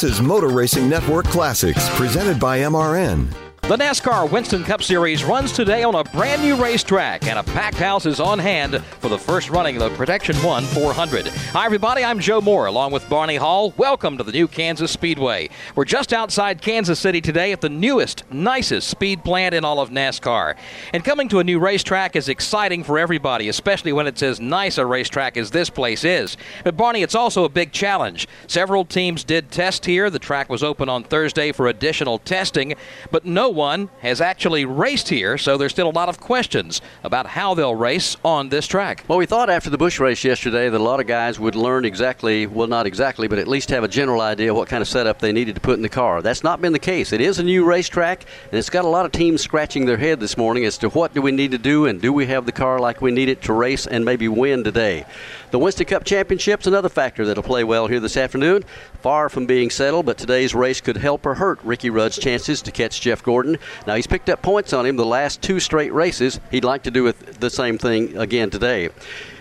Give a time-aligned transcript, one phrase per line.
[0.00, 3.49] This is Motor Racing Network Classics, presented by MRN.
[3.70, 7.76] The NASCAR Winston Cup Series runs today on a brand new racetrack, and a packed
[7.76, 11.28] house is on hand for the first running of the Protection One 400.
[11.28, 12.02] Hi, everybody.
[12.02, 13.72] I'm Joe Moore, along with Barney Hall.
[13.76, 15.50] Welcome to the new Kansas Speedway.
[15.76, 19.90] We're just outside Kansas City today at the newest, nicest speed plant in all of
[19.90, 20.56] NASCAR.
[20.92, 24.78] And coming to a new racetrack is exciting for everybody, especially when it's as nice
[24.78, 26.36] a racetrack as this place is.
[26.64, 28.26] But, Barney, it's also a big challenge.
[28.48, 30.10] Several teams did test here.
[30.10, 32.74] The track was open on Thursday for additional testing,
[33.12, 37.26] but no one has actually raced here, so there's still a lot of questions about
[37.26, 39.04] how they'll race on this track.
[39.06, 41.84] Well, we thought after the Busch race yesterday that a lot of guys would learn
[41.84, 45.18] exactly, well, not exactly, but at least have a general idea what kind of setup
[45.18, 46.22] they needed to put in the car.
[46.22, 47.12] That's not been the case.
[47.12, 50.20] It is a new racetrack, and it's got a lot of teams scratching their head
[50.20, 52.52] this morning as to what do we need to do and do we have the
[52.52, 55.04] car like we need it to race and maybe win today.
[55.50, 58.64] The Winston Cup Championship's another factor that'll play well here this afternoon.
[59.02, 62.70] Far from being settled, but today's race could help or hurt Ricky Rudd's chances to
[62.70, 63.58] catch Jeff Gordon.
[63.84, 66.38] Now, he's picked up points on him the last two straight races.
[66.52, 68.90] He'd like to do the same thing again today.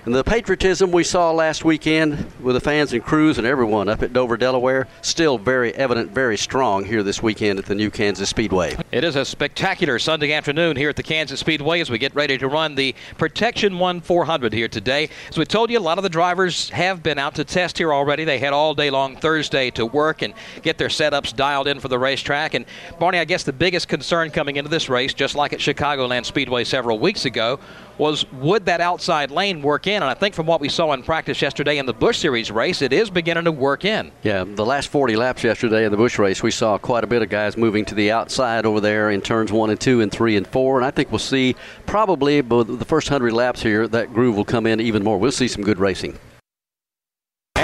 [0.09, 4.01] And the patriotism we saw last weekend with the fans and crews and everyone up
[4.01, 8.27] at Dover, Delaware, still very evident, very strong here this weekend at the new Kansas
[8.27, 8.75] Speedway.
[8.91, 12.39] It is a spectacular Sunday afternoon here at the Kansas Speedway as we get ready
[12.39, 15.09] to run the Protection 1 400 here today.
[15.29, 17.93] As we told you, a lot of the drivers have been out to test here
[17.93, 18.25] already.
[18.25, 21.87] They had all day long Thursday to work and get their setups dialed in for
[21.87, 22.55] the racetrack.
[22.55, 22.65] And
[22.97, 26.63] Barney, I guess the biggest concern coming into this race, just like at Chicagoland Speedway
[26.63, 27.59] several weeks ago,
[27.99, 29.95] was would that outside lane work in?
[29.95, 32.81] And I think from what we saw in practice yesterday in the Busch Series race,
[32.81, 34.11] it is beginning to work in.
[34.23, 37.21] Yeah, the last 40 laps yesterday in the Busch race, we saw quite a bit
[37.21, 40.37] of guys moving to the outside over there in turns one and two and three
[40.37, 40.77] and four.
[40.77, 41.55] And I think we'll see
[41.85, 45.17] probably the first 100 laps here, that groove will come in even more.
[45.17, 46.17] We'll see some good racing.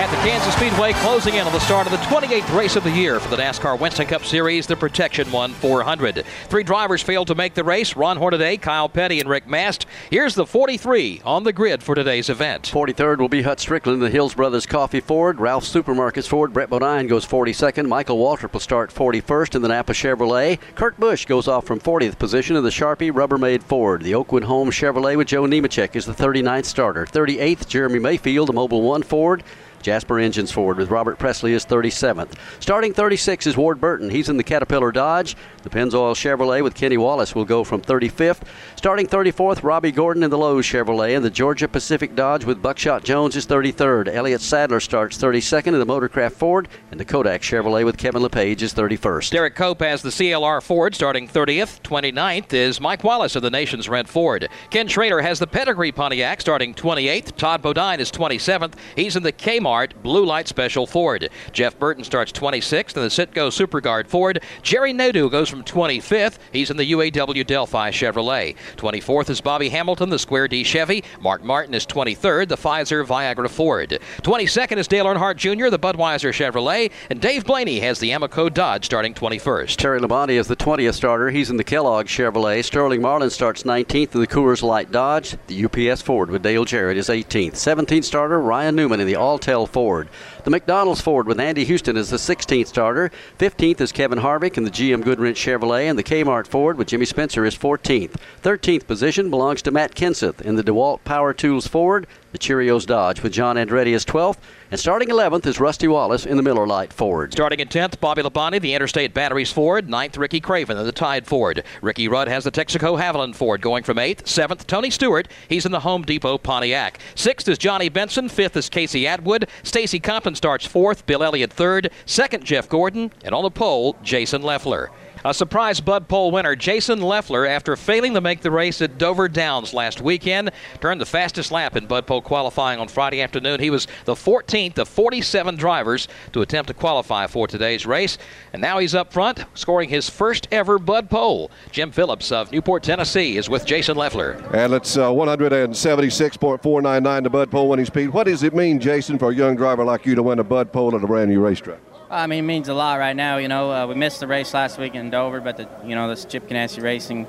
[0.05, 2.91] At the Kansas Speedway, closing in on the start of the 28th race of the
[2.91, 6.23] year for the NASCAR Winston Cup Series, the Protection 1 400.
[6.47, 9.88] Three drivers failed to make the race Ron Hornaday, Kyle Petty, and Rick Mast.
[10.11, 12.69] Here's the 43 on the grid for today's event.
[12.71, 17.07] 43rd will be Hut Stricklin, the Hills Brothers Coffee Ford, Ralph Supermarkets Ford, Brett Bodine
[17.07, 20.59] goes 42nd, Michael Waltrip will start 41st in the Napa Chevrolet.
[20.75, 24.03] Kurt Busch goes off from 40th position in the Sharpie Rubbermaid Ford.
[24.03, 27.07] The Oakwood Home Chevrolet with Joe Nemechek is the 39th starter.
[27.07, 29.44] 38th, Jeremy Mayfield, the Mobil 1 Ford.
[29.85, 32.31] Jasper Engines Ford with Robert Pressley is 37th.
[32.59, 34.09] Starting 36 is Ward Burton.
[34.09, 35.35] He's in the Caterpillar Dodge.
[35.62, 38.41] The Pennzoil Chevrolet with Kenny Wallace will go from 35th.
[38.78, 41.16] Starting 34th, Robby Gordon in the Lowe's Chevrolet.
[41.16, 44.07] And the Georgia Pacific Dodge with Buckshot Jones is 33rd.
[44.07, 46.68] Elliott Sadler starts 32nd in the Motorcraft Ford.
[46.90, 49.29] And the Kodak Chevrolet with Kevin LePage is 31st.
[49.29, 51.84] Derek Cope has the CLR Ford starting 30th.
[51.84, 54.50] 29th is Mike Wallace of the Nation's Rent Ford.
[54.72, 57.35] Ken Schrader has the Pedigree Pontiac starting 28th.
[57.35, 58.74] Todd Bodine is 27th.
[58.95, 61.30] He's in the Kmart Blue Light Special Ford.
[61.52, 64.41] Jeff Burton starts 26th in the Citgo Superguard Ford.
[64.62, 66.38] Jerry Nadeau goes from 25th.
[66.52, 68.56] He's in the UAW Delphi Chevrolet.
[68.78, 71.03] 24th is Bobby Hamilton, the Square D Chevy.
[71.19, 74.00] Mark Martin is 23rd, the Pfizer Viagra Ford.
[74.22, 76.92] 22nd is Dale Earnhardt Jr., the Budweiser Chevrolet.
[77.09, 79.75] And Dave Blaney has the Amoco Dodge starting 21st.
[79.75, 81.30] Terry Labonte is the 20th starter.
[81.30, 82.63] He's in the Kellogg Chevrolet.
[82.63, 85.36] Sterling Marlin starts 19th in the Coors Light Dodge.
[85.47, 87.53] The UPS Ford with Dale Jarrett is 18th.
[87.53, 90.09] 17th starter Ryan Newman in the Alltel Ford.
[90.43, 93.11] The McDonald's Ford with Andy Houston as the 16th starter.
[93.39, 97.05] 15th is Kevin Harvick in the GM Goodwrench Chevrolet, and the Kmart Ford with Jimmy
[97.05, 98.15] Spencer is 14th.
[98.43, 102.07] 13th position belongs to Matt Kenseth in the DeWalt Power Tools Ford.
[102.35, 104.40] The Cheerios Dodge with John Andretti as 12th.
[104.69, 107.31] And starting 11th is Rusty Wallace in the Miller Lite Ford.
[107.31, 109.88] Starting in 10th, Bobby Labonte, the Interstate Batteries Ford.
[109.88, 111.63] 9th, Ricky Craven in the Tide Ford.
[111.81, 114.24] Ricky Rudd has the Texaco Havoline Ford going from 8th.
[114.24, 115.29] 7th, Tony Stewart.
[115.47, 117.00] He's in the Home Depot Pontiac.
[117.16, 118.28] 6th is Johnny Benson.
[118.28, 119.48] 5th is Casey Atwood.
[119.63, 121.06] Stacy Compton starts 4th.
[121.06, 121.89] Bill Elliott 3rd.
[122.06, 123.13] 2nd, Jeff Gordon.
[123.24, 124.92] And on the pole, Jason Leffler.
[125.25, 129.27] A surprise Bud Pole winner, Jason Leffler, after failing to make the race at Dover
[129.27, 133.60] Downs last weekend, turned the fastest lap in Bud Pole qualifying on Friday afternoon.
[133.60, 138.19] He was the 14th of 47 drivers to attempt to qualify for today's race,
[138.54, 141.50] and now he's up front, scoring his first ever Bud Pole.
[141.71, 144.33] Jim Phillips of Newport, Tennessee, is with Jason Leffler.
[144.54, 148.10] And it's uh, 176.499 to Bud Pole winning speed.
[148.10, 150.71] What does it mean, Jason, for a young driver like you to win a Bud
[150.71, 151.80] Pole at a brand new racetrack?
[152.10, 153.38] I mean, it means a lot right now.
[153.38, 156.07] You know, uh, we missed the race last week in Dover, but the you know
[156.07, 157.28] this Chip Ganassi Racing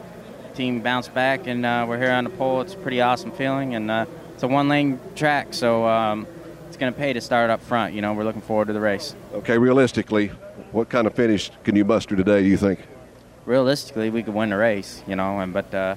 [0.55, 2.61] team bounced back, and uh, we're here on the pole.
[2.61, 6.26] It's a pretty awesome feeling, and uh, it's a one-lane track, so um,
[6.69, 7.94] it's going to pay to start up front.
[7.94, 9.14] You know, we're looking forward to the race.
[9.32, 10.28] Okay, realistically,
[10.73, 12.43] what kind of finish can you muster today?
[12.43, 12.81] Do you think?
[13.46, 15.02] Realistically, we could win the race.
[15.06, 15.75] You know, and but.
[15.75, 15.96] Uh,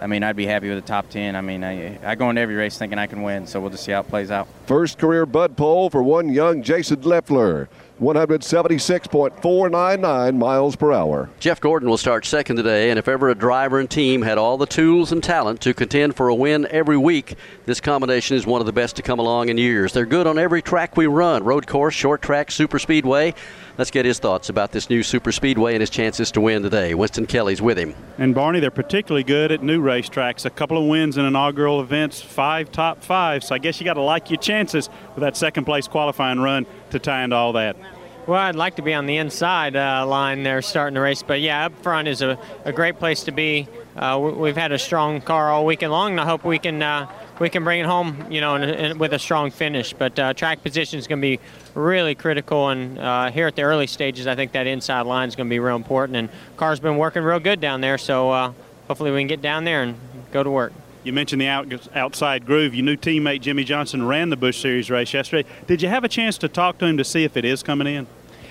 [0.00, 1.34] I mean, I'd be happy with the top 10.
[1.34, 3.82] I mean, I, I go into every race thinking I can win, so we'll just
[3.82, 4.46] see how it plays out.
[4.66, 7.68] First career Bud Pole for one young Jason Leffler.
[8.00, 11.28] 176.499 miles per hour.
[11.40, 14.56] Jeff Gordon will start second today, and if ever a driver and team had all
[14.56, 17.34] the tools and talent to contend for a win every week,
[17.66, 19.92] this combination is one of the best to come along in years.
[19.92, 23.34] They're good on every track we run road course, short track, super speedway.
[23.78, 26.94] Let's get his thoughts about this new super speedway and his chances to win today.
[26.94, 27.94] Winston Kelley's with him.
[28.18, 30.44] And Barney, they're particularly good at new racetracks.
[30.44, 33.44] A couple of wins in inaugural events, five top five.
[33.44, 36.66] So I guess you got to like your chances with that second place qualifying run
[36.90, 37.76] to tie into all that.
[38.28, 41.40] Well, I'd like to be on the inside uh, line there starting the race, but
[41.40, 43.66] yeah, up front is a, a great place to be.
[43.96, 47.10] Uh, we've had a strong car all weekend long, and I hope we can uh,
[47.38, 49.94] we can bring it home, you know, in, in, with a strong finish.
[49.94, 51.40] But uh, track position is going to be
[51.74, 55.34] really critical, and uh, here at the early stages, I think that inside line is
[55.34, 56.16] going to be real important.
[56.18, 58.52] And car's been working real good down there, so uh,
[58.88, 59.96] hopefully we can get down there and
[60.32, 60.74] go to work.
[61.08, 62.74] You mentioned the out, outside groove.
[62.74, 65.48] Your new teammate Jimmie Johnson ran the Busch Series race yesterday.
[65.66, 67.86] Did you have a chance to talk to him to see if it is coming
[67.86, 68.06] in?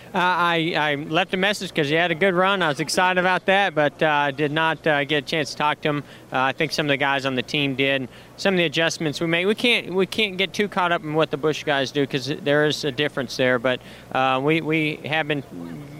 [0.07, 2.63] Uh, I, I, left a message because he had a good run.
[2.63, 5.81] I was excited about that, but uh, did not uh, get a chance to talk
[5.81, 6.03] to him.
[6.33, 8.09] Uh, I think some of the guys on the team did.
[8.37, 9.45] Some of the adjustments we made.
[9.45, 12.27] We can't we can't get too caught up in what the Busch guys do because
[12.27, 13.59] there is a difference there.
[13.59, 13.81] But
[14.13, 15.43] uh, we we have been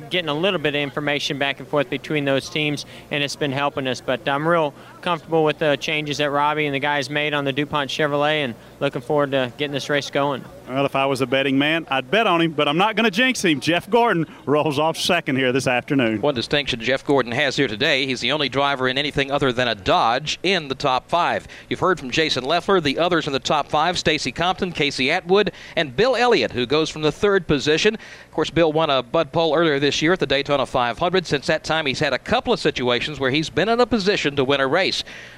[0.09, 3.51] getting a little bit of information back and forth between those teams, and it's been
[3.51, 4.01] helping us.
[4.01, 7.53] But I'm real comfortable with the changes that Robbie and the guys made on the
[7.53, 10.43] DuPont Chevrolet, and looking forward to getting this race going.
[10.67, 13.05] Well, if I was a betting man, I'd bet on him, but I'm not going
[13.05, 13.61] to jinx him.
[13.61, 16.19] Jeff Gordon rolls off second here this afternoon.
[16.19, 19.69] One distinction Jeff Gordon has here today, he's the only driver in anything other than
[19.69, 21.47] a Dodge in the top five.
[21.69, 25.53] You've heard from Jason Leffler, the others in the top five, Stacy Compton, Casey Atwood,
[25.77, 27.95] and Bill Elliott, who goes from the third position.
[27.95, 31.25] Of course, Bill won a Bud Pole earlier this year at the Daytona 500.
[31.25, 34.35] Since that time, he's had a couple of situations where he's been in a position
[34.35, 34.86] to win a race,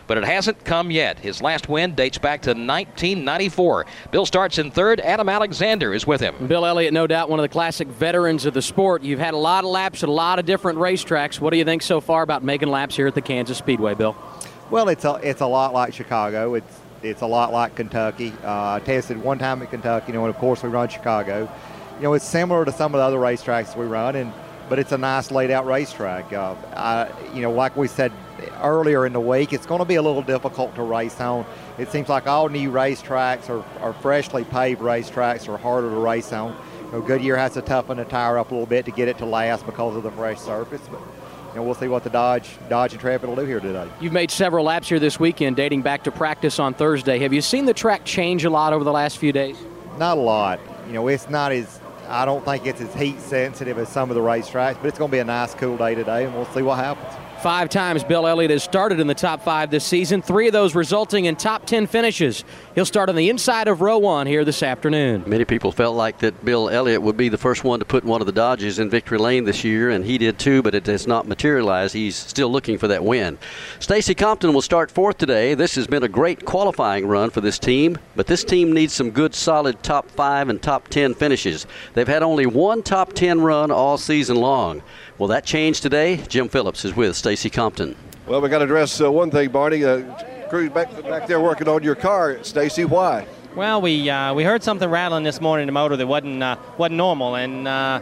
[0.08, 1.20] but it hasn't come yet.
[1.20, 3.86] His last win dates back to 1994.
[4.12, 5.00] Bill starts in third.
[5.02, 6.48] Adam Alexander is with him.
[6.48, 9.04] Bill Elliott, no doubt one of the classic veterans of the sport.
[9.04, 11.40] You've had a lot of laps at a lot of different racetracks.
[11.40, 14.16] What do you think so far about making laps here at the Kansas Speedway, Bill?
[14.72, 16.56] Well, it's a, it's a lot like Chicago.
[16.56, 18.34] It's it's a lot like Kentucky.
[18.44, 21.50] Uh, I tested one time at Kentucky, you know, and of course we run Chicago.
[21.98, 24.34] You know, it's similar to some of the other racetracks we run, and
[24.70, 26.32] but it's a nice laid out racetrack.
[26.32, 28.12] Uh, I, you know, like we said
[28.62, 31.46] earlier in the week, it's going to be a little difficult to race on.
[31.78, 36.32] It seems like all new racetracks or, or freshly paved racetracks are harder to race
[36.32, 36.56] on.
[36.86, 39.18] You know, Goodyear has to toughen the tire up a little bit to get it
[39.20, 41.02] to last because of the fresh surface, but
[41.50, 43.88] you know, we'll see what the Dodge, Dodge and Intrepid will do here today.
[44.00, 47.18] You've made several laps here this weekend, dating back to practice on Thursday.
[47.20, 49.58] Have you seen the track change a lot over the last few days?
[49.98, 50.60] Not a lot.
[50.86, 51.79] You know, it's not as
[52.10, 55.12] I don't think it's as heat sensitive as some of the racetracks, but it's going
[55.12, 57.29] to be a nice, cool day today, and we'll see what happens.
[57.42, 60.76] Five times Bill Elliott has started in the top five this season, three of those
[60.76, 62.44] resulting in top 10 finishes.
[62.76, 65.24] He'll start on the inside of row one here this afternoon.
[65.26, 68.20] Many people felt like that Bill Elliott would be the first one to put one
[68.20, 71.08] of the Dodges in victory lane this year, and he did too, but it has
[71.08, 71.94] not materialized.
[71.94, 73.38] He's still looking for that win.
[73.80, 75.54] Stacy Compton will start fourth today.
[75.54, 79.12] This has been a great qualifying run for this team, but this team needs some
[79.12, 81.68] good, solid top five and top 10 finishes.
[81.94, 84.82] They've had only one top 10 run all season long.
[85.20, 86.16] Will that change today?
[86.30, 87.94] Jim Phillips is with Stacy Compton.
[88.26, 89.84] Well, we got to address uh, one thing, Barney.
[89.84, 90.02] Uh,
[90.48, 92.42] crew's back, back there working on your car.
[92.42, 93.28] Stacy, why?
[93.54, 96.56] Well, we uh, we heard something rattling this morning in the motor that wasn't uh,
[96.78, 98.00] wasn't normal, and uh,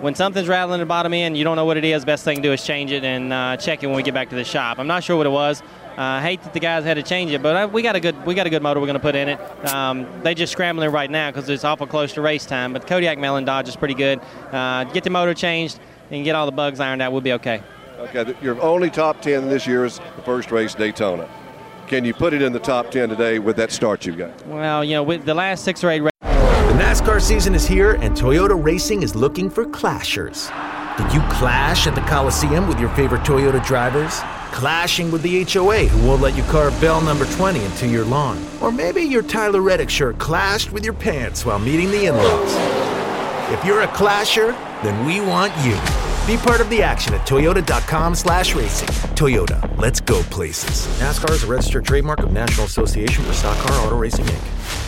[0.00, 2.04] when something's rattling in the bottom end, you don't know what it is.
[2.04, 4.30] Best thing to do is change it and uh, check it when we get back
[4.30, 4.80] to the shop.
[4.80, 5.62] I'm not sure what it was.
[5.96, 8.34] I hate that the guys had to change it, but we got a good we
[8.34, 9.40] got a good motor we're going to put in it.
[9.72, 12.72] Um, they just scrambling right now because it's awful close to race time.
[12.72, 14.20] But Kodiak Melling Dodge is pretty good.
[14.50, 15.78] get the motor changed
[16.10, 17.62] and get all the bugs ironed out, we'll be okay.
[17.98, 21.28] Okay, your only top 10 this year is the first race, Daytona.
[21.88, 24.46] Can you put it in the top 10 today with that start you've got?
[24.46, 26.12] Well, you know, with the last six or eight races.
[26.20, 30.48] The NASCAR season is here, and Toyota Racing is looking for clashers.
[30.98, 34.20] Did you clash at the Coliseum with your favorite Toyota drivers?
[34.52, 38.44] Clashing with the HOA who won't let you carve bell number 20 into your lawn?
[38.60, 42.54] Or maybe your Tyler Reddick shirt clashed with your pants while meeting the in laws?
[43.52, 45.74] If you're a clasher, then we want you.
[46.26, 48.88] Be part of the action at toyota.com slash racing.
[49.16, 50.86] Toyota, let's go places.
[51.00, 54.87] NASCAR is a registered trademark of National Association for Stock Car Auto Racing, Inc.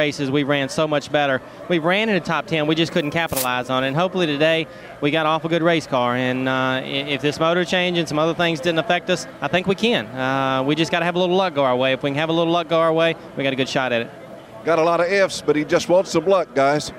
[0.00, 1.40] Races we ran so much better.
[1.68, 3.86] We ran in the top 10, we just couldn't capitalize on it.
[3.86, 4.66] And hopefully today
[5.00, 6.16] we got off a good race car.
[6.16, 9.68] And uh, if this motor change and some other things didn't affect us, I think
[9.68, 10.06] we can.
[10.06, 11.92] Uh, we just got to have a little luck go our way.
[11.92, 13.92] If we can have a little luck go our way, we got a good shot
[13.92, 14.10] at it.
[14.64, 16.92] Got a lot of ifs, but he just wants some luck, guys.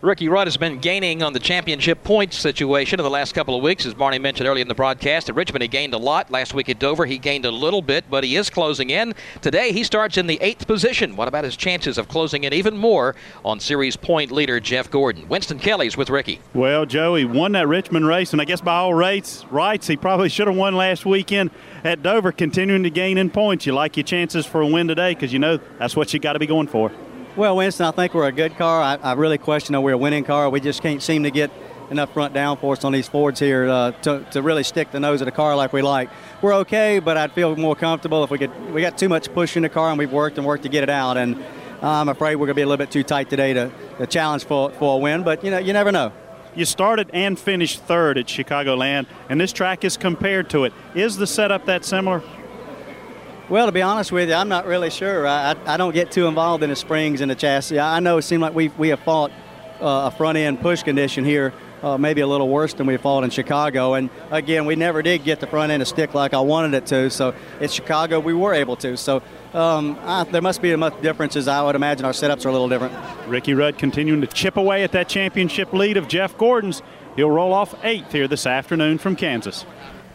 [0.00, 3.62] Ricky Rudd has been gaining on the championship points situation in the last couple of
[3.62, 3.86] weeks.
[3.86, 6.30] As Barney mentioned earlier in the broadcast, at Richmond he gained a lot.
[6.30, 9.14] Last week at Dover he gained a little bit, but he is closing in.
[9.42, 11.16] Today he starts in the eighth position.
[11.16, 13.14] What about his chances of closing in even more
[13.44, 15.28] on series point leader Jeff Gordon?
[15.28, 16.40] Winston Kelley's with Ricky.
[16.54, 20.28] Well, Joey won that Richmond race, and I guess by all rates, rights, he probably
[20.28, 21.50] should have won last weekend
[21.84, 23.66] at Dover, continuing to gain in points.
[23.66, 26.34] You like your chances for a win today because you know that's what you got
[26.34, 26.90] to be going for.
[27.36, 28.80] Well, Winston, I think we're a good car.
[28.80, 30.48] I, I really question that we're a winning car.
[30.48, 31.50] We just can't seem to get
[31.90, 35.26] enough front downforce on these Fords here uh, to, to really stick the nose of
[35.26, 36.08] the car like we like.
[36.40, 38.72] We're okay, but I'd feel more comfortable if we could.
[38.72, 40.82] We got too much push in the car, and we've worked and worked to get
[40.82, 41.18] it out.
[41.18, 41.44] And
[41.82, 44.44] I'm afraid we're going to be a little bit too tight today to, to challenge
[44.44, 45.22] for, for a win.
[45.22, 46.14] But you know, you never know.
[46.54, 50.72] You started and finished third at Chicagoland, and this track is compared to it.
[50.94, 52.22] Is the setup that similar?
[53.48, 55.24] Well, to be honest with you, I'm not really sure.
[55.24, 57.78] I, I, I don't get too involved in the springs and the chassis.
[57.78, 59.30] I know it seemed like we we have fought
[59.80, 63.22] uh, a front end push condition here, uh, maybe a little worse than we fought
[63.22, 63.94] in Chicago.
[63.94, 66.86] And again, we never did get the front end to stick like I wanted it
[66.86, 67.08] to.
[67.08, 68.96] So at Chicago, we were able to.
[68.96, 69.22] So
[69.54, 71.46] um, I, there must be a much differences.
[71.46, 72.94] I would imagine our setups are a little different.
[73.28, 76.82] Ricky Rudd continuing to chip away at that championship lead of Jeff Gordon's.
[77.14, 79.64] He'll roll off eighth here this afternoon from Kansas.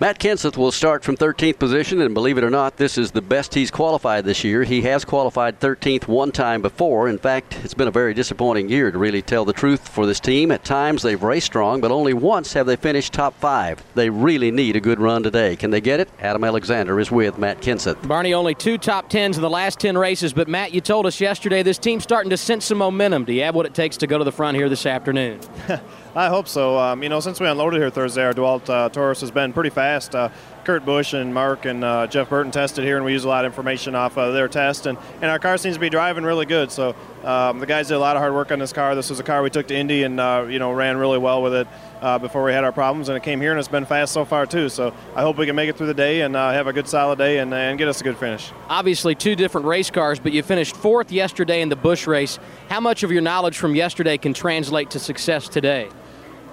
[0.01, 3.21] Matt Kenseth will start from 13th position, and believe it or not, this is the
[3.21, 4.63] best he's qualified this year.
[4.63, 7.07] He has qualified 13th one time before.
[7.07, 10.19] In fact, it's been a very disappointing year to really tell the truth for this
[10.19, 10.49] team.
[10.49, 13.83] At times they've raced strong, but only once have they finished top five.
[13.93, 15.55] They really need a good run today.
[15.55, 16.09] Can they get it?
[16.19, 18.07] Adam Alexander is with Matt Kenseth.
[18.07, 21.21] Barney, only two top tens in the last 10 races, but Matt, you told us
[21.21, 23.23] yesterday this team's starting to sense some momentum.
[23.23, 25.41] Do you have what it takes to go to the front here this afternoon?
[26.15, 26.77] I hope so.
[26.77, 29.69] Um, you know, since we unloaded here Thursday, our Dewalt uh, Taurus has been pretty
[29.69, 29.90] fast.
[29.99, 30.29] Uh,
[30.63, 33.45] Kurt Busch and Mark and uh, Jeff Burton tested here, and we use a lot
[33.45, 34.85] of information off of their test.
[34.85, 36.71] And, and our car seems to be driving really good.
[36.71, 38.93] So um, the guys did a lot of hard work on this car.
[38.95, 41.41] This was a car we took to Indy and uh, you know ran really well
[41.41, 41.67] with it
[42.01, 44.23] uh, before we had our problems, and it came here and it's been fast so
[44.23, 44.69] far too.
[44.69, 46.87] So I hope we can make it through the day and uh, have a good
[46.87, 48.51] solid day and, and get us a good finish.
[48.69, 52.39] Obviously, two different race cars, but you finished fourth yesterday in the Busch race.
[52.69, 55.89] How much of your knowledge from yesterday can translate to success today?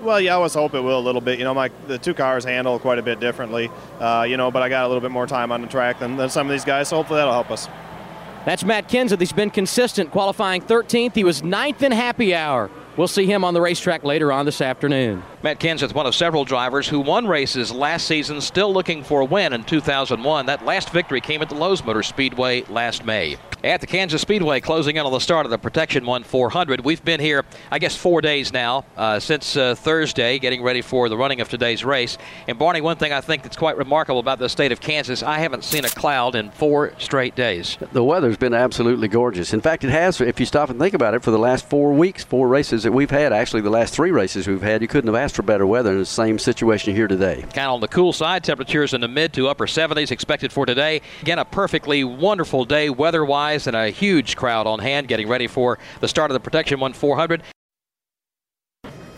[0.00, 1.38] Well, yeah, I always hope it will a little bit.
[1.38, 3.70] You know, my the two cars handle quite a bit differently.
[3.98, 6.16] Uh, you know, but I got a little bit more time on the track than,
[6.16, 7.68] than some of these guys, so hopefully that'll help us.
[8.44, 9.18] That's Matt Kenseth.
[9.18, 11.14] He's been consistent, qualifying 13th.
[11.14, 12.70] He was ninth in happy hour.
[12.98, 15.22] We'll see him on the racetrack later on this afternoon.
[15.44, 19.24] Matt Kenseth, one of several drivers who won races last season, still looking for a
[19.24, 20.46] win in 2001.
[20.46, 23.36] That last victory came at the Lowe's Motor Speedway last May.
[23.62, 26.84] At the Kansas Speedway, closing in on the start of the Protection 1 400.
[26.84, 31.08] We've been here, I guess, four days now, uh, since uh, Thursday, getting ready for
[31.08, 32.18] the running of today's race.
[32.46, 35.38] And Barney, one thing I think that's quite remarkable about the state of Kansas, I
[35.38, 37.78] haven't seen a cloud in four straight days.
[37.92, 39.52] The weather's been absolutely gorgeous.
[39.52, 41.92] In fact, it has, if you stop and think about it, for the last four
[41.92, 45.12] weeks, four races that we've had, actually the last three races we've had, you couldn't
[45.12, 47.42] have asked for better weather in the same situation here today.
[47.52, 50.64] Kind of on the cool side, temperatures in the mid to upper 70s expected for
[50.64, 51.02] today.
[51.21, 55.78] Again, a perfectly wonderful day weather-wise and a huge crowd on hand getting ready for
[56.00, 57.42] the start of the Protection 1 400.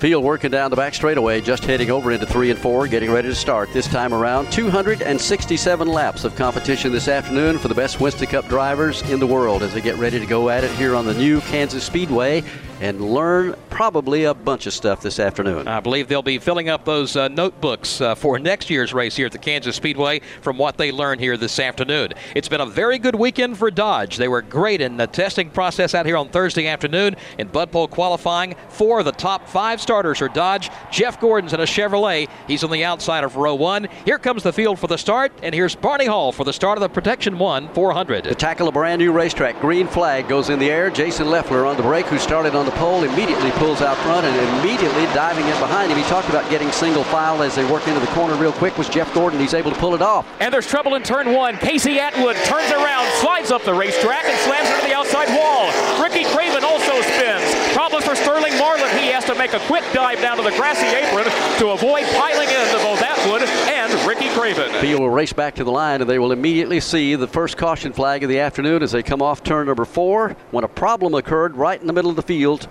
[0.00, 3.28] Field working down the back straightaway, just heading over into three and four, getting ready
[3.28, 3.72] to start.
[3.72, 9.02] This time around, 267 laps of competition this afternoon for the best Winston Cup drivers
[9.10, 11.40] in the world as they get ready to go at it here on the new
[11.42, 12.42] Kansas Speedway
[12.80, 15.68] and learn probably a bunch of stuff this afternoon.
[15.68, 19.26] I believe they'll be filling up those uh, notebooks uh, for next year's race here
[19.26, 22.12] at the Kansas Speedway from what they learned here this afternoon.
[22.34, 24.16] It's been a very good weekend for Dodge.
[24.16, 27.88] They were great in the testing process out here on Thursday afternoon in Bud Pole
[27.88, 28.54] qualifying.
[28.70, 30.70] Four of the top five starters are Dodge.
[30.90, 32.28] Jeff Gordon's in a Chevrolet.
[32.48, 33.88] He's on the outside of row one.
[34.04, 36.82] Here comes the field for the start, and here's Barney Hall for the start of
[36.82, 38.24] the Protection 1 400.
[38.24, 40.90] To tackle a brand new racetrack, green flag goes in the air.
[40.90, 44.34] Jason Leffler on the break, who started on the pole, immediately pulls out front and
[44.58, 45.98] immediately diving in behind him.
[45.98, 48.78] He talked about getting single file as they work into the corner real quick.
[48.78, 49.40] Was Jeff Gordon?
[49.40, 50.26] He's able to pull it off.
[50.40, 51.56] And there's trouble in turn one.
[51.58, 55.68] Casey Atwood turns around, slides up the racetrack, and slams into the outside wall.
[56.02, 57.44] Ricky Craven also spins.
[57.74, 58.88] Problems for Sterling Marlin.
[58.98, 61.26] He has to make a quick dive down to the grassy apron
[61.58, 64.69] to avoid piling into both Atwood and Ricky Craven.
[64.80, 67.92] Field will race back to the line, and they will immediately see the first caution
[67.92, 71.54] flag of the afternoon as they come off turn number four when a problem occurred
[71.54, 72.66] right in the middle of the field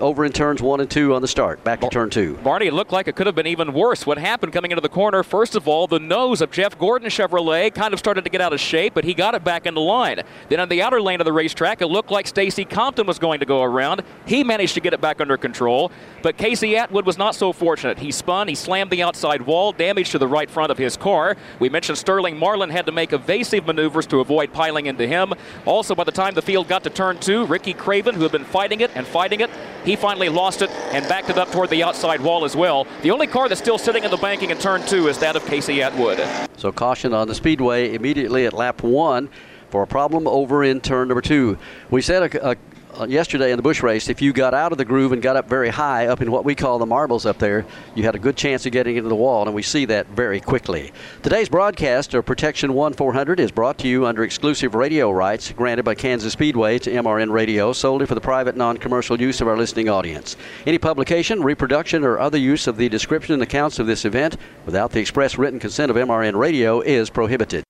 [0.00, 1.62] over in turns one and two on the start.
[1.64, 2.38] Back to turn two.
[2.42, 4.06] Marty, it looked like it could have been even worse.
[4.06, 5.22] What happened coming into the corner?
[5.22, 8.52] First of all, the nose of Jeff Gordon Chevrolet kind of started to get out
[8.52, 10.22] of shape, but he got it back into line.
[10.48, 13.40] Then on the outer lane of the racetrack, it looked like Stacy Compton was going
[13.40, 14.02] to go around.
[14.26, 15.90] He managed to get it back under control,
[16.22, 17.98] but Casey Atwood was not so fortunate.
[17.98, 21.36] He spun, he slammed the outside wall, damage to the right front of his car.
[21.58, 25.32] We mentioned Sterling Marlin had to make evasive maneuvers to avoid piling into him.
[25.64, 28.44] Also, by the time the field got to turn two, Ricky Craven, who had been
[28.44, 29.50] fighting it and fighting it,
[29.88, 32.86] he finally lost it and backed it up toward the outside wall as well.
[33.00, 35.46] The only car that's still sitting in the banking in turn two is that of
[35.46, 36.20] Casey Atwood.
[36.58, 39.30] So caution on the speedway immediately at lap one
[39.70, 41.56] for a problem over in turn number two.
[41.90, 42.56] We said a, a,
[42.98, 45.36] Uh, yesterday in the Busch race, if you got out of the groove and got
[45.36, 47.64] up very high, up in what we call the marbles up there,
[47.94, 50.40] you had a good chance of getting into the wall, and we see that very
[50.40, 50.92] quickly.
[51.22, 55.84] Today's broadcast of Protection 1 400 is brought to you under exclusive radio rights granted
[55.84, 59.56] by Kansas Speedway to MRN Radio solely for the private, non commercial use of our
[59.56, 60.36] listening audience.
[60.66, 64.36] Any publication, reproduction, or other use of the description and accounts of this event
[64.66, 67.62] without the express written consent of MRN Radio is prohibited.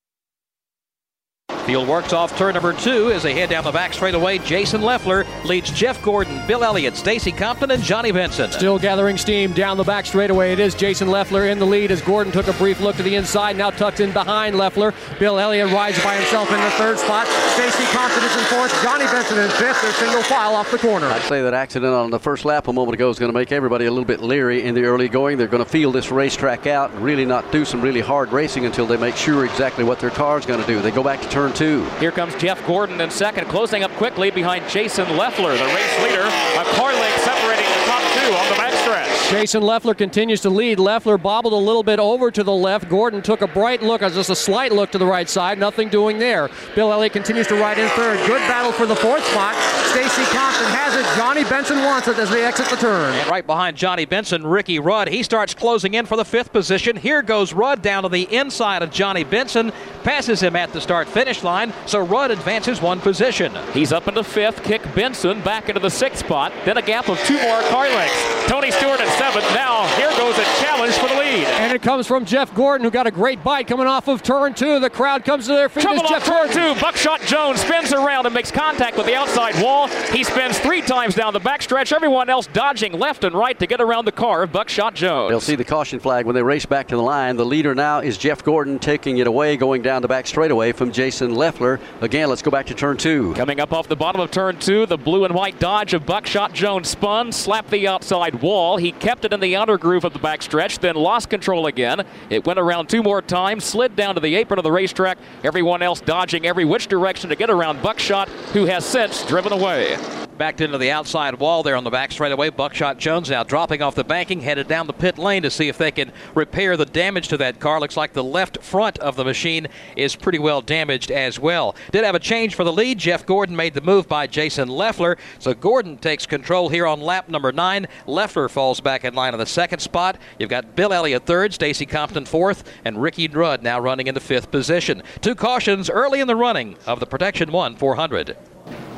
[1.68, 4.38] Field works off turn number two as they head down the back straightaway.
[4.38, 8.50] Jason Leffler leads Jeff Gordon, Bill Elliott, Stacy Compton, and Johnny Benson.
[8.50, 10.54] Still gathering steam down the back straightaway.
[10.54, 13.16] It is Jason Leffler in the lead as Gordon took a brief look to the
[13.16, 14.94] inside, now tucked in behind Leffler.
[15.18, 17.26] Bill Elliott rides by himself in the third spot.
[17.26, 18.82] Stacy Compton is in fourth.
[18.82, 19.82] Johnny Benson in fifth.
[19.82, 21.08] They're single file off the corner.
[21.08, 23.52] I'd say that accident on the first lap a moment ago is going to make
[23.52, 25.36] everybody a little bit leery in the early going.
[25.36, 28.64] They're going to feel this racetrack out and really not do some really hard racing
[28.64, 30.80] until they make sure exactly what their car is going to do.
[30.80, 31.84] They go back to turn two.
[31.98, 36.22] Here comes Jeff Gordon in second, closing up quickly behind Jason Leffler, the race leader.
[36.22, 39.17] A car length separating the top two on the backstretch.
[39.30, 40.78] Jason Leffler continues to lead.
[40.78, 42.88] Leffler bobbled a little bit over to the left.
[42.88, 45.58] Gordon took a bright look, uh, just a slight look to the right side.
[45.58, 46.48] Nothing doing there.
[46.74, 48.26] Bill Elliott continues to ride in third.
[48.26, 49.54] Good battle for the fourth spot.
[49.90, 51.04] Stacy Compton has it.
[51.18, 53.12] Johnny Benson wants it as they exit the turn.
[53.12, 55.08] And right behind Johnny Benson, Ricky Rudd.
[55.08, 56.96] He starts closing in for the fifth position.
[56.96, 59.72] Here goes Rudd down to the inside of Johnny Benson,
[60.04, 61.74] passes him at the start finish line.
[61.84, 63.52] So Rudd advances one position.
[63.74, 67.18] He's up into fifth, kick Benson back into the sixth spot, then a gap of
[67.24, 68.48] two more car lengths.
[68.48, 69.44] Tony Stewart at seventh.
[69.54, 71.44] Now here goes a challenge for the lead.
[71.58, 74.54] And it comes from Jeff Gordon, who got a great bite coming off of turn
[74.54, 74.80] two.
[74.80, 75.82] The crowd comes to their feet.
[75.82, 76.74] Trouble as Jeff turn Gordon.
[76.74, 76.80] two.
[76.80, 79.88] Buckshot Jones spins around and makes contact with the outside wall.
[80.12, 81.92] He spins three times down the backstretch.
[81.92, 85.30] Everyone else dodging left and right to get around the car of Buckshot Jones.
[85.30, 87.36] They'll see the caution flag when they race back to the line.
[87.36, 90.92] The leader now is Jeff Gordon taking it away, going down the back straightaway from
[90.92, 91.80] Jason Leffler.
[92.00, 93.34] Again, let's go back to turn two.
[93.34, 96.52] Coming up off the bottom of turn two, the blue and white Dodge of Buckshot
[96.52, 98.76] Jones spun, slapped the outside wall.
[98.76, 102.04] He kept it in the outer groove of the backstretch, then lost control again.
[102.28, 105.16] It went around two more times, slid down to the apron of the racetrack.
[105.42, 109.96] Everyone else dodging every which direction to get around Buckshot, who has since driven away.
[110.38, 112.50] Backed into the outside wall there on the back straightaway.
[112.50, 115.76] Buckshot Jones now dropping off the banking, headed down the pit lane to see if
[115.76, 117.80] they can repair the damage to that car.
[117.80, 121.74] Looks like the left front of the machine is pretty well damaged as well.
[121.90, 122.98] Did have a change for the lead.
[122.98, 125.18] Jeff Gordon made the move by Jason Leffler.
[125.40, 127.88] So Gordon takes control here on lap number nine.
[128.06, 130.18] Leffler falls back in line in the second spot.
[130.38, 134.52] You've got Bill Elliott third, Stacy Compton fourth, and Ricky Rudd now running into fifth
[134.52, 135.02] position.
[135.20, 138.36] Two cautions early in the running of the Protection 1 400.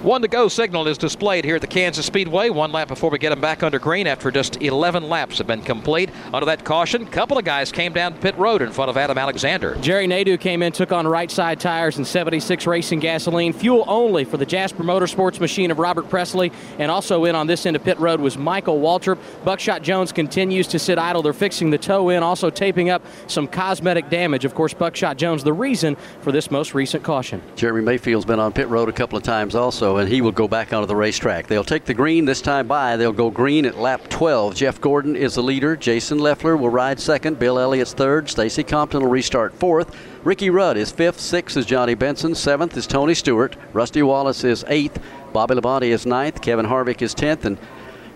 [0.03, 2.49] One to go signal is displayed here at the Kansas Speedway.
[2.49, 5.61] One lap before we get them back under green after just 11 laps have been
[5.61, 6.09] complete.
[6.33, 9.19] Under that caution, a couple of guys came down pit road in front of Adam
[9.19, 9.75] Alexander.
[9.83, 13.53] Jerry Nadeau came in, took on right side tires and 76 racing gasoline.
[13.53, 16.51] Fuel only for the Jasper Motorsports machine of Robert Pressley.
[16.79, 19.19] And also in on this end of pit road was Michael Waltrip.
[19.45, 21.21] Buckshot Jones continues to sit idle.
[21.21, 24.47] They're fixing the toe in, also taping up some cosmetic damage.
[24.47, 27.43] Of course, Buckshot Jones, the reason for this most recent caution.
[27.55, 30.49] Jeremy Mayfield's been on pit road a couple of times also, and he will go
[30.49, 31.47] back onto the racetrack.
[31.47, 32.97] They'll take the green this time by.
[32.97, 34.55] They'll go green at lap 12.
[34.55, 35.77] Jeff Gordon is the leader.
[35.77, 37.39] Jason Leffler will ride second.
[37.39, 38.29] Bill Elliott's third.
[38.29, 39.97] Stacy Compton will restart fourth.
[40.25, 41.21] Ricky Rudd is fifth.
[41.21, 42.35] Sixth is Johnny Benson.
[42.35, 43.57] Seventh is Tony Stewart.
[43.73, 45.03] Rusty Wallace is eighth.
[45.33, 46.41] Bobby Labonte is ninth.
[46.43, 47.45] Kevin Harvick is tenth.
[47.45, 47.59] And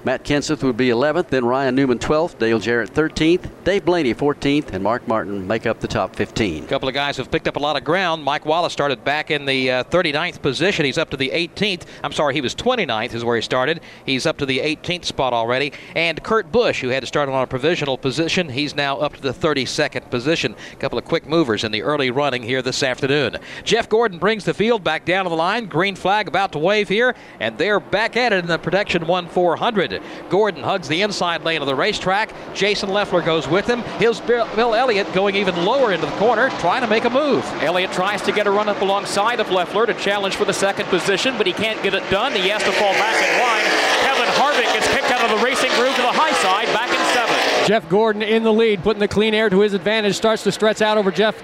[0.05, 4.75] Matt Kenseth would be 11th, then Ryan Newman 12th, Dale Jarrett 13th, Dave Blaney 14th,
[4.75, 6.65] and Mark Martin make up the top 15.
[6.65, 8.23] A couple of guys have picked up a lot of ground.
[8.23, 10.85] Mike Wallace started back in the uh, 39th position.
[10.85, 11.85] He's up to the 18th.
[12.03, 13.81] I'm sorry, he was 29th is where he started.
[14.05, 15.73] He's up to the 18th spot already.
[15.95, 19.23] And Kurt Busch, who had to start on a provisional position, he's now up to
[19.23, 20.55] the 32nd position.
[20.75, 23.39] A couple of quick movers in the early running here this afternoon.
[23.65, 25.65] Jeff Gordon brings the field back down to the line.
[25.65, 29.29] Green flag about to wave here, and they're back at it in the Protection 1
[29.29, 29.94] 400.
[30.29, 32.33] Gordon hugs the inside lane of the racetrack.
[32.55, 33.81] Jason Leffler goes with him.
[33.99, 37.45] Here's Bill, Bill Elliott going even lower into the corner, trying to make a move.
[37.63, 40.87] Elliott tries to get a run up alongside of Leffler to challenge for the second
[40.87, 42.33] position, but he can't get it done.
[42.33, 43.65] He has to fall back in line.
[44.03, 47.15] Kevin Harvick gets kicked out of the racing group to the high side, back in
[47.15, 47.67] seventh.
[47.67, 50.83] Jeff Gordon in the lead, putting the clean air to his advantage, starts to stretch
[50.83, 51.43] out over Jeff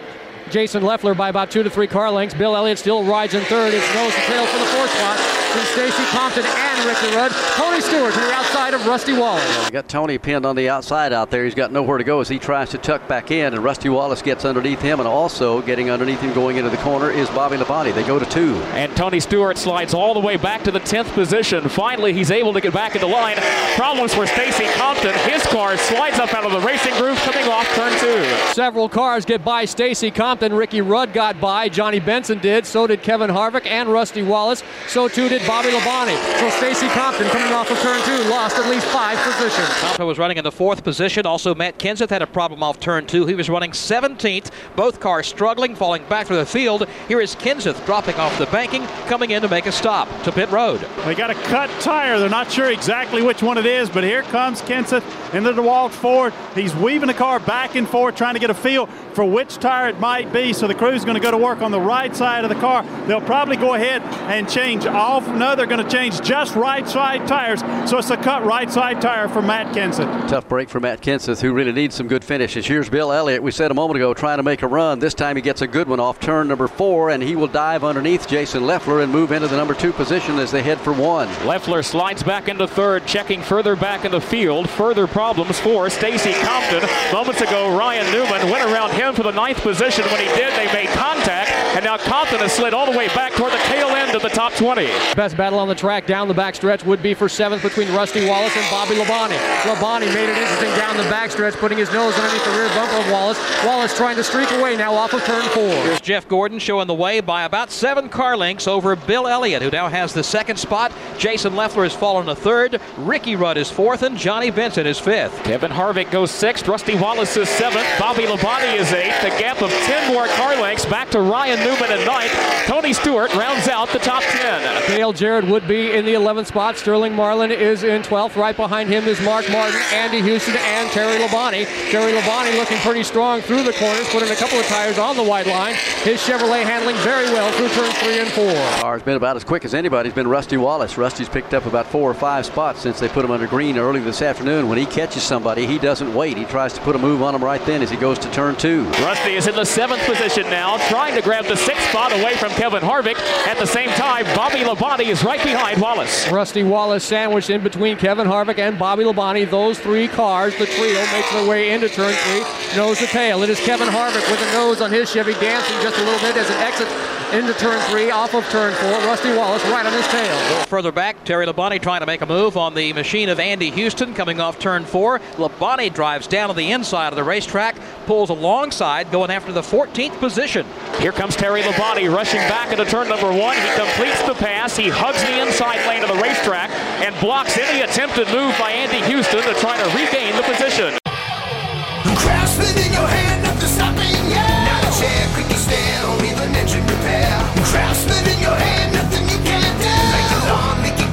[0.51, 2.35] Jason Leffler by about two to three car lengths.
[2.35, 3.73] Bill Elliott still rides in third.
[3.73, 5.19] It's nose to tail for the fourth spot
[5.51, 7.33] from Stacy Compton and Ricky Rudd.
[7.57, 9.65] Tony Stewart to the outside of Rusty Wallace.
[9.65, 11.45] You got Tony pinned on the outside out there.
[11.45, 14.23] He's got nowhere to go as he tries to tuck back in, and Rusty Wallace
[14.23, 17.95] gets underneath him, and also getting underneath him going into the corner is Bobby Labonte.
[17.95, 18.55] They go to two.
[18.75, 21.69] And Tony Stewart slides all the way back to the 10th position.
[21.69, 23.37] Finally, he's able to get back into line.
[23.75, 25.15] Problems for Stacy Compton.
[25.31, 28.25] His car slides up out of the racing groove coming off turn two.
[28.53, 30.40] Several cars get by Stacy Compton.
[30.49, 31.69] Ricky Rudd got by.
[31.69, 32.65] Johnny Benson did.
[32.65, 34.63] So did Kevin Harvick and Rusty Wallace.
[34.89, 36.17] So too did Bobby Labonte.
[36.41, 39.69] So Stacy Compton coming off of turn two lost at least five positions.
[39.81, 41.27] Compton was running in the fourth position.
[41.27, 43.27] Also, Matt Kenseth had a problem off turn two.
[43.27, 44.51] He was running 17th.
[44.75, 46.89] Both cars struggling, falling back to the field.
[47.07, 50.51] Here is Kenseth dropping off the banking, coming in to make a stop to pit
[50.51, 50.81] road.
[51.05, 52.19] They got a cut tire.
[52.19, 55.91] They're not sure exactly which one it is, but here comes Kenseth in the DeWalt
[55.91, 56.33] Ford.
[56.55, 59.89] He's weaving the car back and forth, trying to get a feel for which tire
[59.89, 60.53] it might be.
[60.53, 62.85] So the crew's going to go to work on the right side of the car.
[63.07, 65.29] They'll probably go ahead and change off.
[65.29, 67.61] No, they're going to change just right side tires.
[67.89, 70.29] So it's a cut right side tire for Matt Kenseth.
[70.29, 72.67] Tough break for Matt Kenseth, who really needs some good finishes.
[72.67, 73.43] Here's Bill Elliott.
[73.43, 74.99] We said a moment ago trying to make a run.
[74.99, 77.85] This time he gets a good one off turn number four, and he will dive
[77.85, 81.29] underneath Jason Leffler and move into the number two position as they head for one.
[81.47, 84.69] Leffler slides back into third, checking further back in the field.
[84.71, 86.89] Further problems for Stacy Compton.
[87.13, 90.05] Moments ago, Ryan Newman went around him for the ninth position.
[90.07, 93.33] When he did, they made contact, and now Compton has slid all the way back
[93.33, 94.87] toward the tail end of the top 20.
[95.15, 98.57] Best battle on the track down the backstretch would be for seventh between Rusty Wallace
[98.57, 99.39] and Bobby Labonte.
[99.63, 103.11] Labonte made it interesting down the backstretch, putting his nose underneath the rear bumper of
[103.11, 103.39] Wallace.
[103.65, 105.63] Wallace trying to streak away now off of turn four.
[105.85, 109.71] Here's Jeff Gordon showing the way by about seven car lengths over Bill Elliott, who
[109.71, 110.93] now has the second spot.
[111.19, 112.81] Jason Leffler has fallen to third.
[112.99, 115.43] Ricky Rudd is fourth, and Johnny Benson is fifth.
[115.45, 116.67] Kevin Harvick goes sixth.
[116.69, 117.87] Rusty Wallace is seventh.
[117.99, 119.23] Bobby Labonte is eighth.
[119.23, 122.33] A gap of 10 more car lengths back to Ryan Newman in ninth.
[122.67, 124.89] Tony Stewart rounds out the top 10.
[124.89, 126.77] Dale Jarrett would be in the 11th spot.
[126.77, 128.35] Sterling Marlin is in 12th.
[128.35, 131.67] Right behind him is Mark Martin, Andy Houston, and Terry Labonte.
[131.91, 135.23] Terry Labonte looking pretty strong through the corners, putting a couple of tires on the
[135.23, 135.75] white line.
[136.03, 138.55] His Chevrolet handling very well through turns three and four.
[138.81, 140.97] Car's been about as quick as anybody's been Rusty Wallace.
[140.97, 144.01] Rusty's picked up about four or five spots since they put him under green early
[144.01, 144.69] this afternoon.
[144.69, 146.37] When he catches somebody, he doesn't wait.
[146.37, 148.57] He tries to put a move on him right then as he goes to turn
[148.57, 148.85] two.
[149.03, 152.51] Rusty is in the seventh position now, trying to grab the sixth spot away from
[152.53, 153.19] Kevin Harvick.
[153.47, 156.29] At the same time, Bobby Labonte is right behind Wallace.
[156.31, 159.51] Rusty Wallace sandwiched in between Kevin Harvick and Bobby Labonte.
[159.51, 163.43] Those three cars, the trio, makes their way into turn three, nose to tail.
[163.43, 166.37] It is Kevin Harvick with a nose on his Chevy dancing just a little bit
[166.37, 168.91] as it exits into turn three, off of turn four.
[169.07, 170.65] Rusty Wallace right on his tail.
[170.67, 174.15] Further back, Terry Labonte trying to make a move on the machine of Andy Houston
[174.15, 175.21] coming off turn four.
[175.37, 180.19] Labonte drives down to the inside of the racetrack, pulls alongside, going after the 14th
[180.19, 180.67] position.
[180.99, 183.57] Here comes Terry Labonte rushing back into turn number one.
[183.57, 184.77] He completes the pass.
[184.77, 189.07] He hugs the inside lane of the racetrack and blocks any attempted move by Andy
[189.07, 190.99] Houston to try to regain the position.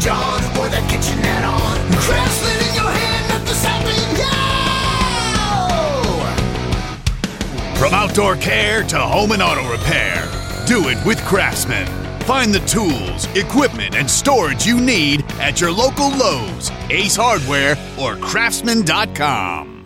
[0.08, 1.78] Lawn, Mickey John, or that kitchen on.
[1.98, 4.28] Craftsman in your hand, nothing stopping you.
[7.80, 10.28] From outdoor care to home and auto repair,
[10.66, 11.88] do it with Craftsman.
[12.22, 18.16] Find the tools, equipment, and storage you need at your local Lowe's, Ace Hardware, or
[18.18, 19.86] Craftsman.com.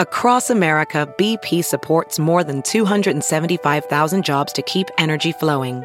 [0.00, 5.84] Across America, BP supports more than 275,000 jobs to keep energy flowing.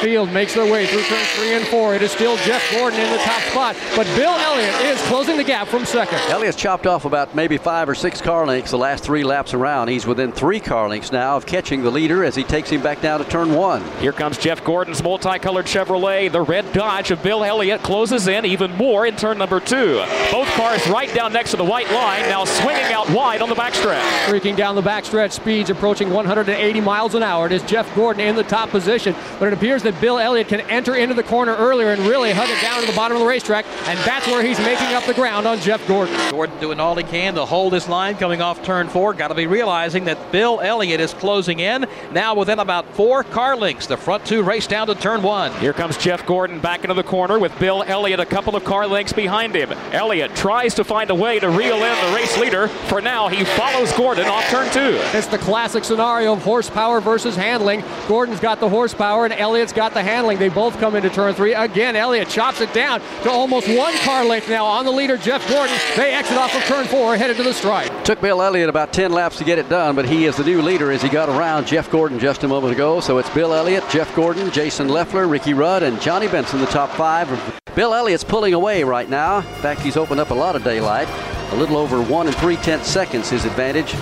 [0.00, 1.92] Field makes their way through turns three and four.
[1.92, 5.42] It is still Jeff Gordon in the top spot, but Bill Elliott is closing the
[5.42, 6.18] gap from second.
[6.30, 9.88] Elliott's chopped off about maybe five or six car lengths the last three laps around.
[9.88, 13.00] He's within three car lengths now of catching the leader as he takes him back
[13.00, 13.82] down to turn one.
[13.98, 16.30] Here comes Jeff Gordon's multicolored Chevrolet.
[16.30, 19.96] The red Dodge of Bill Elliott closes in even more in turn number two.
[20.30, 23.56] Both cars right down next to the white line, now swinging out wide on the
[23.56, 24.26] backstretch.
[24.26, 27.46] Streaking down the backstretch, speeds approaching 180 miles an hour.
[27.46, 30.48] It is Jeff Gordon in the top position, but it appears that that Bill Elliott
[30.48, 33.22] can enter into the corner earlier and really hug it down to the bottom of
[33.22, 36.14] the racetrack, and that's where he's making up the ground on Jeff Gordon.
[36.30, 39.14] Gordon doing all he can to hold his line coming off turn four.
[39.14, 43.56] Got to be realizing that Bill Elliott is closing in now within about four car
[43.56, 43.86] lengths.
[43.86, 45.52] The front two race down to turn one.
[45.54, 48.86] Here comes Jeff Gordon back into the corner with Bill Elliott a couple of car
[48.86, 49.72] lengths behind him.
[49.92, 52.68] Elliott tries to find a way to reel in the race leader.
[52.68, 54.98] For now, he follows Gordon off turn two.
[55.16, 57.82] It's the classic scenario of horsepower versus handling.
[58.06, 60.38] Gordon's got the horsepower and Elliott's got the handling.
[60.38, 61.54] They both come into turn three.
[61.54, 65.48] Again, Elliott chops it down to almost one car length now on the leader, Jeff
[65.48, 65.76] Gordon.
[65.96, 67.92] They exit off of turn four, headed to the stripe.
[68.02, 70.62] Took Bill Elliott about 10 laps to get it done, but he is the new
[70.62, 72.98] leader as he got around Jeff Gordon just a moment ago.
[72.98, 76.90] So it's Bill Elliott, Jeff Gordon, Jason Leffler, Ricky Rudd, and Johnny Benson, the top
[76.90, 77.28] five.
[77.76, 79.36] Bill Elliott's pulling away right now.
[79.36, 81.06] In fact, he's opened up a lot of daylight.
[81.52, 83.94] A little over one and three tenths seconds his advantage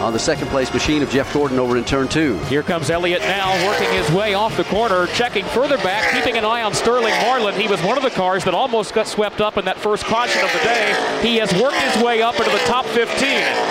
[0.00, 2.38] on the second place machine of Jeff Gordon over in turn two.
[2.44, 6.44] Here comes Elliott now, working his way off the corner, checking further back, keeping an
[6.44, 7.54] eye on Sterling Marlin.
[7.54, 10.44] He was one of the cars that almost got swept up in that first caution
[10.44, 11.20] of the day.
[11.22, 13.06] He has worked his way up into the top 15.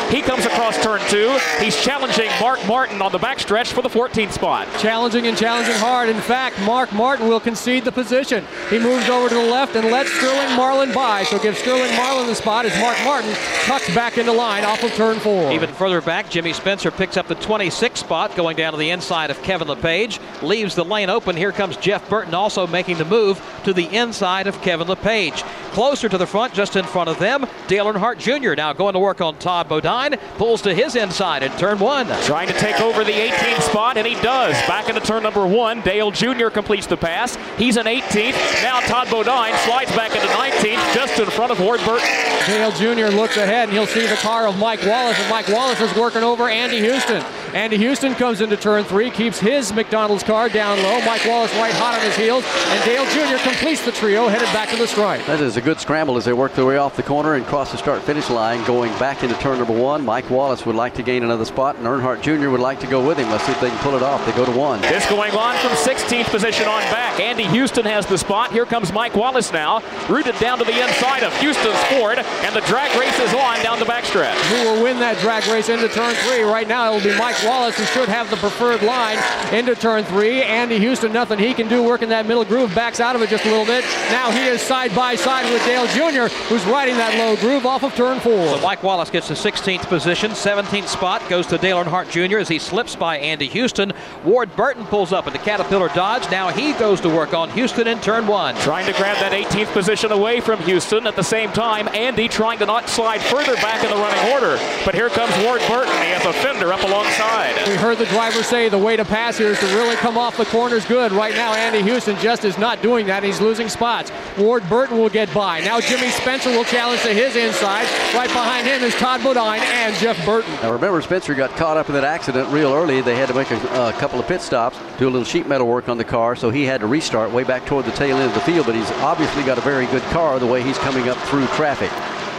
[0.10, 1.38] He comes across turn two.
[1.60, 4.68] He's challenging Mark Martin on the backstretch for the 14th spot.
[4.80, 6.10] Challenging and challenging hard.
[6.10, 8.46] In fact, Mark Martin will concede the position.
[8.70, 11.24] He moves over to the left and lets Sterling Marlin by.
[11.24, 13.32] So give Sterling Marlin the spot as Mark Martin
[13.66, 15.52] tucks back into line off of turn four.
[15.52, 19.32] Even further back, Jimmy Spencer picks up the 26th spot, going down to the inside
[19.32, 20.20] of Kevin LePage.
[20.42, 21.36] Leaves the lane open.
[21.36, 25.44] Here comes Jeff Burton, also making the move to the inside of Kevin LePage.
[25.72, 28.56] Closer to the front, just in front of them, Dale Earnhardt Jr.
[28.56, 30.16] now going to work on Todd Bodine.
[30.38, 32.08] Pulls to his inside in turn one.
[32.24, 34.54] Trying to take over the 18th spot, and he does.
[34.68, 35.82] Back into turn number one.
[35.82, 36.48] Dale Jr.
[36.48, 37.38] completes the pass.
[37.58, 38.64] He's in 18th.
[38.64, 42.08] Now Todd Bodine slides back into 19th, just in front of Ward Burton.
[42.48, 43.14] Dale Jr.
[43.14, 46.22] looks ahead, and he'll see the car of Mike Wallace, and Mike Wallace is working
[46.22, 47.20] over Andy Houston.
[47.56, 51.04] Andy Houston comes into turn three, keeps his McDonald's car down low.
[51.04, 53.42] Mike Wallace right hot on his heels, and Dale Jr.
[53.42, 55.26] completes the trio, headed back to the stripe.
[55.26, 57.72] That is a good scramble as they work their way off the corner and cross
[57.72, 60.06] the start finish line, going back into turn number one.
[60.06, 62.52] Mike Wallace would like to gain another spot, and Earnhardt Jr.
[62.52, 63.32] would like to go with him.
[63.32, 64.24] Let's see if they can pull it off.
[64.28, 64.82] They go to one.
[64.82, 67.20] This going on from 16th position on back.
[67.20, 68.52] Andy Houston has the spot.
[68.52, 72.62] Here comes Mike Wallace now, rooted down to the inside of Houston's Ford, and the
[72.62, 74.36] drag race is on down the backstretch.
[74.52, 76.44] Who will win that drag race into turn three?
[76.44, 79.18] Right now, it will be Mike Wallace, who should have the preferred line
[79.54, 80.44] into turn three.
[80.44, 83.46] Andy Houston, nothing he can do working that middle groove, backs out of it just
[83.46, 83.86] a little bit.
[84.12, 87.84] Now he is side by side with Dale Jr., who's riding that low groove off
[87.84, 88.46] of turn four.
[88.48, 90.32] So Mike Wallace gets the 16th position.
[90.32, 92.40] 17th spot goes to Dale Earnhardt Jr.
[92.40, 93.94] as he slips by Andy Houston.
[94.26, 96.30] Ward Burton pulls up in the Caterpillar Dodge.
[96.30, 98.56] Now he goes to work on Houston in turn one.
[98.56, 101.08] Trying to grab that 18th position away from Houston.
[101.08, 104.60] At the same time, Andy trying to not slide further back in the running order.
[104.84, 105.85] But here comes Ward Burton.
[105.86, 107.56] He has a fender up alongside.
[107.68, 110.38] We heard the driver say the way to pass here is to really come off
[110.38, 111.12] the corners good.
[111.12, 113.24] Right now, Andy Houston just is not doing that.
[113.24, 114.12] He's losing spots.
[114.38, 115.62] Ward Burton will get by.
[115.62, 117.86] Now Jimmy Spencer will challenge to his inside.
[118.14, 120.52] Right behind him is Todd Bodine and Jeff Burton.
[120.62, 123.02] Now remember, Spencer got caught up in that accident real early.
[123.02, 125.68] They had to make a, a couple of pit stops, do a little sheet metal
[125.68, 128.30] work on the car, so he had to restart way back toward the tail end
[128.30, 128.66] of the field.
[128.66, 131.92] But he's obviously got a very good car the way he's coming up through traffic.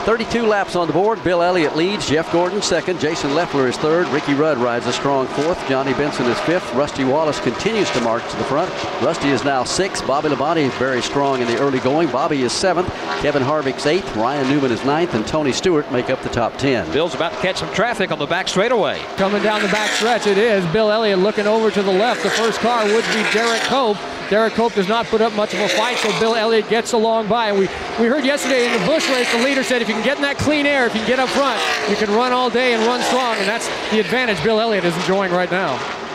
[0.06, 1.22] 32 laps on the board.
[1.24, 2.08] Bill Elliott leads.
[2.08, 3.00] Jeff Gordon second.
[3.00, 4.06] Jason Leffler is third.
[4.10, 5.58] Ricky Rudd rides a strong fourth.
[5.68, 6.72] Johnny Benson is fifth.
[6.74, 8.70] Rusty Wallace continues to march to the front.
[9.02, 10.06] Rusty is now sixth.
[10.06, 12.08] Bobby Labonte is very strong in the early going.
[12.08, 12.88] Bobby is seventh.
[13.20, 14.14] Kevin Harvick's eighth.
[14.14, 15.12] Ryan Newman is ninth.
[15.14, 16.92] And Tony Stewart make up the top 10.
[16.92, 19.00] Bill's about to catch some traffic on the back straightaway.
[19.16, 22.22] Coming down the back stretch, it is Bill Elliott looking over to the left.
[22.22, 23.98] The first car would be Derek Cope.
[24.30, 27.28] Derek Cope does not put up much of a fight, so Bill Elliott gets along
[27.28, 27.48] by.
[27.48, 27.68] And we,
[28.00, 30.22] we heard yesterday in the Busch race, the leader said if you can get in
[30.22, 32.84] that clean air, if you can get up front, you can run all day and
[32.84, 36.05] run strong, and that's the advantage Bill Elliott is enjoying right now.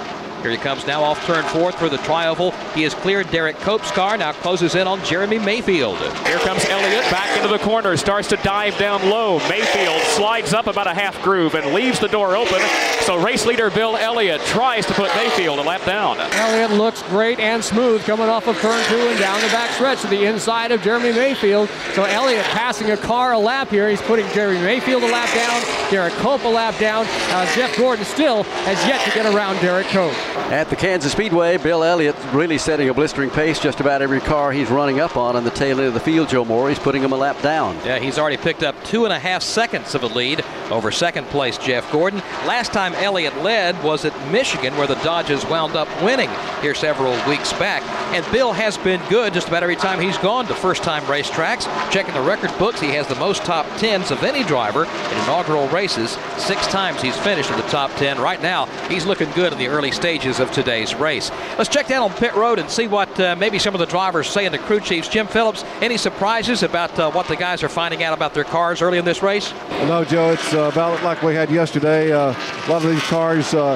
[0.41, 2.51] Here he comes now off turn four through the trioval.
[2.73, 5.97] He has cleared Derek Cope's car, now closes in on Jeremy Mayfield.
[6.25, 9.39] Here comes Elliott back into the corner, starts to dive down low.
[9.49, 12.60] Mayfield slides up about a half groove and leaves the door open.
[13.01, 16.17] So race leader Bill Elliott tries to put Mayfield a lap down.
[16.19, 20.01] Elliott looks great and smooth coming off of turn two and down the back stretch
[20.01, 21.69] to the inside of Jeremy Mayfield.
[21.93, 23.89] So Elliott passing a car a lap here.
[23.89, 27.06] He's putting Jeremy Mayfield a lap down, Derek Cope a lap down.
[27.08, 30.15] Uh, Jeff Gordon still has yet to get around Derek Cope.
[30.52, 33.58] At the Kansas Speedway, Bill Elliott really setting a blistering pace.
[33.58, 36.30] Just about every car he's running up on in the tail end of the field,
[36.30, 37.78] Joe Moore, he's putting him a lap down.
[37.86, 41.26] Yeah, he's already picked up two and a half seconds of a lead over second
[41.28, 42.20] place Jeff Gordon.
[42.46, 46.30] Last time Elliott led was at Michigan, where the Dodgers wound up winning
[46.62, 47.82] here several weeks back.
[48.13, 51.63] And Bill has been good just about every time he's gone to first time racetracks.
[51.91, 55.67] Checking the record books, he has the most top tens of any driver in inaugural
[55.70, 56.12] races.
[56.38, 58.20] Six times he's finished in the top ten.
[58.20, 61.31] Right now, he's looking good in the early stages stages of today's race.
[61.57, 64.29] Let's check down on pit road and see what uh, maybe some of the drivers
[64.29, 65.07] say in the crew chiefs.
[65.07, 68.84] Jim Phillips, any surprises about uh, what the guys are finding out about their cars
[68.84, 69.51] early in this race?
[69.88, 72.12] No, Joe, it's uh, about like we had yesterday.
[72.12, 73.75] Uh, a lot of these cars uh,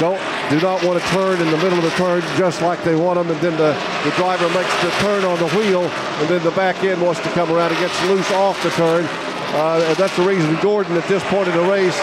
[0.00, 2.96] don't do not want to turn in the middle of the turn just like they
[2.96, 6.42] want them, and then the, the driver makes the turn on the wheel, and then
[6.42, 9.04] the back end wants to come around and gets loose off the turn.
[9.54, 11.96] Uh, that's the reason Gordon at this point in the race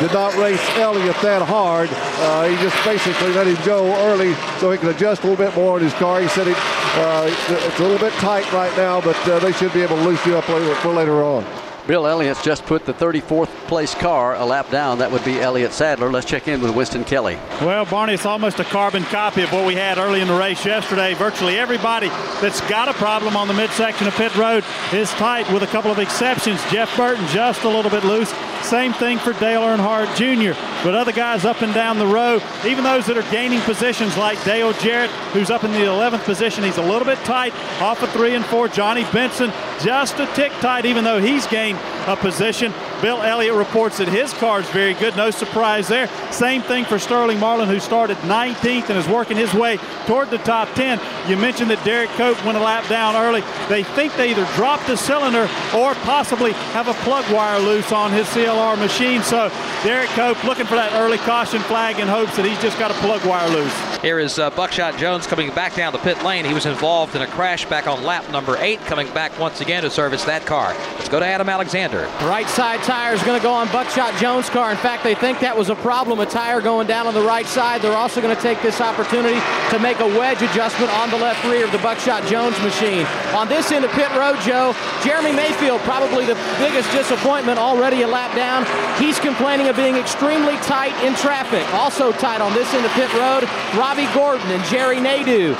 [0.00, 1.88] did not race Elliott that hard.
[1.92, 5.54] Uh, he just basically let him go early so he could adjust a little bit
[5.56, 6.20] more in his car.
[6.20, 9.72] He said it, uh, it's a little bit tight right now, but uh, they should
[9.72, 11.44] be able to loosen you up later, for later on.
[11.88, 14.98] Bill Elliott's just put the 34th place car a lap down.
[14.98, 16.12] That would be Elliott Sadler.
[16.12, 17.38] Let's check in with Winston Kelley.
[17.62, 20.66] Well, Barney, it's almost a carbon copy of what we had early in the race
[20.66, 21.14] yesterday.
[21.14, 22.08] Virtually everybody
[22.42, 25.90] that's got a problem on the midsection of pit road is tight, with a couple
[25.90, 26.62] of exceptions.
[26.70, 28.34] Jeff Burton just a little bit loose.
[28.62, 30.58] Same thing for Dale Earnhardt Jr.
[30.84, 34.42] But other guys up and down the row, even those that are gaining positions like
[34.44, 38.10] Dale Jarrett, who's up in the 11th position, he's a little bit tight off of
[38.10, 38.68] three and four.
[38.68, 42.72] Johnny Benson just a tick tight, even though he's gained a position.
[43.00, 45.16] Bill Elliott reports that his car is very good.
[45.16, 46.08] No surprise there.
[46.32, 50.38] Same thing for Sterling Marlin, who started 19th and is working his way toward the
[50.38, 51.00] top 10.
[51.28, 53.42] You mentioned that Derek Cope went a lap down early.
[53.68, 58.10] They think they either dropped a cylinder or possibly have a plug wire loose on
[58.10, 59.22] his CLR machine.
[59.22, 59.48] So
[59.84, 62.94] Derek Cope looking for that early caution flag in hopes that he's just got a
[62.94, 63.98] plug wire loose.
[64.02, 66.44] Here is uh, Buckshot Jones coming back down the pit lane.
[66.44, 69.82] He was involved in a crash back on lap number eight, coming back once again
[69.82, 70.72] to service that car.
[70.94, 72.02] Let's go to Adam Alexander.
[72.22, 74.70] Right side tire is going to go on Buckshot Jones' car.
[74.70, 77.44] In fact, they think that was a problem, a tire going down on the right
[77.44, 77.82] side.
[77.82, 79.36] They're also going to take this opportunity
[79.68, 83.04] to make a wedge adjustment on the left rear of the Buckshot Jones machine.
[83.36, 84.72] On this end of pit road, Joe,
[85.04, 88.64] Jeremy Mayfield, probably the biggest disappointment already a lap down.
[88.96, 91.68] He's complaining of being extremely tight in traffic.
[91.74, 93.44] Also tight on this end of pit road,
[93.76, 95.52] Robby Gordon and Jerry Nadeau.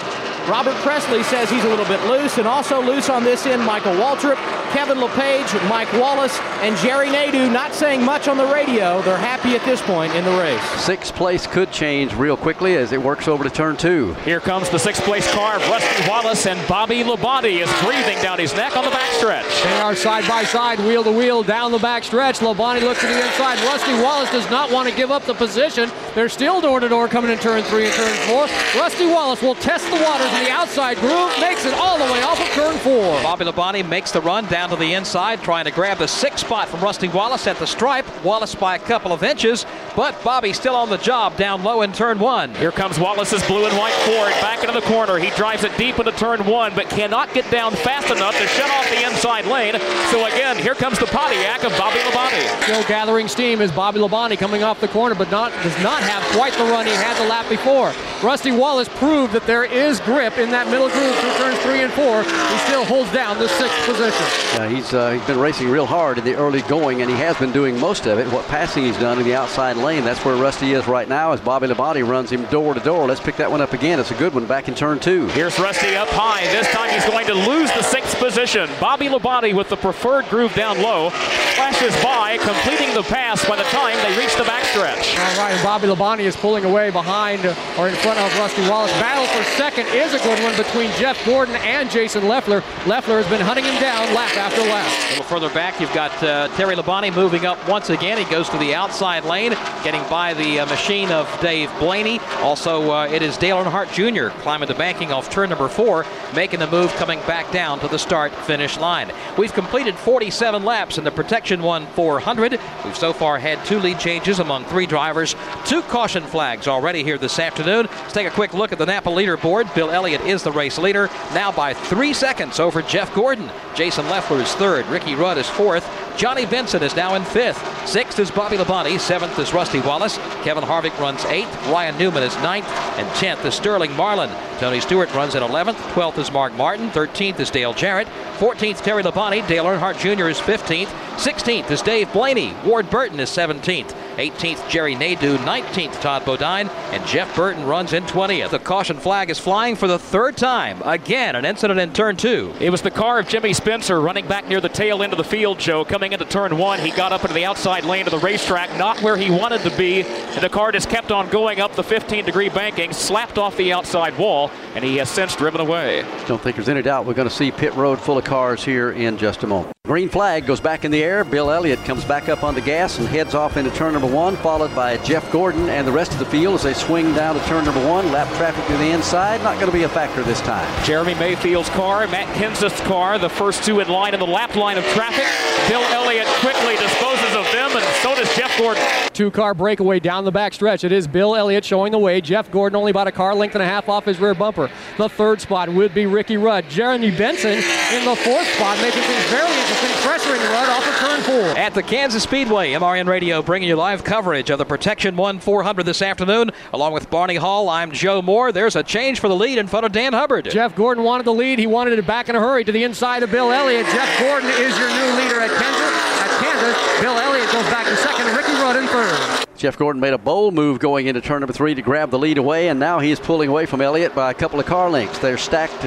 [0.48, 3.92] Robert Pressley says he's a little bit loose, and also loose on this end, Michael
[3.92, 4.36] Waltrip,
[4.72, 9.02] Kevin LePage, Mike Wallace, and Jerry Nadeau not saying much on the radio.
[9.02, 10.62] They're happy at this point in the race.
[10.80, 14.14] Sixth place could change real quickly as it works over to turn two.
[14.24, 15.58] Here comes the sixth place car.
[15.58, 19.64] Rusty Wallace and Bobby Labonte is breathing down his neck on the backstretch.
[19.64, 22.40] They are side by side, wheel to wheel down the backstretch.
[22.40, 23.58] Labonte looks to the inside.
[23.64, 25.90] Rusty Wallace does not want to give up the position.
[26.14, 28.46] They're still door to door coming in turn three and turn four.
[28.80, 32.40] Rusty Wallace will test the waters the outside groove, makes it all the way off
[32.40, 33.22] of turn four.
[33.22, 36.68] Bobby Labonte makes the run down to the inside, trying to grab the sixth spot
[36.68, 38.06] from Rusty Wallace at the stripe.
[38.24, 41.92] Wallace by a couple of inches, but Bobby still on the job down low in
[41.92, 42.54] turn one.
[42.54, 45.18] Here comes Wallace's blue and white Ford back into the corner.
[45.18, 48.70] He drives it deep into turn one, but cannot get down fast enough to shut
[48.70, 49.74] off the inside lane.
[50.10, 52.62] So again, here comes the Pontiac of Bobby Labonte.
[52.62, 56.22] Still gathering steam is Bobby Labonte coming off the corner, but not does not have
[56.36, 57.92] quite the run he had the lap before.
[58.22, 61.92] Rusty Wallace proved that there is grip in that middle groove through turns three and
[61.92, 62.24] four.
[62.24, 64.26] He still holds down the sixth position.
[64.58, 67.36] Yeah, he's uh, he's been racing real hard in the early going, and he has
[67.38, 68.26] been doing most of it.
[68.32, 71.30] What passing he's done in the outside lane, that's where Rusty is right now.
[71.30, 73.06] As Bobby Labonte runs him door to door.
[73.06, 74.00] Let's pick that one up again.
[74.00, 75.28] It's a good one back in turn two.
[75.28, 76.42] Here's Rusty up high.
[76.50, 78.68] This time he's going to lose the sixth position.
[78.80, 81.10] Bobby Labonte with the preferred groove down low
[81.58, 85.18] flashes by, completing the pass by the time they reach the backstretch.
[85.18, 87.44] All right, and Bobby Labonte is pulling away behind
[87.78, 88.92] or in front of Rusty Wallace.
[88.92, 92.62] Battle for second is a good one between Jeff Gordon and Jason Leffler.
[92.86, 94.86] Leffler has been hunting him down lap after lap.
[94.86, 98.16] A little further back, you've got uh, Terry Labonte moving up once again.
[98.16, 99.50] He goes to the outside lane,
[99.82, 102.20] getting by the uh, machine of Dave Blaney.
[102.40, 104.28] Also, uh, it is Dale Earnhardt Jr.
[104.40, 107.98] climbing the banking off turn number four, making the move coming back down to the
[107.98, 109.12] start finish line.
[109.36, 112.60] We've completed 47 laps in the Protection One 400.
[112.84, 117.18] We've so far had two lead changes among three drivers, two caution flags already here
[117.18, 117.86] this afternoon.
[117.86, 119.74] Let's take a quick look at the Napa leaderboard.
[119.74, 123.50] Bill Elliott is the race leader, now by three seconds over Jeff Gordon.
[123.74, 124.86] Jason Leffler is third.
[124.86, 125.84] Ricky Rudd is fourth.
[126.16, 127.58] Johnny Benson is now in fifth.
[127.88, 129.00] Sixth is Bobby Labonte.
[129.00, 130.16] Seventh is Rusty Wallace.
[130.44, 131.52] Kevin Harvick runs eighth.
[131.66, 132.68] Ryan Newman is ninth.
[132.96, 134.30] And tenth is Sterling Marlin.
[134.60, 135.74] Tony Stewart runs in 11th.
[135.94, 136.90] 12th is Mark Martin.
[136.90, 138.06] 13th is Dale Jarrett.
[138.38, 139.46] 14th, Terry Labonte.
[139.48, 140.28] Dale Earnhardt Jr.
[140.28, 140.86] is 15th.
[141.16, 142.54] 16th is Dave Blaney.
[142.64, 143.96] Ward Burton is 17th.
[144.18, 145.36] 18th, Jerry Nadeau.
[145.38, 146.68] 19th, Todd Bodine.
[146.90, 148.50] And Jeff Burton runs in 20th.
[148.50, 150.82] The caution flag is flying for the third time.
[150.84, 152.52] Again, an incident in turn two.
[152.60, 155.24] It was the car of Jimmy Spencer running back near the tail end of the
[155.24, 155.84] field, Joe.
[155.84, 159.00] Coming into turn one, he got up into the outside lane of the racetrack, not
[159.02, 160.02] where he wanted to be.
[160.02, 163.72] And the car just kept on going up the 15 degree banking, slapped off the
[163.72, 166.04] outside wall, and he has since driven away.
[166.26, 168.90] Don't think there's any doubt we're going to see pit road full of cars here
[168.90, 169.72] in just a moment.
[169.88, 171.24] Green flag goes back in the air.
[171.24, 174.36] Bill Elliott comes back up on the gas and heads off into turn number one,
[174.36, 177.44] followed by Jeff Gordon and the rest of the field as they swing down to
[177.46, 178.10] turn number one.
[178.10, 180.66] Lap traffic to the inside, not going to be a factor this time.
[180.84, 184.78] Jeremy Mayfield's car, Matt Kenseth's car, the first two in line in the lap line
[184.78, 185.26] of traffic.
[185.68, 188.82] Bill Elliott quickly disposes of them, and so does Jeff Gordon.
[189.12, 190.84] Two car breakaway down the back stretch.
[190.84, 192.20] It is Bill Elliott showing the way.
[192.20, 194.70] Jeff Gordon only about a car length and a half off his rear bumper.
[194.96, 196.68] The third spot would be Ricky Rudd.
[196.68, 201.20] Jeremy Benson in the fourth spot, making things very interesting, pressuring Rudd off of turn
[201.22, 201.58] four.
[201.58, 205.84] At the Kansas Speedway, MRN Radio bringing you live coverage of the Protection 1 400
[205.84, 206.50] this afternoon.
[206.72, 208.52] Along with Barney Hall, I'm Joe Moore.
[208.52, 210.48] There's a change for the lead in front of Dan Hubbard.
[210.50, 211.58] Jeff Gordon wanted the lead.
[211.58, 213.86] He wanted it back in a hurry to the inside of Bill Elliott.
[213.86, 215.98] Jeff Gordon is your new leader at Kansas.
[216.20, 218.47] At Kansas, Bill Elliott goes back to second.
[218.48, 219.46] Ricky Rudd in third.
[219.56, 222.38] Jeff Gordon made a bold move going into turn number three to grab the lead
[222.38, 225.18] away, and now he's pulling away from Elliott by a couple of car lengths.
[225.18, 225.84] They're stacked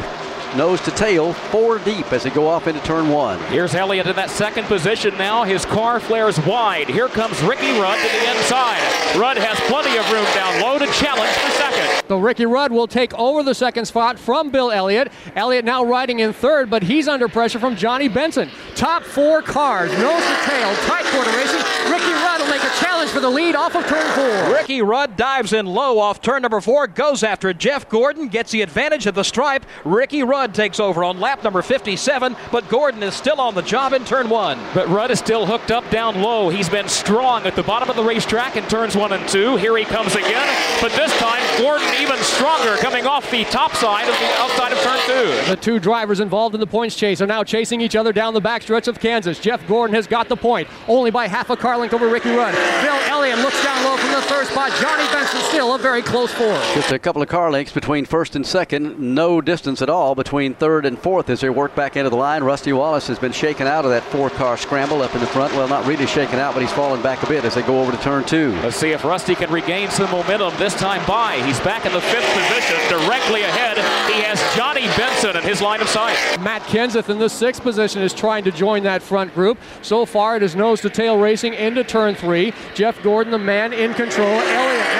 [0.55, 3.39] nose to tail, four deep as they go off into turn one.
[3.45, 5.43] Here's Elliott in that second position now.
[5.43, 6.89] His car flares wide.
[6.89, 8.81] Here comes Ricky Rudd to the inside.
[9.17, 11.80] Rudd has plenty of room down low to challenge for second.
[12.11, 15.13] So Ricky Rudd will take over the second spot from Bill Elliott.
[15.33, 18.49] Elliott now riding in third, but he's under pressure from Johnny Benson.
[18.75, 21.61] Top four cars, nose to tail, tight quarter racing.
[21.89, 24.53] Ricky Rudd will make a challenge for the lead off of turn four.
[24.53, 28.61] Ricky Rudd dives in low off turn number four, goes after Jeff Gordon, gets the
[28.61, 29.65] advantage of the stripe.
[29.85, 33.93] Ricky Rudd takes over on lap number 57, but Gordon is still on the job
[33.93, 34.59] in turn one.
[34.73, 36.49] But Rudd is still hooked up down low.
[36.49, 39.55] He's been strong at the bottom of the racetrack in turns one and two.
[39.55, 44.07] Here he comes again, but this time Gordon even stronger coming off the top side
[44.09, 45.49] of the outside of turn two.
[45.49, 48.41] The two drivers involved in the points chase are now chasing each other down the
[48.41, 49.39] backstretch of Kansas.
[49.39, 52.53] Jeff Gordon has got the point, only by half a car length over Ricky Rudd.
[52.81, 54.71] Bill Elliott looks down low from the third spot.
[54.81, 56.73] Johnny Benson still a very close fourth.
[56.73, 58.99] Just a couple of car lengths between first and second.
[58.99, 62.43] No distance at all between third and fourth as they work back into the line.
[62.43, 65.53] Rusty Wallace has been shaken out of that four-car scramble up in the front.
[65.53, 67.91] Well, not really shaken out, but he's fallen back a bit as they go over
[67.91, 68.51] to turn two.
[68.61, 71.41] Let's see if Rusty can regain some momentum this time by.
[71.45, 73.77] He's back in the fifth position, directly ahead.
[74.13, 76.15] He has Johnny Benson in his line of sight.
[76.41, 79.57] Matt Kenseth in the sixth position is trying to join that front group.
[79.81, 82.53] So far, it is nose to tail racing into turn three.
[82.73, 84.39] Jeff Gordon, the man in control.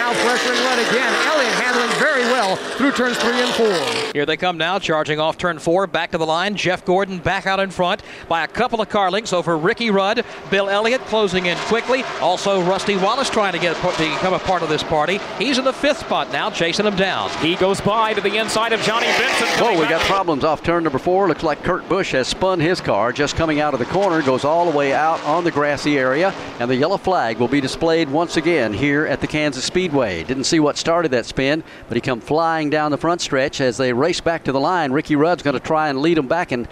[0.02, 1.14] Now pressuring Rudd again.
[1.28, 4.12] Elliott handling very well through turns three and four.
[4.14, 6.56] Here they come now, charging off turn four, back to the line.
[6.56, 10.26] Jeff Gordon back out in front by a couple of car lengths over Ricky Rudd.
[10.50, 12.02] Bill Elliott closing in quickly.
[12.20, 15.20] Also, Rusty Wallace trying to get to become a part of this party.
[15.38, 17.30] He's in the fifth spot now, chasing him down.
[17.38, 19.48] He goes by to the inside of Johnny Benson.
[19.64, 21.28] Whoa, we got problems off turn number four.
[21.28, 24.46] Looks like Kurt Busch has spun his car just coming out of the corner, goes
[24.46, 28.10] all the way out on the grassy area, and the yellow flag will be displayed
[28.10, 30.24] once again here at the Kansas Speedway.
[30.24, 33.76] Didn't see what started that spin, but he come flying down the front stretch as
[33.76, 34.94] they race back to the line.
[34.94, 36.66] Ricky Rudd's going to try and lead him back and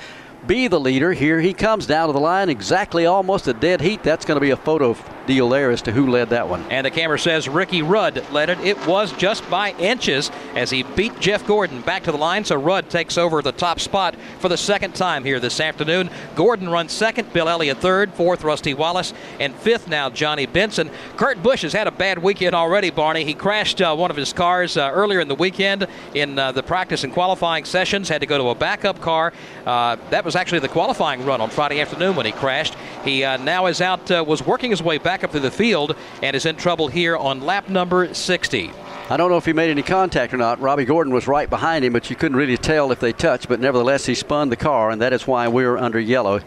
[0.47, 1.13] be the leader.
[1.13, 4.03] Here he comes down to the line, exactly almost a dead heat.
[4.03, 4.95] That's going to be a photo
[5.27, 6.63] deal there as to who led that one.
[6.71, 8.59] And the camera says Ricky Rudd led it.
[8.61, 12.43] It was just by inches as he beat Jeff Gordon back to the line.
[12.43, 16.09] So Rudd takes over the top spot for the second time here this afternoon.
[16.35, 20.89] Gordon runs second, Bill Elliott third, fourth Rusty Wallace, and fifth now Johnny Benson.
[21.15, 23.23] Kurt Busch has had a bad weekend already, Barney.
[23.23, 25.85] He crashed uh, one of his cars uh, earlier in the weekend
[26.15, 28.09] in uh, the practice and qualifying sessions.
[28.09, 29.31] Had to go to a backup car.
[29.63, 32.75] Uh, that was actually the qualifying run on Friday afternoon when he crashed.
[33.03, 35.95] He uh, now is out, uh, was working his way back up through the field
[36.21, 38.71] and is in trouble here on lap number 60.
[39.11, 40.61] I don't know if he made any contact or not.
[40.61, 43.47] Robby Gordon was right behind him, but you couldn't really tell if they touched.
[43.47, 46.41] But nevertheless, he spun the car, and that is why we're under yellow.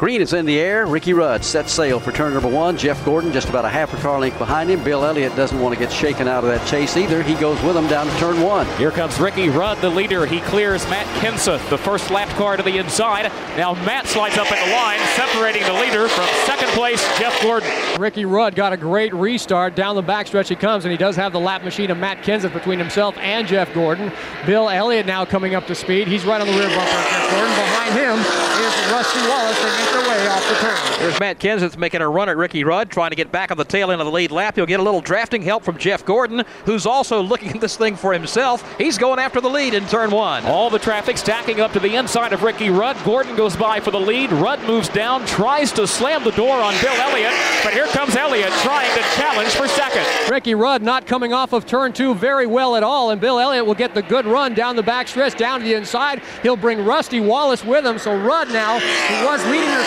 [0.00, 0.86] Green is in the air.
[0.86, 2.74] Ricky Rudd sets sail for turn number one.
[2.78, 4.82] Jeff Gordon just about a half a car length behind him.
[4.82, 7.22] Bill Elliott doesn't want to get shaken out of that chase either.
[7.22, 8.66] He goes with him down to turn one.
[8.78, 10.24] Here comes Ricky Rudd, the leader.
[10.24, 13.30] He clears Matt Kenseth, the first lap car to the inside.
[13.58, 17.70] Now Matt slides up in the line, separating the leader from second place, Jeff Gordon.
[18.00, 19.74] Ricky Rudd got a great restart.
[19.74, 22.54] Down the backstretch he comes, and he does have the lap machine of Matt Kenseth
[22.54, 24.10] between himself and Jeff Gordon.
[24.46, 26.08] Bill Elliott now coming up to speed.
[26.08, 27.54] He's right on the rear bumper of Jeff Gordon.
[27.54, 29.89] Behind him is Rusty Wallace.
[29.90, 31.00] They make their way off the turn.
[31.00, 33.64] There's Matt Kenseth making a run at Ricky Rudd, trying to get back on the
[33.64, 34.56] tail end of the lead lap.
[34.56, 37.96] He'll get a little drafting help from Jeff Gordon, who's also looking at this thing
[37.96, 38.78] for himself.
[38.78, 40.44] He's going after the lead in turn one.
[40.44, 42.96] All the traffic stacking up to the inside of Ricky Rudd.
[43.04, 44.32] Gordon goes by for the lead.
[44.32, 47.32] Rudd moves down, tries to slam the door on Bill Elliott,
[47.64, 50.06] but here comes Elliott trying to challenge for second.
[50.30, 53.66] Ricky Rudd not coming off of turn two very well at all, and Bill Elliott
[53.66, 56.22] will get the good run down the backstretch, down to the inside.
[56.42, 59.79] He'll bring Rusty Wallace with him, so Rudd now, who was leading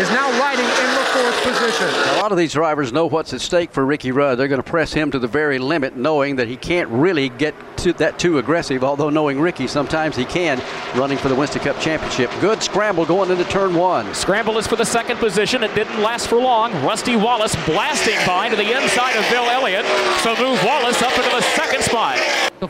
[0.00, 1.88] is now riding in the fourth position.
[2.16, 4.38] A lot of these drivers know what's at stake for Ricky Rudd.
[4.38, 7.54] They're going to press him to the very limit, knowing that he can't really get
[7.82, 8.84] to that too aggressive.
[8.84, 10.62] Although knowing Ricky, sometimes he can,
[10.94, 12.30] running for the Winston Cup Championship.
[12.40, 14.12] Good scramble going into turn one.
[14.14, 15.62] Scramble is for the second position.
[15.62, 16.72] It didn't last for long.
[16.84, 19.84] Rusty Wallace blasting by to the inside of Bill Elliott.
[20.20, 22.18] So move Wallace up into the second spot.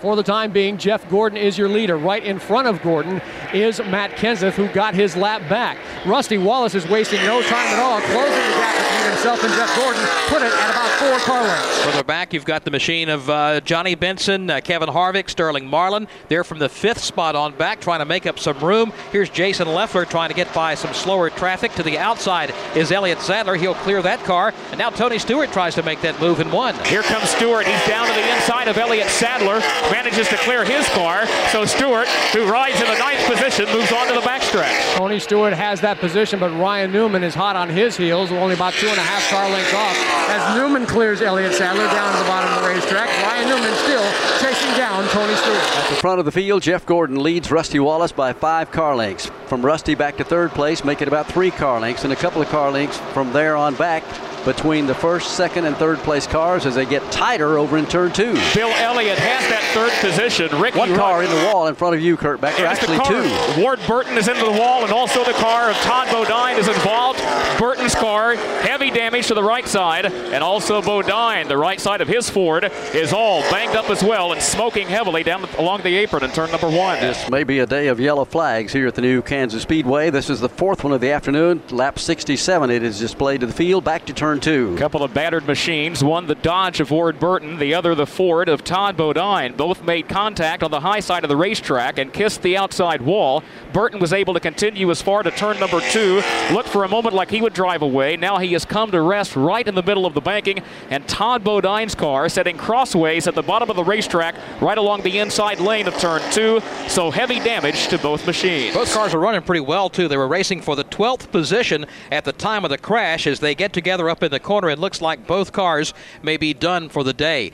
[0.00, 1.98] For the time being, Jeff Gordon is your leader.
[1.98, 3.20] Right in front of Gordon
[3.52, 5.76] is Matt Kenseth, who got his lap back.
[6.06, 9.76] Rusty Wallace is wasting no time at all, closing the gap between himself and Jeff
[9.76, 10.02] Gordon.
[10.28, 11.84] Put it at about four car lengths.
[11.84, 16.06] Further back, you've got the machine of uh, Johnny Benson, uh, Kevin Harvick, Sterling Marlin.
[16.28, 18.92] They're from the fifth spot on back, trying to make up some room.
[19.10, 21.72] Here's Jason Leffler trying to get by some slower traffic.
[21.72, 23.56] To the outside is Elliott Sadler.
[23.56, 24.54] He'll clear that car.
[24.70, 26.76] And now Tony Stewart tries to make that move in one.
[26.84, 27.66] Here comes Stewart.
[27.66, 29.58] He's down to the inside of Elliott Sadler.
[29.90, 31.26] Manages to clear his car.
[31.50, 34.94] So Stewart, who rides in the ninth position, moves on to the backstretch.
[34.94, 38.74] Tony Stewart has that position, but Ryan Newman is hot on his heels, only about
[38.74, 39.96] two and a half car lengths off.
[40.30, 44.06] As Newman clears Elliott Sadler down to the bottom of the racetrack, Ryan Newman still
[44.38, 45.56] chasing down Tony Stewart.
[45.56, 49.30] At the front of the field, Jeff Gordon leads Rusty Wallace by five car lengths.
[49.46, 52.42] From Rusty back to third place, make it about three car lengths, and a couple
[52.42, 54.02] of car lengths from there on back
[54.44, 58.12] between the first, second, and third place cars as they get tighter over in turn
[58.12, 58.34] two.
[58.54, 60.60] Bill Elliott has that third position.
[60.60, 62.64] Ricky One car in the wall in front of you, Kurt Becker.
[62.64, 63.60] Actually, two.
[63.60, 67.20] Ward Burton is into the wall, and also the car of Todd Bodine is involved.
[67.58, 72.08] Burton's car, heavy damage to the right side, and also Bodine, the right side of
[72.08, 76.24] his Ford, is all banged up as well and smoking heavily down along the apron
[76.24, 77.00] in turn number one.
[77.00, 80.10] This may be a day of yellow flags here at the new Kansas Speedway.
[80.10, 81.62] This is the fourth one of the afternoon.
[81.70, 82.70] Lap 67.
[82.70, 83.84] It is displayed to the field.
[83.84, 84.76] Back to turn two.
[84.76, 88.64] couple of battered machines, one the Dodge of Ward Burton, the other the Ford of
[88.64, 89.56] Todd Bodine.
[89.56, 93.42] Both made contact on the high side of the racetrack and kissed the outside wall.
[93.72, 96.22] Burton was able to continue as far to turn number two.
[96.52, 98.16] Looked for a moment like he would drive away.
[98.16, 101.44] Now he has come to rest right in the middle of the banking, and Todd
[101.44, 105.88] Bodine's car setting crossways at the bottom of the racetrack, right along the inside lane
[105.88, 106.60] of turn two.
[106.88, 108.74] So heavy damage to both machines.
[108.74, 110.08] Both cars are running pretty well, too.
[110.08, 113.54] They were racing for the 12th position at the time of the crash as they
[113.54, 114.70] get together up in the corner.
[114.70, 117.52] It looks like both cars may be done for the day.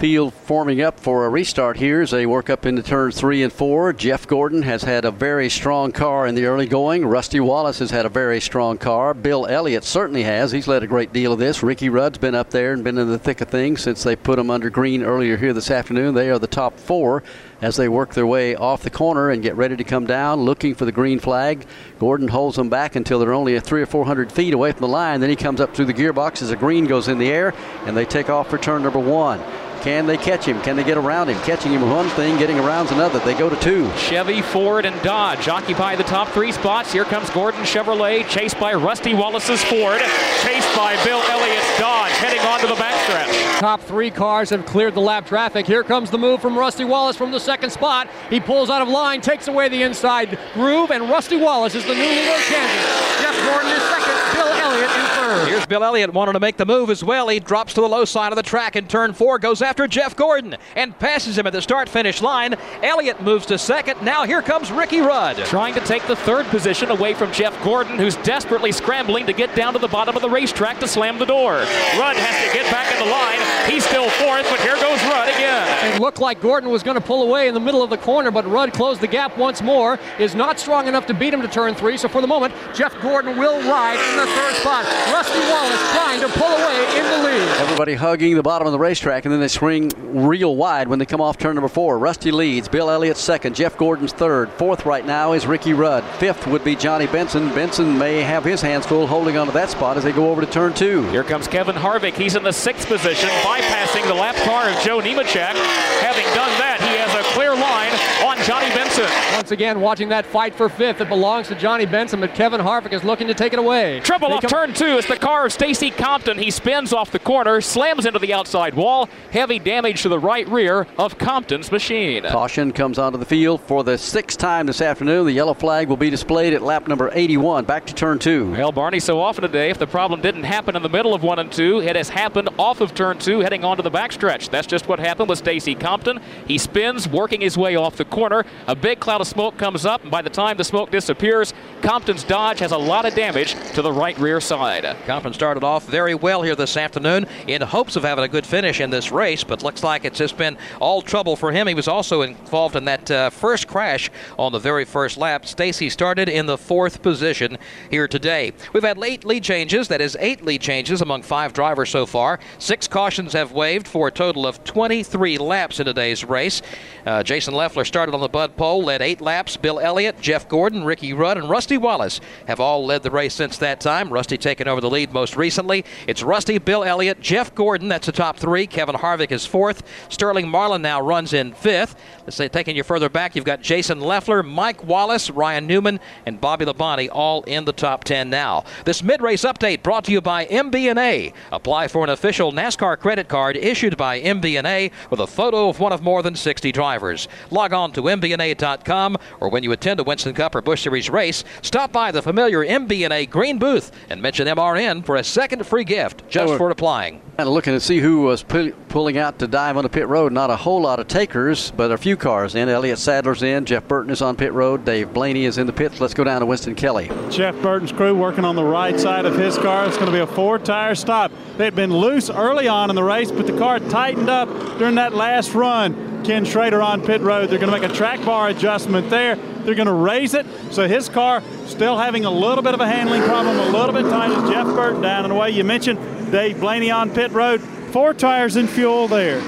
[0.00, 3.52] Field forming up for a restart here as they work up into turns three and
[3.52, 3.92] four.
[3.92, 7.04] Jeff Gordon has had a very strong car in the early going.
[7.04, 9.12] Rusty Wallace has had a very strong car.
[9.12, 10.52] Bill Elliott certainly has.
[10.52, 11.62] He's led a great deal of this.
[11.62, 14.38] Ricky Rudd's been up there and been in the thick of things since they put
[14.38, 16.14] him under green earlier here this afternoon.
[16.14, 17.22] They are the top four
[17.60, 20.74] as they work their way off the corner and get ready to come down looking
[20.74, 21.66] for the green flag.
[21.98, 24.88] Gordon holds them back until they're only three or four hundred feet away from the
[24.88, 25.20] line.
[25.20, 27.52] Then he comes up through the gearbox as a green goes in the air
[27.84, 29.42] and they take off for turn number one.
[29.82, 30.60] Can they catch him?
[30.60, 31.38] Can they get around him?
[31.40, 33.18] Catching him one thing, getting around's another.
[33.20, 33.90] They go to two.
[33.96, 36.92] Chevy, Ford, and Dodge occupy the top three spots.
[36.92, 40.00] Here comes Gordon Chevrolet, chased by Rusty Wallace's Ford,
[40.42, 43.58] chased by Bill Elliott's Dodge, heading onto the backstretch.
[43.58, 45.66] Top three cars have cleared the lap traffic.
[45.66, 48.08] Here comes the move from Rusty Wallace from the second spot.
[48.28, 51.94] He pulls out of line, takes away the inside groove, and Rusty Wallace is the
[51.94, 53.22] new leader of Kansas.
[53.22, 55.48] Jeff Gordon is second, Bill Elliott in third.
[55.48, 57.28] Here's Bill Elliott wanting to make the move as well.
[57.28, 60.16] He drops to the low side of the track in turn four, goes after Jeff
[60.16, 62.56] Gordon and passes him at the start finish line.
[62.82, 64.02] Elliott moves to second.
[64.02, 65.36] Now here comes Ricky Rudd.
[65.46, 69.54] Trying to take the third position away from Jeff Gordon, who's desperately scrambling to get
[69.54, 71.52] down to the bottom of the racetrack to slam the door.
[71.52, 73.38] Rudd has to get back in the line.
[73.70, 75.94] He's still fourth, but here goes Rudd again.
[75.94, 78.32] It looked like Gordon was going to pull away in the middle of the corner,
[78.32, 80.00] but Rudd closed the gap once more.
[80.18, 81.96] Is not strong enough to beat him to turn three.
[81.96, 84.84] So for the moment, Jeff Gordon will ride in the third spot.
[85.14, 87.48] Rusty Wallace trying to pull away in the lead.
[87.60, 89.92] Everybody hugging the bottom of the racetrack, and then they swing
[90.26, 91.98] real wide when they come off turn number four.
[91.98, 92.66] Rusty leads.
[92.66, 93.54] Bill Elliott second.
[93.54, 94.48] Jeff Gordon's third.
[94.52, 96.02] Fourth right now is Ricky Rudd.
[96.18, 97.50] Fifth would be Johnny Benson.
[97.50, 100.50] Benson may have his hands full holding onto that spot as they go over to
[100.50, 101.02] turn two.
[101.10, 102.14] Here comes Kevin Harvick.
[102.14, 105.52] He's in the sixth position, bypassing the lap car of Joe Nemechek.
[106.00, 107.92] Having done that, he has a clear line
[108.24, 109.04] on Johnny Benson.
[109.50, 111.00] Once again, watching that fight for fifth.
[111.00, 113.98] It belongs to Johnny Benson, but Kevin Harvick is looking to take it away.
[113.98, 114.96] Triple They off come- turn two.
[114.96, 116.38] It's the car of Stacy Compton.
[116.38, 119.08] He spins off the corner, slams into the outside wall.
[119.32, 122.22] Heavy damage to the right rear of Compton's machine.
[122.22, 125.26] Caution comes onto the field for the sixth time this afternoon.
[125.26, 127.64] The yellow flag will be displayed at lap number 81.
[127.64, 128.52] Back to turn two.
[128.52, 131.40] Well, Barney, so often today, if the problem didn't happen in the middle of one
[131.40, 134.48] and two, it has happened off of turn two, heading onto the backstretch.
[134.48, 136.20] That's just what happened with Stacy Compton.
[136.46, 138.44] He spins, working his way off the corner.
[138.68, 142.24] A big cloud of smoke comes up, and by the time the smoke disappears, Compton's
[142.24, 144.84] Dodge has a lot of damage to the right rear side.
[145.06, 148.80] Compton started off very well here this afternoon in hopes of having a good finish
[148.80, 151.66] in this race, but looks like it's just been all trouble for him.
[151.66, 155.46] He was also involved in that uh, first crash on the very first lap.
[155.46, 157.56] Stacy started in the fourth position
[157.90, 158.52] here today.
[158.74, 162.40] We've had eight lead changes, that is, eight lead changes among five drivers so far.
[162.58, 166.60] Six cautions have waived for a total of 23 laps in today's race.
[167.06, 169.29] Uh, Jason Leffler started on the Bud pole, led eight laps.
[169.60, 173.58] Bill Elliott, Jeff Gordon, Ricky Rudd, and Rusty Wallace have all led the race since
[173.58, 174.12] that time.
[174.12, 175.84] Rusty taking over the lead most recently.
[176.08, 178.66] It's Rusty, Bill Elliott, Jeff Gordon, that's the top three.
[178.66, 179.82] Kevin Harvick is fourth.
[180.08, 181.94] Sterling Marlin now runs in fifth.
[182.22, 186.40] Let's say, taking you further back, you've got Jason Leffler, Mike Wallace, Ryan Newman, and
[186.40, 188.64] Bobby Labonte all in the top 10 now.
[188.84, 191.32] This mid-race update brought to you by MBNA.
[191.52, 195.92] Apply for an official NASCAR credit card issued by MBNA with a photo of one
[195.92, 197.28] of more than 60 drivers.
[197.50, 201.44] Log on to MBNA.com or when you attend a Winston Cup or Busch Series race,
[201.62, 206.28] stop by the familiar MBNA green booth and mention MRN for a second free gift
[206.28, 207.20] just Oh, for applying.
[207.40, 210.06] Kind of looking to see who was pu- pulling out to dive on the pit
[210.08, 210.30] road.
[210.30, 212.68] Not a whole lot of takers, but a few cars in.
[212.68, 213.64] Elliott Sadler's in.
[213.64, 214.84] Jeff Burton is on pit road.
[214.84, 216.02] Dave Blaney is in the pits.
[216.02, 217.10] Let's go down to Winston Kelley.
[217.30, 219.86] Jeff Burton's crew working on the right side of his car.
[219.86, 221.32] It's going to be a four tire stop.
[221.56, 225.14] They'd been loose early on in the race, but the car tightened up during that
[225.14, 226.22] last run.
[226.24, 227.48] Ken Schrader on pit road.
[227.48, 229.36] They're going to make a track bar adjustment there.
[229.64, 230.46] They're going to raise it.
[230.70, 234.08] So his car still having a little bit of a handling problem, a little bit
[234.10, 235.24] tight as Jeff Burton down.
[235.24, 235.98] And the way you mentioned
[236.32, 239.42] Dave Blaney on pit road, four tires and fuel there.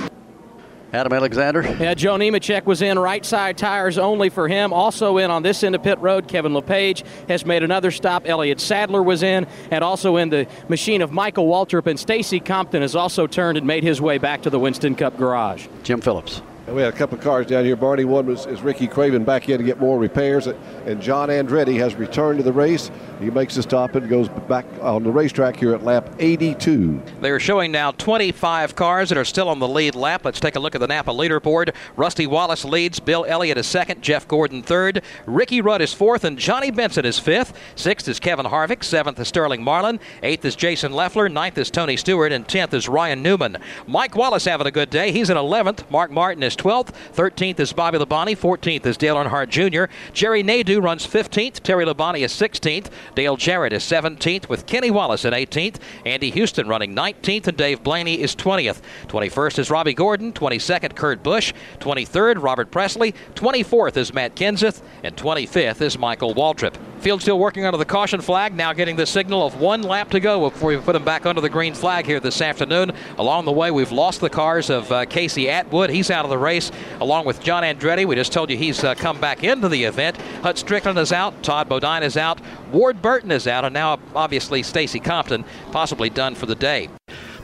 [0.92, 1.62] Adam Alexander.
[1.62, 4.74] Yeah, Joe Nemechek was in right side tires only for him.
[4.74, 8.28] Also in on this end of pit road, Kevin LePage has made another stop.
[8.28, 11.86] Elliott Sadler was in, and also in the machine of Michael Waltrip.
[11.86, 15.16] And Stacy Compton has also turned and made his way back to the Winston Cup
[15.16, 15.66] garage.
[15.82, 16.42] Jim Phillips.
[16.66, 18.04] And we had a couple of cars down here, Barney.
[18.04, 21.96] One was is Ricky Craven back in to get more repairs, and John Andretti has
[21.96, 22.88] returned to the race.
[23.20, 27.02] He makes a stop and goes back on the racetrack here at lap 82.
[27.20, 30.24] They're showing now 25 cars that are still on the lead lap.
[30.24, 31.74] Let's take a look at the Napa leaderboard.
[31.96, 33.00] Rusty Wallace leads.
[33.00, 34.00] Bill Elliott is second.
[34.02, 35.02] Jeff Gordon third.
[35.26, 37.58] Ricky Rudd is fourth, and Johnny Benson is fifth.
[37.74, 38.84] Sixth is Kevin Harvick.
[38.84, 39.98] Seventh is Sterling Marlin.
[40.22, 41.28] Eighth is Jason Leffler.
[41.28, 43.58] Ninth is Tony Stewart, and tenth is Ryan Newman.
[43.88, 45.10] Mike Wallace having a good day.
[45.10, 45.90] He's in 11th.
[45.90, 46.92] Mark Martin is 12th.
[47.14, 48.36] 13th is Bobby Labonte.
[48.36, 49.92] 14th is Dale Earnhardt Jr.
[50.12, 51.60] Jerry Nadeau runs 15th.
[51.62, 52.90] Terry Labonte is 16th.
[53.14, 55.76] Dale Jarrett is 17th, with Kenny Wallace in 18th.
[56.04, 58.80] Andy Houston running 19th, and Dave Blaney is 20th.
[59.08, 60.32] 21st is Robby Gordon.
[60.32, 61.52] 22nd, Kurt Busch.
[61.80, 63.12] 23rd, Robert Pressley.
[63.34, 66.76] 24th is Matt Kenseth, and 25th is Michael Waltrip.
[67.00, 70.20] Field still working under the caution flag, now getting the signal of one lap to
[70.20, 72.92] go before we put him back under the green flag here this afternoon.
[73.18, 75.90] Along the way, we've lost the cars of uh, Casey Atwood.
[75.90, 76.70] He's out of the race,
[77.00, 78.06] along with John Andretti.
[78.06, 80.16] We just told you he's uh, come back into the event.
[80.42, 81.42] Hut Stricklin is out.
[81.42, 82.40] Todd Bodine is out.
[82.70, 83.64] Ward Burton is out.
[83.64, 86.88] And now, obviously, Stacy Compton possibly done for the day.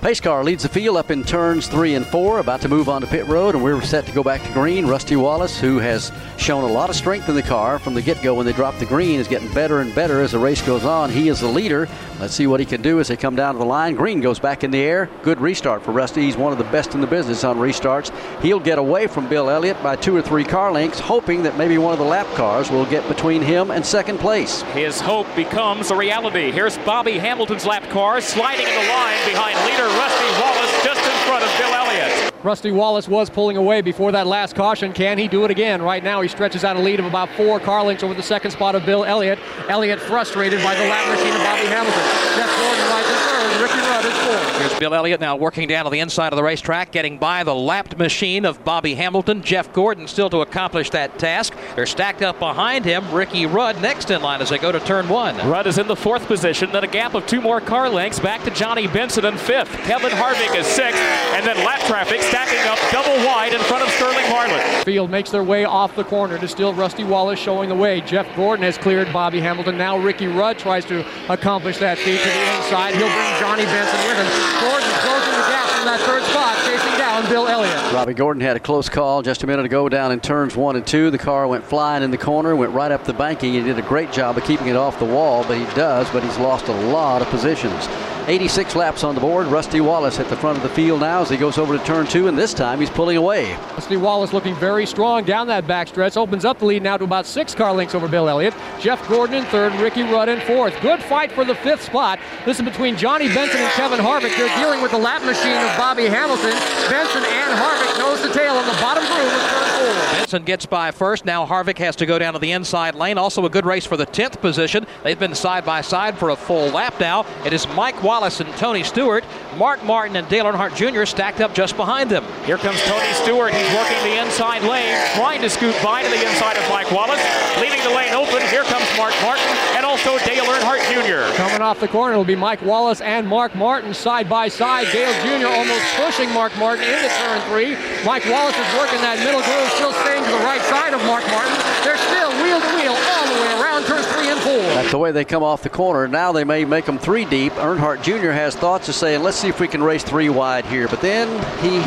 [0.00, 3.00] Pace car leads the field up in turns three and four, about to move on
[3.00, 4.86] to pit road, and we're set to go back to green.
[4.86, 8.22] Rusty Wallace, who has shown a lot of strength in the car from the get
[8.22, 10.84] go when they drop the green, is getting better and better as the race goes
[10.84, 11.10] on.
[11.10, 11.88] He is the leader.
[12.20, 13.96] Let's see what he can do as they come down to the line.
[13.96, 15.10] Green goes back in the air.
[15.24, 16.22] Good restart for Rusty.
[16.22, 18.16] He's one of the best in the business on restarts.
[18.40, 21.76] He'll get away from Bill Elliott by two or three car lengths, hoping that maybe
[21.76, 24.62] one of the lap cars will get between him and second place.
[24.74, 26.52] His hope becomes a reality.
[26.52, 31.16] Here's Bobby Hamilton's lap car sliding in the line behind leader Rusty Wallace just in
[31.26, 32.27] front of Bill Elliott.
[32.44, 34.92] Rusty Wallace was pulling away before that last caution.
[34.92, 35.82] Can he do it again?
[35.82, 38.52] Right now, he stretches out a lead of about four car lengths over the second
[38.52, 39.38] spot of Bill Elliott.
[39.68, 42.02] Elliott frustrated by the lap machine of Bobby Hamilton.
[42.36, 43.38] Jeff Gordon rides in third.
[43.62, 44.58] Ricky Rudd is fourth.
[44.58, 47.54] Here's Bill Elliott now working down to the inside of the racetrack, getting by the
[47.54, 49.42] lapped machine of Bobby Hamilton.
[49.42, 51.54] Jeff Gordon still to accomplish that task.
[51.74, 53.12] They're stacked up behind him.
[53.12, 55.36] Ricky Rudd next in line as they go to turn one.
[55.48, 58.44] Rudd is in the fourth position, then a gap of two more car lengths back
[58.44, 59.72] to Johnny Benson in fifth.
[59.78, 61.00] Kevin Harvick is sixth,
[61.34, 64.60] and then lap traffic stacking up double wide in front of Sterling Marlin.
[64.84, 68.00] Field makes their way off the corner to still Rusty Wallace showing the way.
[68.02, 69.78] Jeff Gordon has cleared Bobby Hamilton.
[69.78, 72.94] Now Ricky Rudd tries to accomplish that feat to the inside.
[72.94, 74.28] He'll bring Johnny Benson with him.
[74.60, 77.92] Gordon closing the gap from that third spot, chasing down Bill Elliott.
[77.92, 80.86] Robby Gordon had a close call just a minute ago down in turns one and
[80.86, 81.10] two.
[81.10, 83.54] The car went flying in the corner, went right up the banking.
[83.54, 86.22] He did a great job of keeping it off the wall, but he does, but
[86.22, 87.88] he's lost a lot of positions.
[88.28, 89.46] 86 laps on the board.
[89.46, 92.06] Rusty Wallace at the front of the field now as he goes over to turn
[92.06, 93.54] two, and this time he's pulling away.
[93.72, 96.14] Rusty Wallace looking very strong down that backstretch.
[96.18, 98.54] Opens up the lead now to about six car lengths over Bill Elliott.
[98.80, 100.78] Jeff Gordon in third, Ricky Rudd in fourth.
[100.82, 102.20] Good fight for the fifth spot.
[102.44, 104.36] This is between Johnny Benson and Kevin Harvick.
[104.36, 106.52] They're dealing with the lap machine of Bobby Hamilton.
[106.90, 109.98] Benson and Harvick nose to tail on the bottom groove of turn four.
[110.28, 111.24] Wallison gets by first.
[111.24, 113.16] Now Harvick has to go down to the inside lane.
[113.16, 114.86] Also a good race for the 10th position.
[115.02, 117.24] They've been side by side for a full lap now.
[117.46, 119.24] It is Mike Wallace and Tony Stewart.
[119.56, 121.04] Mark Martin and Dale Earnhardt Jr.
[121.04, 122.24] stacked up just behind them.
[122.44, 123.54] Here comes Tony Stewart.
[123.54, 127.22] He's working the inside lane, trying to scoot by to the inside of Mike Wallace,
[127.60, 128.42] leaving the lane open.
[128.48, 131.34] Here comes Mark Martin and also Dale Earnhardt Jr.
[131.36, 134.86] Coming off the corner will be Mike Wallace and Mark Martin side by side.
[134.92, 135.48] Dale Jr.
[135.48, 137.74] almost pushing Mark Martin into turn three.
[138.04, 141.26] Mike Wallace is working that middle groove, still staying to the right side of Mark
[141.34, 141.54] Martin.
[141.82, 144.74] They're still wheel to wheel all the way around turns three and four.
[144.74, 146.06] That's the way they come off the corner.
[146.08, 147.52] Now they may make them three deep.
[147.54, 148.30] Earnhardt Jr.
[148.30, 150.88] has thoughts of saying, let's see if we can race three wide here.
[150.88, 151.28] But then
[151.62, 151.78] he,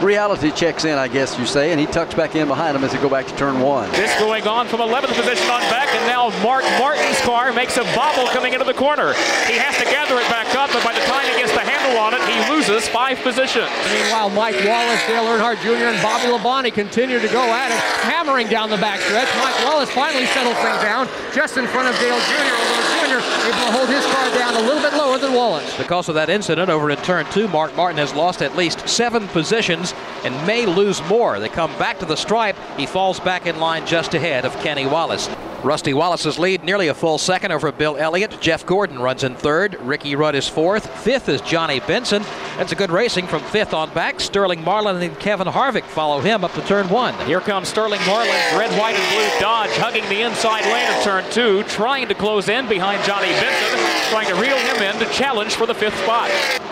[0.04, 2.92] reality checks in, I guess you say, and he tucks back in behind him as
[2.92, 3.90] they go back to turn one.
[3.92, 7.84] This going on from 11th position on back, and now Mark Martin's car makes a
[7.94, 9.12] bobble coming into the corner.
[9.46, 12.00] He has to gather it back up, but by the time he gets the handle
[12.00, 13.70] on it, he loses five positions.
[13.92, 18.48] Meanwhile, Mike Wallace, Dale Earnhardt Jr., and Bobby Labonte continue to go at it, hammering
[18.48, 19.30] down the backstretch.
[19.38, 23.46] Mike Wallace finally settles things down just in front of Dale Jr., although Jr.
[23.46, 25.76] able to hold his car down a little bit lower than Wallace.
[25.76, 29.28] Because of that incident over in turn two, Mark Martin has lost at least seven
[29.28, 31.38] positions and may lose more.
[31.38, 32.56] They come back to the stripe.
[32.76, 35.28] He falls back in line just ahead of Kenny Wallace.
[35.64, 38.38] Rusty Wallace's lead nearly a full second over Bill Elliott.
[38.38, 39.80] Jeff Gordon runs in third.
[39.80, 40.86] Ricky Rudd is fourth.
[41.02, 42.22] Fifth is Johnny Benson.
[42.58, 44.20] That's a good racing from fifth on back.
[44.20, 47.14] Sterling Marlin and Kevin Harvick follow him up to turn one.
[47.26, 51.24] Here comes Sterling Marlin, red, white, and blue Dodge, hugging the inside lane of turn
[51.30, 55.54] two, trying to close in behind Johnny Benson, trying to reel him in to challenge
[55.54, 56.30] for the fifth spot.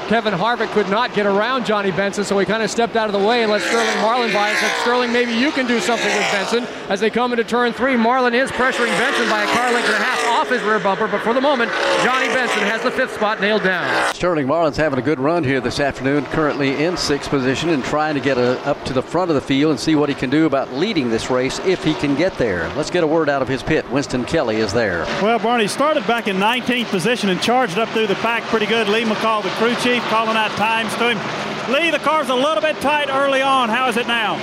[0.09, 3.13] Kevin Harvick could not get around Johnny Benson, so he kind of stepped out of
[3.13, 6.07] the way and let Sterling Marlin by and said, Sterling, maybe you can do something
[6.07, 6.65] with Benson.
[6.89, 9.95] As they come into turn three, Marlin is pressuring Benson by a car length and
[9.95, 11.71] a half off his rear bumper, but for the moment,
[12.03, 14.15] Johnny Benson has the fifth spot nailed down.
[14.15, 18.15] Sterling Marlin's having a good run here this afternoon, currently in sixth position and trying
[18.15, 20.31] to get a, up to the front of the field and see what he can
[20.31, 22.69] do about leading this race if he can get there.
[22.75, 23.89] Let's get a word out of his pit.
[23.91, 25.05] Winston Kelley is there.
[25.23, 28.89] Well, Barney started back in 19th position and charged up through the pack pretty good.
[28.89, 31.73] Lee McCall, the crew chief, calling out times to him.
[31.73, 33.69] Lee, the car's a little bit tight early on.
[33.69, 34.35] How is it now?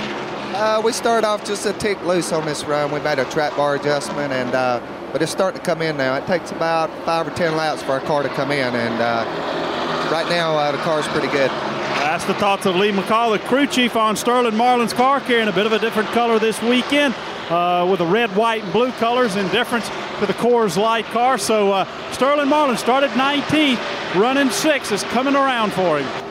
[0.54, 2.90] Uh, we started off just a tick loose on this run.
[2.90, 4.80] We made a track bar adjustment, and uh,
[5.12, 6.16] but it's starting to come in now.
[6.16, 9.24] It takes about five or ten laps for our car to come in, and uh,
[10.10, 11.50] right now uh, the car's pretty good.
[11.50, 15.52] That's the thoughts of Lee McCall, the crew chief on Sterling Marlin's car, carrying a
[15.52, 17.14] bit of a different color this weekend
[17.48, 19.88] uh, with the red, white, and blue colors in difference
[20.18, 21.38] to the Coors Light car.
[21.38, 26.29] So uh, Sterling Marlin started 19th, running six, is coming around for him.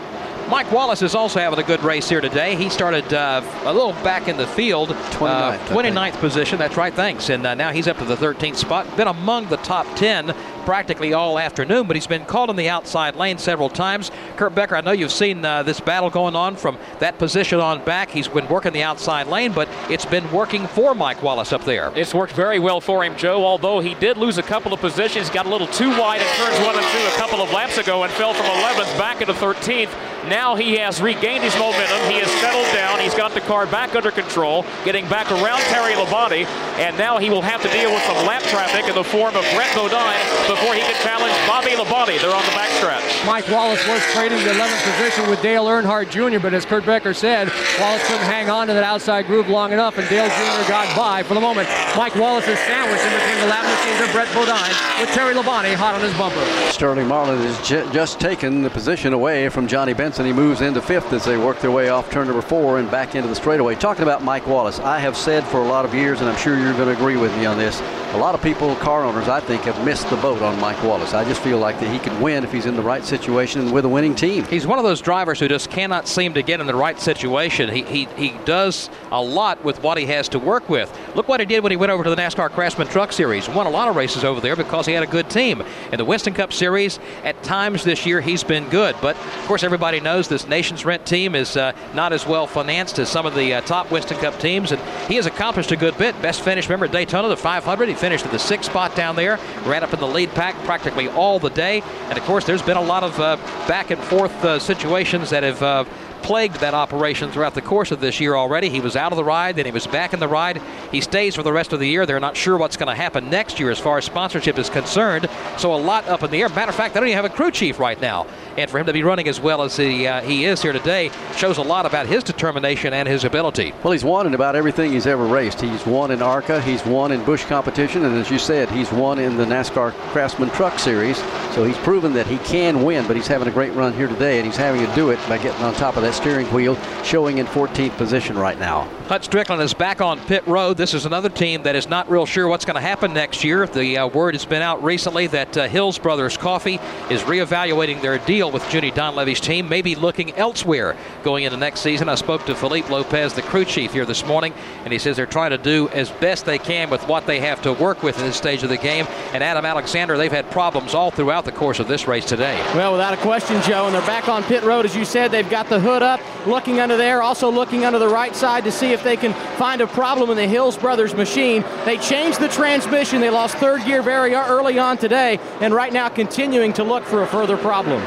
[0.49, 2.55] Mike Wallace is also having a good race here today.
[2.55, 6.57] He started uh, a little back in the field, 29th, uh, 29th position.
[6.57, 7.29] That's right, thanks.
[7.29, 8.97] And uh, now he's up to the 13th spot.
[8.97, 10.33] Been among the top 10
[10.65, 14.09] practically all afternoon, but he's been caught in the outside lane several times.
[14.37, 17.85] Kurt Becker, I know you've seen uh, this battle going on from that position on
[17.85, 18.09] back.
[18.09, 21.91] He's been working the outside lane, but it's been working for Mike Wallace up there.
[21.95, 25.29] It's worked very well for him, Joe, although he did lose a couple of positions.
[25.29, 28.03] Got a little too wide in turns one and two a couple of laps ago
[28.03, 30.08] and fell from 11th back into 13th.
[30.27, 31.97] Now he has regained his momentum.
[32.11, 32.99] He has settled down.
[32.99, 36.45] He's got the car back under control, getting back around Terry Labonte,
[36.77, 39.45] and now he will have to deal with some lap traffic in the form of
[39.55, 40.19] Brett Bodine
[40.51, 42.19] before he can challenge Bobby Labonte.
[42.19, 43.25] They're on the backstretch.
[43.25, 47.13] Mike Wallace was trading the 11th position with Dale Earnhardt Jr., but as Kurt Becker
[47.13, 47.47] said,
[47.79, 50.67] Wallace couldn't hang on to that outside groove long enough, and Dale Jr.
[50.69, 51.23] got by.
[51.23, 54.75] For the moment, Mike Wallace is sandwiched in between the lap machines of Brett Bodine
[54.99, 56.43] with Terry Labonte hot on his bumper.
[56.71, 60.18] Sterling Marlin has ju- just taken the position away from Johnny Benson.
[60.19, 62.91] And he moves into fifth as they work their way off turn number four and
[62.91, 63.75] back into the straightaway.
[63.75, 66.59] Talking about Mike Wallace, I have said for a lot of years, and I'm sure
[66.59, 67.79] you're going to agree with me on this,
[68.11, 71.13] a lot of people, car owners, I think, have missed the boat on Mike Wallace.
[71.13, 73.71] I just feel like that he could win if he's in the right situation and
[73.71, 74.43] with a winning team.
[74.45, 77.69] He's one of those drivers who just cannot seem to get in the right situation.
[77.69, 80.91] He, he, he does a lot with what he has to work with.
[81.15, 83.47] Look what he did when he went over to the NASCAR Craftsman Truck Series.
[83.47, 85.61] Won a lot of races over there because he had a good team.
[85.91, 88.95] In the Winston Cup Series, at times this year, he's been good.
[89.01, 92.99] But, of course, everybody knows this Nation's Rent team is uh, not as well financed
[92.99, 94.71] as some of the uh, top Winston Cup teams.
[94.71, 96.19] And he has accomplished a good bit.
[96.21, 97.89] Best finish, remember, at Daytona, the 500.
[97.89, 99.39] He finished at the sixth spot down there.
[99.63, 101.81] Ran up in the lead pack practically all the day.
[102.09, 103.37] And, of course, there's been a lot of uh,
[103.67, 105.85] back and forth uh, situations that have uh,
[106.21, 108.69] plagued that operation throughout the course of this year already.
[108.69, 110.61] He was out of the ride, then he was back in the ride.
[110.91, 112.05] He stays for the rest of the year.
[112.05, 115.27] They're not sure what's going to happen next year as far as sponsorship is concerned.
[115.57, 116.49] So a lot up in the air.
[116.49, 118.27] Matter of fact, they don't even have a crew chief right now.
[118.57, 121.11] And for him to be running as well as he, uh, he is here today
[121.37, 123.73] shows a lot about his determination and his ability.
[123.83, 125.61] Well, he's won in about everything he's ever raced.
[125.61, 129.19] He's won in ARCA, he's won in Busch competition, and as you said, he's won
[129.19, 131.17] in the NASCAR Craftsman Truck Series.
[131.53, 134.37] So he's proven that he can win, but he's having a great run here today,
[134.37, 137.37] and he's having to do it by getting on top of that steering wheel, showing
[137.37, 138.89] in 14th position right now.
[139.09, 140.77] Hut Stricklin is back on pit road.
[140.77, 143.65] This is another team that is not real sure what's going to happen next year.
[143.65, 146.75] The uh, word has been out recently that uh, Hills Brothers Coffee
[147.09, 152.07] is reevaluating their deal with Junie Donlavey's team, maybe looking elsewhere going into next season.
[152.07, 154.53] I spoke to Felipe Lopez, the crew chief here this morning,
[154.83, 157.63] and he says they're trying to do as best they can with what they have
[157.63, 159.07] to work with in this stage of the game.
[159.33, 162.61] And Adam Alexander, they've had problems all throughout the course of this race today.
[162.75, 165.31] Well, without a question, Joe, and they're back on pit road, as you said.
[165.31, 168.71] They've got the hood up, looking under there, also looking under the right side to
[168.71, 171.63] see if they can find a problem in the Hills Brothers machine.
[171.85, 173.21] They changed the transmission.
[173.21, 177.23] They lost third gear very early on today, and right now continuing to look for
[177.23, 178.01] a further problem.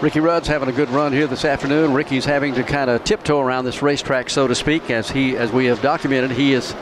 [0.00, 1.94] Ricky Rudd's having a good run here this afternoon.
[1.94, 5.52] Ricky's having to kind of tiptoe around this racetrack, so to speak, as he, as
[5.52, 6.74] we have documented, he has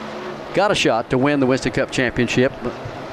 [0.55, 2.53] got a shot to win the Winston Cup Championship.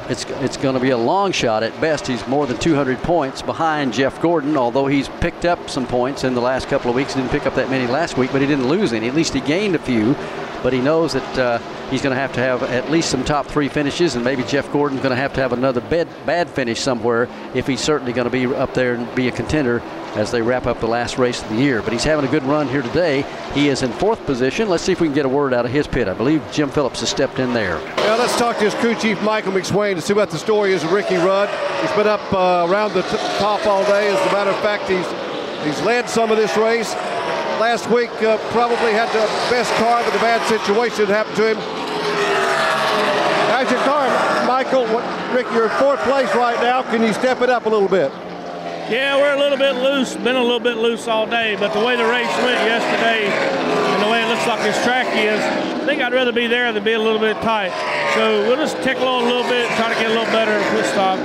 [0.09, 2.07] It's, it's going to be a long shot at best.
[2.07, 6.33] He's more than 200 points behind Jeff Gordon, although he's picked up some points in
[6.33, 7.13] the last couple of weeks.
[7.13, 9.07] He didn't pick up that many last week, but he didn't lose any.
[9.07, 10.15] At least he gained a few.
[10.61, 11.57] But he knows that uh,
[11.89, 14.71] he's going to have to have at least some top three finishes, and maybe Jeff
[14.71, 18.25] Gordon's going to have to have another bad, bad finish somewhere if he's certainly going
[18.25, 19.81] to be up there and be a contender
[20.15, 21.81] as they wrap up the last race of the year.
[21.81, 23.23] But he's having a good run here today.
[23.53, 24.67] He is in fourth position.
[24.67, 26.07] Let's see if we can get a word out of his pit.
[26.07, 27.79] I believe Jim Phillips has stepped in there.
[27.97, 30.83] Yeah, let's talk to his crew chief, Michael McSwain, to see what the story is
[30.83, 31.49] of Ricky Rudd.
[31.81, 33.03] He's been up uh, around the
[33.37, 34.09] top all day.
[34.09, 35.05] As a matter of fact, he's
[35.63, 36.95] he's led some of this race.
[37.59, 41.57] Last week, uh, probably had the best car, but a bad situation happened to him.
[43.51, 44.07] How's your car,
[44.47, 44.87] Michael?
[44.87, 45.03] What,
[45.35, 46.83] Rick, you're in fourth place right now.
[46.83, 48.13] Can you step it up a little bit?
[48.87, 51.85] Yeah, we're a little bit loose, been a little bit loose all day, but the
[51.85, 55.85] way the race went yesterday and the way it looks like this track is, I
[55.85, 57.75] think I'd rather be there than be a little bit tight.
[58.15, 60.71] So we'll just tickle on a little bit, try to get a little better at
[60.71, 61.19] pit stop.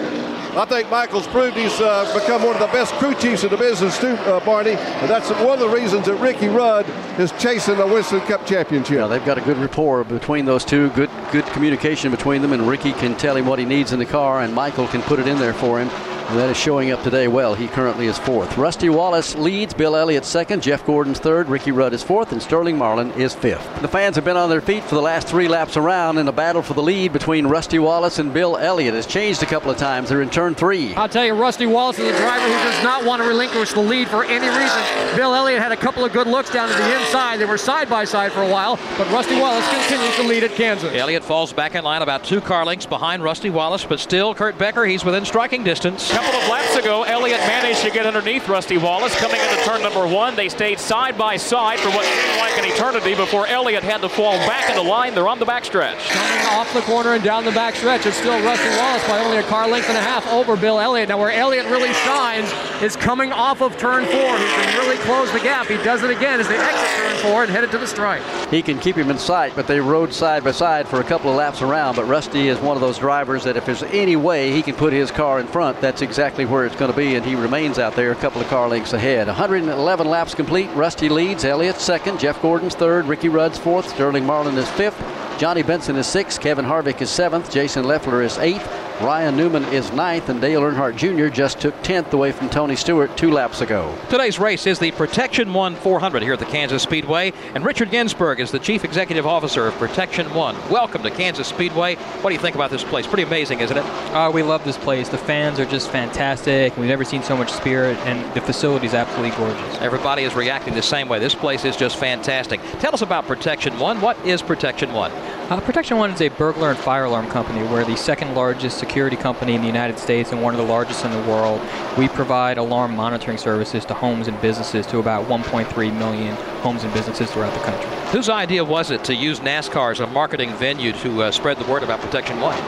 [0.57, 3.57] I think Michael's proved he's uh, become one of the best crew chiefs in the
[3.57, 4.71] business too, uh, Barney.
[4.71, 6.87] And that's one of the reasons that Ricky Rudd
[7.19, 8.95] is chasing the Winston Cup championship.
[8.95, 12.69] Yeah, they've got a good rapport between those two, good good communication between them, and
[12.69, 15.27] Ricky can tell him what he needs in the car, and Michael can put it
[15.27, 16.14] in there for him.
[16.29, 17.55] And that is showing up today well.
[17.55, 18.57] He currently is fourth.
[18.57, 22.79] Rusty Wallace leads, Bill Elliott second, Jeff Gordon's third, Ricky Rudd is fourth, and Sterling
[22.79, 23.83] Marlin is fifth.
[23.83, 26.33] The fans have been on their feet for the last three laps around, and the
[26.33, 29.77] battle for the lead between Rusty Wallace and Bill Elliott has changed a couple of
[29.77, 30.09] times.
[30.09, 30.95] They're in turn three.
[30.95, 33.81] I'll tell you, Rusty Wallace is a driver who does not want to relinquish the
[33.81, 35.17] lead for any reason.
[35.17, 37.37] Bill Elliott had a couple of good looks down to the inside.
[37.39, 40.53] They were side by side for a while, but Rusty Wallace continues to lead at
[40.53, 40.93] Kansas.
[40.95, 44.57] Elliott falls back in line about two car lengths behind Rusty Wallace, but still Kurt
[44.59, 46.14] Becker, he's within striking distance.
[46.15, 49.13] A couple of laps ago, Elliott managed to get underneath Rusty Wallace.
[49.17, 52.67] Coming into turn number one, they stayed side by side for what seemed like an
[52.67, 55.13] eternity before Elliott had to fall back in the line.
[55.13, 55.99] They're on the backstretch.
[56.11, 59.43] Coming off the corner and down the backstretch, it's still Rusty Wallace by only a
[59.43, 61.09] car length and a half over Bill Elliott.
[61.09, 62.49] Now, where Elliott really shines
[62.81, 64.39] is coming off of turn four.
[64.39, 65.67] He can really close the gap.
[65.67, 68.23] He does it again as they exit turn four and headed to the stripe.
[68.53, 71.29] He can keep him in sight, but they rode side by side for a couple
[71.29, 71.97] of laps around.
[71.97, 74.93] But Rusty is one of those drivers that if there's any way he can put
[74.93, 77.97] his car in front, that's exactly where it's going to be, and he remains out
[77.97, 79.27] there a couple of car lengths ahead.
[79.27, 80.69] 111 laps complete.
[80.75, 81.45] Rusty leads.
[81.45, 82.21] Elliott second.
[82.21, 83.07] Jeff Gordon's third.
[83.07, 83.89] Ricky Rudd's fourth.
[83.89, 84.99] Sterling Marlin is fifth.
[85.39, 86.41] Johnny Benson is sixth.
[86.41, 87.51] Kevin Harvick is seventh.
[87.51, 88.84] Jason Leffler is eighth.
[89.01, 91.27] Ryan Newman is ninth, and Dale Earnhardt Jr.
[91.27, 93.93] just took 10th away from Tony Stewart two laps ago.
[94.09, 98.39] Today's race is the Protection One 400 here at the Kansas Speedway, and Richard Ginsburg
[98.39, 100.55] is the Chief Executive Officer of Protection One.
[100.71, 101.97] Welcome to Kansas Speedway.
[101.97, 103.05] What do you think about this place?
[103.05, 103.85] Pretty amazing, isn't it?
[104.15, 105.09] Uh, we love this place.
[105.09, 106.77] The fans are just fantastic.
[106.77, 109.77] We've never seen so much spirit, and the facility is absolutely gorgeous.
[109.81, 111.19] Everybody is reacting the same way.
[111.19, 112.61] This place is just fantastic.
[112.79, 114.01] Tell us about Protection One.
[114.01, 115.11] What is Protection One?
[115.51, 117.63] Uh, Protection One is a burglar and fire alarm company.
[117.65, 121.07] We're the second largest security company in the United States and one of the largest
[121.07, 121.59] in the world.
[121.97, 126.93] We provide alarm monitoring services to homes and businesses to about 1.3 million homes and
[126.93, 127.91] businesses throughout the country.
[128.13, 131.65] Whose idea was it to use NASCAR as a marketing venue to uh, spread the
[131.65, 132.59] word about Protection One?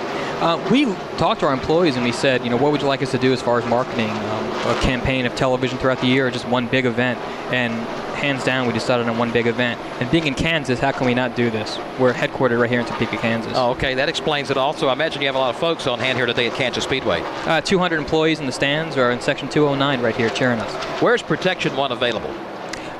[0.40, 0.86] Uh, we
[1.18, 3.18] talked to our employees and we said, you know, what would you like us to
[3.18, 4.10] do as far as marketing?
[4.10, 7.18] Um, a campaign of television throughout the year, or just one big event?
[7.52, 7.72] And
[8.16, 9.80] hands down, we decided on one big event.
[10.00, 11.78] And being in Kansas, how can we not do this?
[11.98, 13.52] We're headquartered right here in Topeka, Kansas.
[13.54, 14.56] Oh, okay, that explains it.
[14.56, 16.84] Also, I imagine you have a lot of folks on hand here today at Kansas
[16.84, 17.20] Speedway.
[17.44, 21.02] Uh, 200 employees in the stands are in section 209 right here cheering us.
[21.02, 22.34] Where's Protection One available?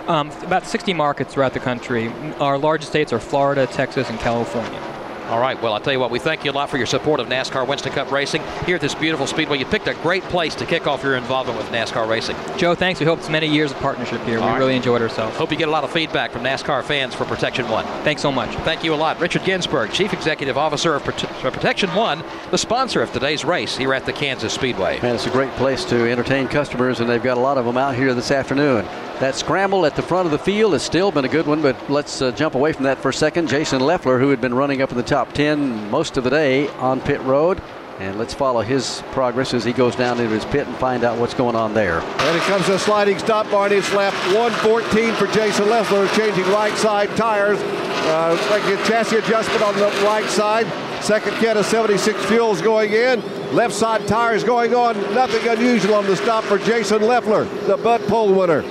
[0.09, 2.13] Um, about 60 markets throughout the country.
[2.39, 4.81] Our largest states are Florida, Texas, and California.
[5.29, 5.61] All right.
[5.61, 7.67] Well, I'll tell you what, we thank you a lot for your support of NASCAR
[7.67, 9.59] Winston Cup Racing here at this beautiful speedway.
[9.59, 12.37] You picked a great place to kick off your involvement with NASCAR racing.
[12.57, 13.01] Joe, thanks.
[13.01, 14.39] We hope it's many years of partnership here.
[14.39, 14.59] All we right.
[14.59, 15.37] really enjoyed ourselves.
[15.37, 17.85] Hope you get a lot of feedback from NASCAR fans for Protection One.
[18.05, 18.55] Thanks so much.
[18.59, 19.19] Thank you a lot.
[19.21, 22.23] Richard Ginsburg, Chief Executive Officer of Prote- Protection One,
[22.53, 24.99] the sponsor of today's race here at the Kansas Speedway.
[24.99, 27.77] And it's a great place to entertain customers, and they've got a lot of them
[27.77, 28.87] out here this afternoon.
[29.21, 31.89] That scramble at the front of the field has still been a good one, but
[31.89, 33.49] let's uh, jump away from that for a second.
[33.49, 36.69] Jason Leffler, who had been running up in the top 10 most of the day
[36.69, 37.63] on pit road,
[37.99, 41.19] and let's follow his progress as he goes down into his pit and find out
[41.19, 42.01] what's going on there.
[42.01, 43.77] And it comes to a sliding stop, Barney.
[43.77, 47.59] It's lap 114 for Jason Leffler, changing right side tires.
[47.59, 50.67] Uh, like a chassis adjustment on the right side.
[51.03, 53.23] Second can of 76 fuels going in.
[53.55, 54.95] Left side tires going on.
[55.15, 58.63] Nothing unusual on the stop for Jason Leffler, the Bud Pole winner.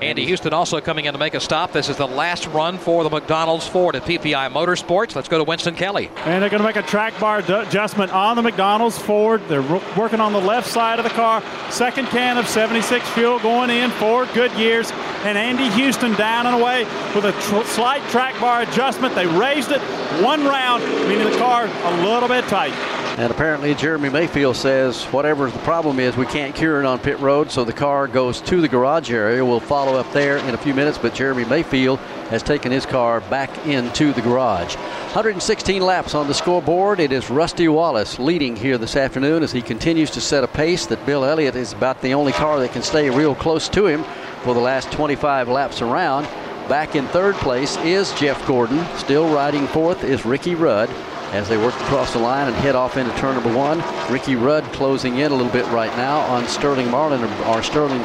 [0.00, 1.72] Andy Houston also coming in to make a stop.
[1.72, 5.14] This is the last run for the McDonald's Ford at PPI Motorsports.
[5.14, 6.08] Let's go to Winston Kelley.
[6.24, 9.42] And they're going to make a track bar ad- adjustment on the McDonald's Ford.
[9.46, 9.62] They're
[9.98, 11.42] working on the left side of the car.
[11.70, 14.90] Second can of 76 fuel going in for Goodyear's.
[15.22, 16.84] And Andy Houston down and away
[17.14, 19.14] with a tr- slight track bar adjustment.
[19.14, 19.82] They raised it
[20.22, 22.72] one round, meaning the car a little bit tight.
[23.18, 27.18] And apparently, Jeremy Mayfield says whatever the problem is, we can't cure it on pit
[27.18, 29.44] road, so the car goes to the garage area.
[29.44, 31.98] We'll follow up there in a few minutes, but Jeremy Mayfield
[32.30, 34.76] has taken his car back into the garage.
[34.76, 37.00] 116 laps on the scoreboard.
[37.00, 40.86] It is Rusty Wallace leading here this afternoon as he continues to set a pace
[40.86, 44.04] that Bill Elliott is about the only car that can stay real close to him
[44.44, 46.24] for the last 25 laps around.
[46.68, 48.86] Back in third place is Jeff Gordon.
[48.96, 50.88] Still riding fourth is Ricky Rudd
[51.32, 53.82] as they work across the line and head off into turn number one.
[54.12, 58.02] Ricky Rudd closing in a little bit right now on Sterling Marlin, or Sterling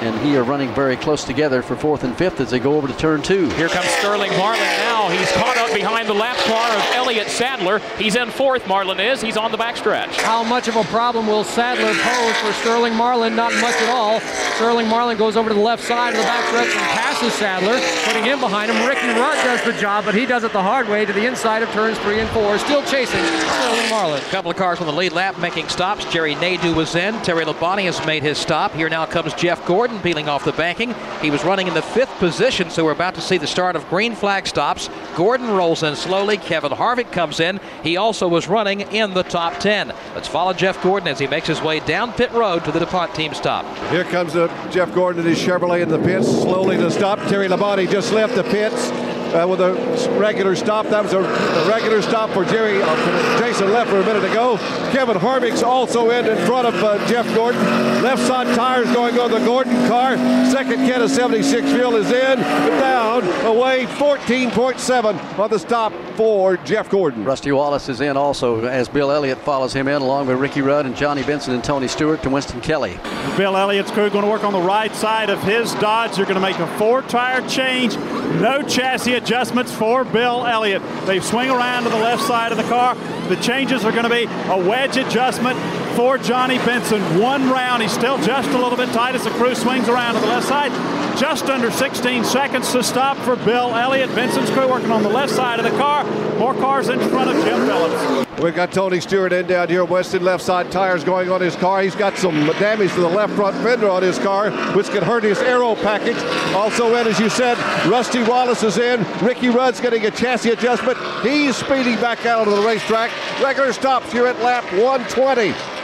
[0.00, 2.86] and he are running very close together for fourth and fifth as they go over
[2.86, 3.48] to turn two.
[3.50, 5.08] Here comes Sterling Marlin now.
[5.08, 7.80] He's caught up behind the lap car of Elliott Sadler.
[7.96, 9.20] He's in fourth, Marlin is.
[9.20, 10.14] He's on the backstretch.
[10.22, 13.34] How much of a problem will Sadler pose for Sterling Marlin?
[13.34, 14.20] Not much at all.
[14.56, 18.24] Sterling Marlin goes over to the left side of the backstretch and passes Sadler, putting
[18.24, 18.86] him behind him.
[18.86, 21.62] Ricky Rudd does the job, but he does it the hard way to the inside
[21.62, 24.22] of turns three and four, still chasing Sterling Marlin.
[24.22, 26.04] A couple of cars on the lead lap making stops.
[26.06, 27.14] Jerry Nadeau was in.
[27.22, 28.72] Terry Labonte has made his stop.
[28.72, 30.94] Here now comes Jeff Gordon peeling off the banking.
[31.22, 33.88] He was running in the fifth position, so we're about to see the start of
[33.88, 34.88] green flag stops.
[35.16, 36.36] Gordon rolls in slowly.
[36.36, 37.60] Kevin Harvick comes in.
[37.82, 39.88] He also was running in the top 10.
[40.14, 43.14] Let's follow Jeff Gordon as he makes his way down pit road to the DuPont
[43.14, 43.64] team stop.
[43.90, 47.18] Here comes uh, Jeff Gordon and his Chevrolet in the pits, slowly to stop.
[47.28, 48.90] Terry Labonte just left the pits
[49.34, 49.74] uh, with a
[50.18, 50.86] regular stop.
[50.86, 54.56] That was a, a regular stop for Jerry, uh, Jason Leffler a minute ago.
[54.92, 57.60] Kevin Harvick's also in in front of uh, Jeff Gordon.
[58.02, 60.16] Left side tires going on the Gordon car.
[60.50, 66.90] Second can of 76 fuel is in, down, away 14.7 on the stop for Jeff
[66.90, 67.24] Gordon.
[67.24, 70.86] Rusty Wallace is in also as Bill Elliott follows him in along with Ricky Rudd
[70.86, 72.98] and Johnny Benson and Tony Stewart to Winston Kelley.
[73.36, 76.16] Bill Elliott's crew going to work on the right side of his Dodge.
[76.16, 77.94] They're going to make a four tire change.
[78.40, 80.82] No chassis adjustments for Bill Elliott.
[81.06, 82.94] They swing around to the left side of the car.
[83.28, 85.58] The changes are going to be a wedge adjustment
[85.96, 87.02] for Johnny Benson.
[87.20, 87.82] One round.
[87.82, 90.46] He's still just a little bit tight as the crew swings around to the left
[90.46, 90.70] side.
[91.18, 94.14] Just under 16 seconds to stop for Bill Elliott.
[94.14, 96.04] Benson's crew working on the left side of the car.
[96.38, 98.40] More cars in front of Jim Phillips.
[98.40, 99.84] We've got Tony Stewart in down here.
[99.84, 101.82] Weston left side tires going on his car.
[101.82, 105.24] He's got some damage to the left front fender on his car, which could hurt
[105.24, 106.18] his aero package.
[106.54, 107.58] Also in, as you said,
[107.88, 109.04] Rusty Wallace is in.
[109.20, 110.98] Ricky Rudd's getting a chassis adjustment.
[111.22, 113.10] He's speeding back out onto the racetrack.
[113.42, 115.77] Regular stops here at lap 120.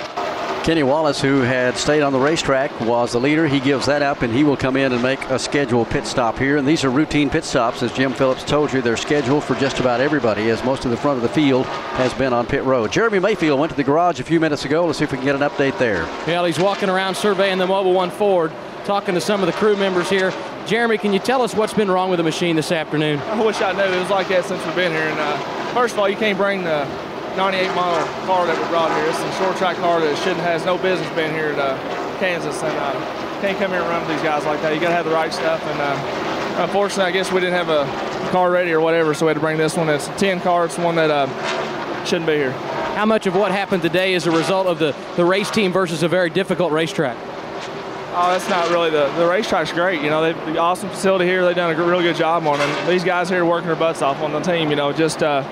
[0.65, 3.47] Kenny Wallace, who had stayed on the racetrack, was the leader.
[3.47, 6.39] He gives that up, and he will come in and make a scheduled pit stop
[6.39, 6.57] here.
[6.57, 8.81] And these are routine pit stops, as Jim Phillips told you.
[8.81, 12.15] They're scheduled for just about everybody, as most of the front of the field has
[12.15, 12.91] been on pit road.
[12.91, 14.87] Jeremy Mayfield went to the garage a few minutes ago.
[14.87, 16.05] Let's see if we can get an update there.
[16.27, 18.51] Well, he's walking around surveying the Mobil One Ford,
[18.87, 20.33] talking to some of the crew members here.
[20.67, 23.19] Jeremy, can you tell us what's been wrong with the machine this afternoon?
[23.19, 23.83] I wish I knew.
[23.83, 25.03] It was like that since we've been here.
[25.03, 26.89] And uh, first of all, you can't bring the
[27.37, 29.07] 98 model car that we brought here.
[29.07, 31.77] It's a short track car that shouldn't has no business being here at uh,
[32.21, 34.73] Kansas, and uh, can't come here and run with these guys like that.
[34.73, 35.61] You got to have the right stuff.
[35.65, 39.31] And uh, unfortunately, I guess we didn't have a car ready or whatever, so we
[39.31, 39.89] had to bring this one.
[39.89, 40.65] It's a 10 car.
[40.67, 42.53] It's one that uh, shouldn't be here.
[42.95, 46.05] How much of what happened today is a result of the, the race team versus
[46.05, 47.17] a very difficult racetrack?
[48.17, 50.01] Oh, that's not really the the racetrack's great.
[50.01, 51.45] You know, they've the awesome facility here.
[51.45, 52.89] They've done a really good job on it.
[52.89, 54.71] These guys here are working their butts off on the team.
[54.71, 55.43] You know, just uh,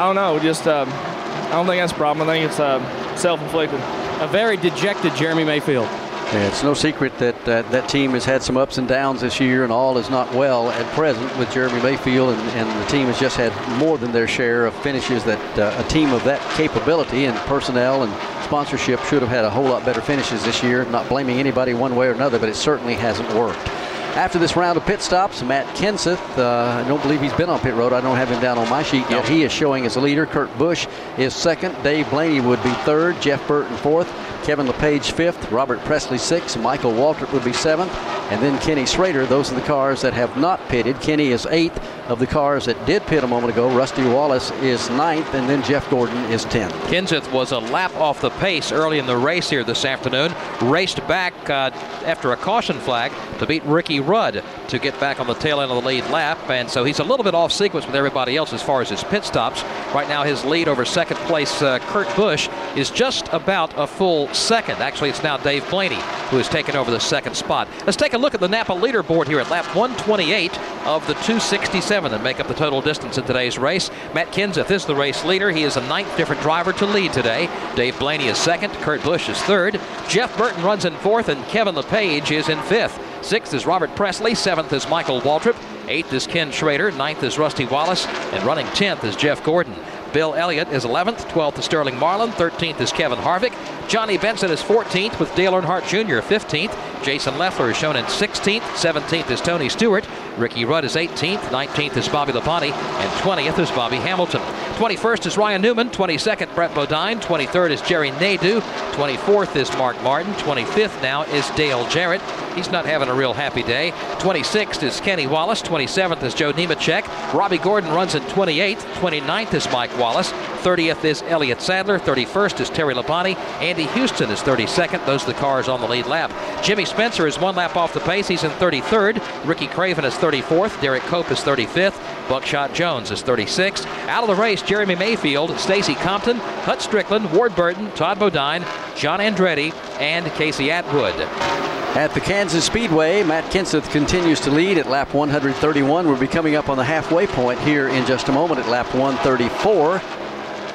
[0.00, 2.26] I don't know, just um, I don't think that's a problem.
[2.26, 3.78] I think it's uh, self-inflicted.
[4.22, 5.84] A very dejected Jeremy Mayfield.
[5.84, 9.38] Yeah, it's no secret that uh, that team has had some ups and downs this
[9.40, 13.08] year, and all is not well at present with Jeremy Mayfield, and, and the team
[13.08, 16.40] has just had more than their share of finishes that uh, a team of that
[16.56, 20.86] capability and personnel and sponsorship should have had a whole lot better finishes this year.
[20.86, 23.68] Not blaming anybody one way or another, but it certainly hasn't worked.
[24.16, 27.60] After this round of pit stops, Matt Kenseth, uh, I don't believe he's been on
[27.60, 27.92] pit road.
[27.92, 29.26] I don't have him down on my sheet yet.
[29.26, 30.26] He is showing as a leader.
[30.26, 30.86] Kurt Busch
[31.16, 31.80] is second.
[31.82, 33.20] Dave Blaney would be third.
[33.22, 34.12] Jeff Burton fourth.
[34.42, 35.50] Kevin LePage fifth.
[35.52, 36.58] Robert Pressley sixth.
[36.58, 37.94] Michael Waltrip would be seventh.
[38.30, 39.26] And then Kenny Schrader.
[39.26, 41.00] Those are the cars that have not pitted.
[41.00, 41.80] Kenny is eighth
[42.10, 43.70] of the cars that did pit a moment ago.
[43.70, 45.32] Rusty Wallace is ninth.
[45.32, 46.74] And then Jeff Gordon is tenth.
[46.88, 50.34] Kenseth was a lap off the pace early in the race here this afternoon.
[50.60, 51.70] Raced back uh,
[52.04, 55.70] after a caution flag to beat Ricky Rudd to get back on the tail end
[55.70, 56.38] of the lead lap.
[56.50, 59.04] And so he's a little bit off sequence with everybody else as far as his
[59.04, 59.62] pit stops.
[59.94, 64.32] Right now, his lead over second place uh, Kurt Busch is just about a full
[64.34, 64.78] second.
[64.82, 66.00] Actually, it's now Dave Blaney
[66.30, 67.68] who has taken over the second spot.
[67.84, 70.56] Let's take a look at the Napa leaderboard here at lap 128
[70.86, 73.90] of the 267 that make up the total distance in today's race.
[74.14, 75.50] Matt Kenseth is the race leader.
[75.50, 77.48] He is the ninth different driver to lead today.
[77.76, 78.72] Dave Blaney is second.
[78.74, 79.80] Kurt Busch is third.
[80.08, 82.98] Jeff Burton runs in fourth, and Kevin LePage is in fifth.
[83.22, 84.34] Sixth is Robert Pressley.
[84.34, 85.56] Seventh is Michael Waltrip.
[85.88, 86.90] Eighth is Ken Schrader.
[86.92, 88.06] Ninth is Rusty Wallace.
[88.06, 89.74] And running tenth is Jeff Gordon.
[90.12, 91.28] Bill Elliott is 11th.
[91.30, 92.30] 12th is Sterling Marlin.
[92.30, 93.54] 13th is Kevin Harvick.
[93.88, 96.20] Johnny Benson is 14th with Dale Earnhardt Jr.
[96.20, 97.02] 15th.
[97.02, 98.60] Jason Leffler is shown in 16th.
[98.60, 100.06] 17th is Tony Stewart.
[100.36, 101.38] Ricky Rudd is 18th.
[101.38, 102.72] 19th is Bobby Labonte.
[102.72, 104.40] And 20th is Bobby Hamilton.
[104.80, 105.90] 21st is Ryan Newman.
[105.90, 107.20] 22nd, Brett Bodine.
[107.20, 108.60] 23rd is Jerry Nadeau.
[108.92, 110.32] 24th is Mark Martin.
[110.34, 112.22] 25th now is Dale Jarrett.
[112.54, 113.92] He's not having a real happy day.
[114.18, 115.62] 26th is Kenny Wallace.
[115.62, 117.06] 27th is Joe Nemechek.
[117.34, 118.80] Robby Gordon runs in 28th.
[119.00, 120.32] 29th is Mike Wallace.
[120.62, 121.98] 30th is Elliott Sadler.
[121.98, 123.36] 31st is Terry Labonte.
[123.60, 125.04] Andy Houston is 32nd.
[125.06, 126.32] Those are the cars on the lead lap.
[126.64, 128.26] Jimmy Spencer is one lap off the pace.
[128.26, 129.46] He's in 33rd.
[129.46, 130.80] Ricky Craven is 34th.
[130.80, 132.28] Derek Cope is 35th.
[132.28, 133.86] Buckshot Jones is 36th.
[134.06, 138.64] Out of the race, Jeremy Mayfield, Stacy Compton, Hut Stricklin, Ward Burton, Todd Bodine,
[138.96, 141.69] John Andretti, and Casey Atwood.
[141.96, 146.06] At the Kansas Speedway, Matt Kenseth continues to lead at lap 131.
[146.06, 148.94] We'll be coming up on the halfway point here in just a moment at lap
[148.94, 149.98] 134.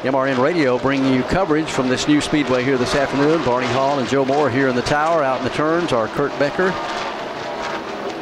[0.03, 3.43] MRN Radio bringing you coverage from this new speedway here this afternoon.
[3.45, 5.23] Barney Hall and Joe Moore here in the tower.
[5.23, 6.69] Out in the turns are Kurt Becker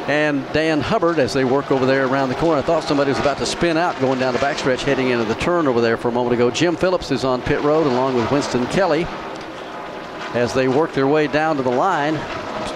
[0.06, 2.60] and Dan Hubbard as they work over there around the corner.
[2.60, 5.34] I thought somebody was about to spin out going down the backstretch heading into the
[5.34, 6.50] turn over there for a moment ago.
[6.50, 9.04] Jim Phillips is on pit road along with Winston Kelley
[10.34, 12.14] as they work their way down to the line.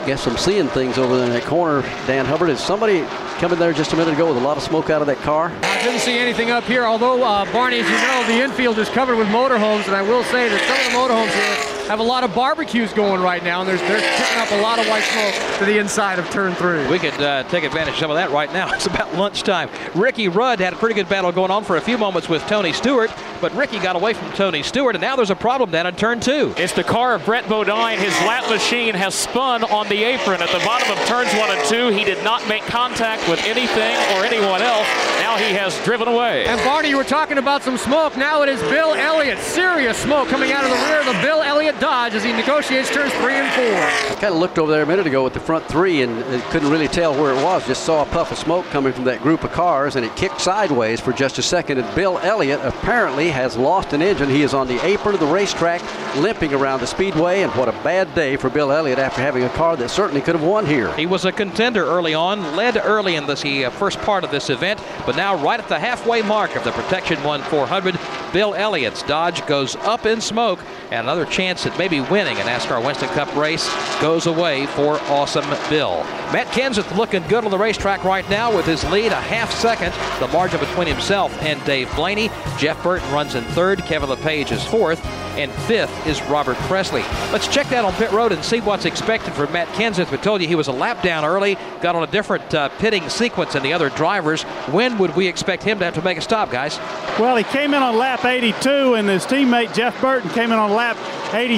[0.09, 1.83] Guess I'm seeing things over there in that corner.
[2.07, 3.03] Dan Hubbard, is somebody
[3.41, 5.53] coming there just a minute ago with a lot of smoke out of that car?
[5.63, 8.89] I didn't see anything up here, although, uh, Barney, as you know, the infield is
[8.89, 12.03] covered with motorhomes, and I will say that some of the motorhomes here have a
[12.03, 15.03] lot of barbecues going right now, and there's, they're picking up a lot of white
[15.05, 16.87] smoke to the inside of turn three.
[16.87, 18.69] We could uh, take advantage of some of that right now.
[18.79, 19.71] It's about lunchtime.
[19.97, 22.73] Ricky Rudd had a pretty good battle going on for a few moments with Tony
[22.73, 23.11] Stewart,
[23.41, 26.21] but Ricky got away from Tony Stewart, and now there's a problem down in turn
[26.21, 26.55] two.
[26.57, 27.99] It's the car of Brett Bodine.
[27.99, 31.65] His lap machine has spun on the apron at the bottom of turns one and
[31.69, 31.89] two.
[31.89, 34.87] He did not make contact with anything or anyone else.
[35.19, 36.47] Now he has driven away.
[36.47, 38.17] And Barney, you were talking about some smoke.
[38.17, 39.39] Now it is Bill Elliott.
[39.39, 42.91] Serious smoke coming out of the rear of the Bill Elliott Dodge as he negotiates
[42.91, 43.65] turns three and four.
[43.65, 46.71] I kind of looked over there a minute ago with the front three and couldn't
[46.71, 47.67] really tell where it was.
[47.67, 50.41] Just saw a puff of smoke coming from that group of cars, and it kicked
[50.41, 51.79] sideways for just a second.
[51.79, 54.29] And Bill Elliott apparently has lost an engine.
[54.29, 55.83] He is on the apron of the racetrack,
[56.17, 57.43] limping around the speedway.
[57.43, 60.35] And what a bad day for Bill Elliott after having a car that certainly could
[60.35, 60.93] have won here.
[60.95, 64.51] He was a contender early on, led early in this uh, first part of this
[64.51, 67.99] event, but now right at the halfway mark of the Protection 1 400,
[68.33, 70.61] Bill Elliott's Dodge goes up in smoke,
[70.91, 73.69] and another chance at maybe winning a NASCAR Winston Cup race
[74.01, 76.05] goes away for Awesome Bill.
[76.33, 79.93] Matt Kenseth looking good on the racetrack right now with his lead a half second,
[80.21, 82.29] the margin between himself and Dave Blaney.
[82.59, 85.05] Jeff Burton runs in third, Kevin LePage is fourth,
[85.39, 87.03] and fifth is Robert Pressley.
[87.33, 90.11] Let's check that on pit road and see what's expected from Matt Kenseth.
[90.11, 93.09] We told you he was a lap down early, got on a different uh, pitting
[93.09, 94.43] sequence than the other drivers.
[94.71, 96.79] When would we expect him to have to make a stop, guys?
[97.19, 100.73] Well, he came in on lap 82, and his teammate Jeff Burton came in on
[100.73, 100.97] lap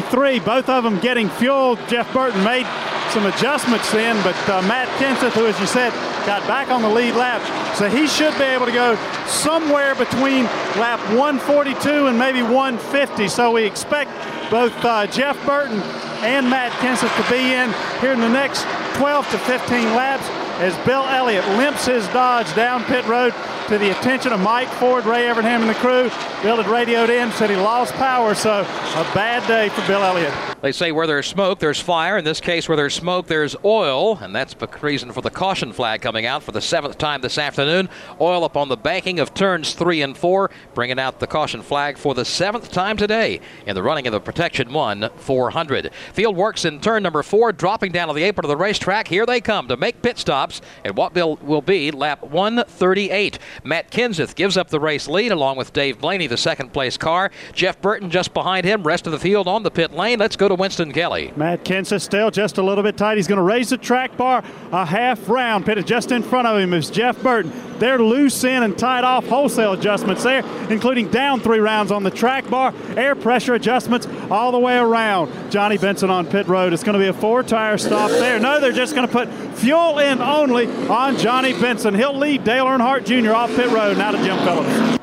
[0.00, 0.40] 83.
[0.40, 1.76] Both of them getting fuel.
[1.86, 2.66] Jeff Burton made
[3.10, 5.92] some adjustments then, but uh, Matt Kenseth, who, as you said,
[6.26, 7.42] got back on the lead lap,
[7.76, 8.96] so he should be able to go
[9.26, 10.44] somewhere between
[10.78, 13.28] lap 142 and maybe 150.
[13.28, 14.10] So we expect
[14.50, 15.80] both uh, Jeff Burton
[16.22, 18.64] and Matt Kenseth to be in here in the next
[18.96, 20.39] 12 to 15 laps.
[20.60, 23.32] As Bill Elliott limps his Dodge down pit road
[23.68, 26.10] to the attention of Mike Ford, Ray Evernham, and the crew.
[26.42, 30.34] Bill had radioed in, said he lost power, so a bad day for Bill Elliott.
[30.60, 32.18] They say where there's smoke, there's fire.
[32.18, 34.18] In this case, where there's smoke, there's oil.
[34.18, 37.38] And that's the reason for the caution flag coming out for the seventh time this
[37.38, 37.88] afternoon.
[38.20, 41.96] Oil up on the banking of turns three and four, bringing out the caution flag
[41.96, 45.94] for the seventh time today in the running of the Protection 1 400.
[46.12, 49.08] Field works in turn number four, dropping down to the apron of the racetrack.
[49.08, 50.18] Here they come to make pit
[50.50, 53.38] stops at what will, will be lap 138.
[53.64, 57.30] Matt Kenseth gives up the race lead along with Dave Blaney, the second place car.
[57.52, 58.82] Jeff Burton just behind him.
[58.82, 60.18] Rest of the field on the pit lane.
[60.18, 61.32] Let's go to Winston Kelley.
[61.36, 63.16] Matt Kenseth still just a little bit tight.
[63.16, 65.66] He's going to raise the track bar a half round.
[65.66, 67.52] Pitted just in front of him is Jeff Burton.
[67.78, 72.10] They're loose in and tied off wholesale adjustments there, including down three rounds on the
[72.10, 75.50] track bar, air pressure adjustments all the way around.
[75.50, 76.74] Johnny Benson on pit road.
[76.74, 78.38] It's going to be a four tire stop there.
[78.38, 81.94] No, they're just going to put fuel in only on Johnny Benson.
[81.94, 83.32] He'll lead Dale Earnhardt Jr.
[83.32, 83.98] off pit road.
[83.98, 85.00] Now to Jim Phillips.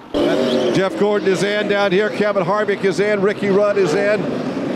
[0.73, 2.09] Jeff Gordon is in down here.
[2.09, 3.21] Kevin Harvick is in.
[3.21, 4.21] Ricky Rudd is in.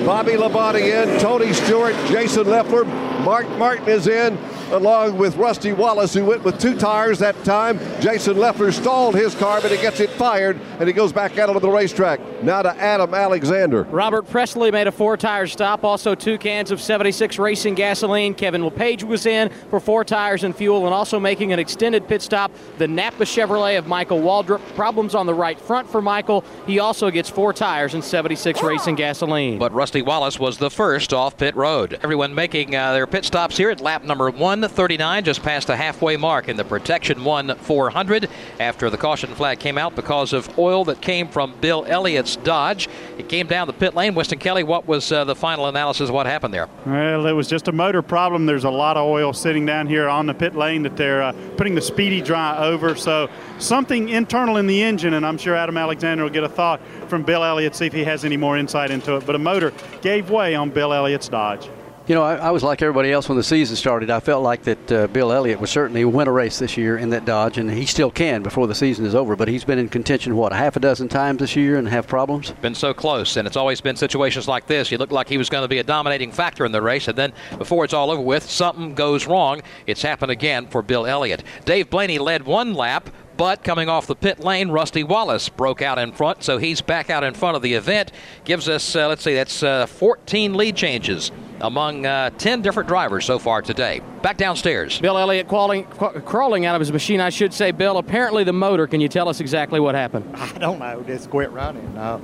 [0.05, 1.19] Bobby Labonte in.
[1.19, 2.85] Tony Stewart, Jason Leffler,
[3.21, 4.35] Mark Martin is in,
[4.71, 7.77] along with Rusty Wallace, who went with two tires that time.
[8.01, 11.49] Jason Leffler stalled his car, but he gets it fired, and he goes back out
[11.49, 12.19] onto the racetrack.
[12.41, 13.83] Now to Adam Alexander.
[13.83, 18.33] Robert Pressley made a four tire stop, also two cans of 76 racing gasoline.
[18.33, 22.23] Kevin LePage was in for four tires and fuel, and also making an extended pit
[22.23, 22.51] stop.
[22.79, 24.61] The Napa Chevrolet of Michael Waltrip.
[24.73, 26.43] Problems on the right front for Michael.
[26.67, 29.59] He also gets four tires and 76 racing gasoline.
[29.59, 31.99] But Rusty Wallace was the first off pit road.
[32.03, 36.17] Everyone making uh, their pit stops here at lap number 139, just past the halfway
[36.17, 38.29] mark in the Protection 1 400
[38.59, 42.89] after the caution flag came out because of oil that came from Bill Elliott's Dodge.
[43.17, 44.15] It came down the pit lane.
[44.15, 46.67] Winston Kelley, what was uh, the final analysis of what happened there?
[46.85, 48.45] Well, it was just a motor problem.
[48.45, 51.33] There's a lot of oil sitting down here on the pit lane that they're uh,
[51.57, 52.95] putting the speedy dry over.
[52.95, 53.29] So
[53.61, 57.23] something internal in the engine, and I'm sure Adam Alexander will get a thought from
[57.23, 59.25] Bill Elliott, see if he has any more insight into it.
[59.25, 61.69] But a motor gave way on Bill Elliott's Dodge.
[62.07, 64.09] You know, I, I, was like everybody else when the season started.
[64.09, 67.11] I felt like that uh, Bill Elliott would certainly win a race this year in
[67.11, 69.35] that Dodge, and he still can before the season is over.
[69.35, 72.07] But he's been in contention, what, a half a dozen times this year and have
[72.07, 72.51] problems?
[72.61, 74.89] Been so close, and it's always been situations like this.
[74.89, 77.15] He looked like he was going to be a dominating factor in the race, and
[77.15, 79.61] then before it's all over with, something goes wrong.
[79.85, 81.43] It's happened again for Bill Elliott.
[81.65, 83.11] Dave Blaney led one lap.
[83.41, 87.09] But coming off the pit lane, Rusty Wallace broke out in front, so he's back
[87.09, 88.11] out in front of the event.
[88.43, 93.25] Gives us, uh, let's see, that's uh, 14 lead changes among uh, 10 different drivers
[93.25, 93.99] so far today.
[94.21, 94.99] Back downstairs.
[94.99, 97.71] Bill Elliott crawling, crawling out of his machine, I should say.
[97.71, 100.31] Bill, apparently the motor, can you tell us exactly what happened?
[100.35, 101.01] I don't know.
[101.07, 101.97] Just quit running.
[101.97, 102.19] Uh,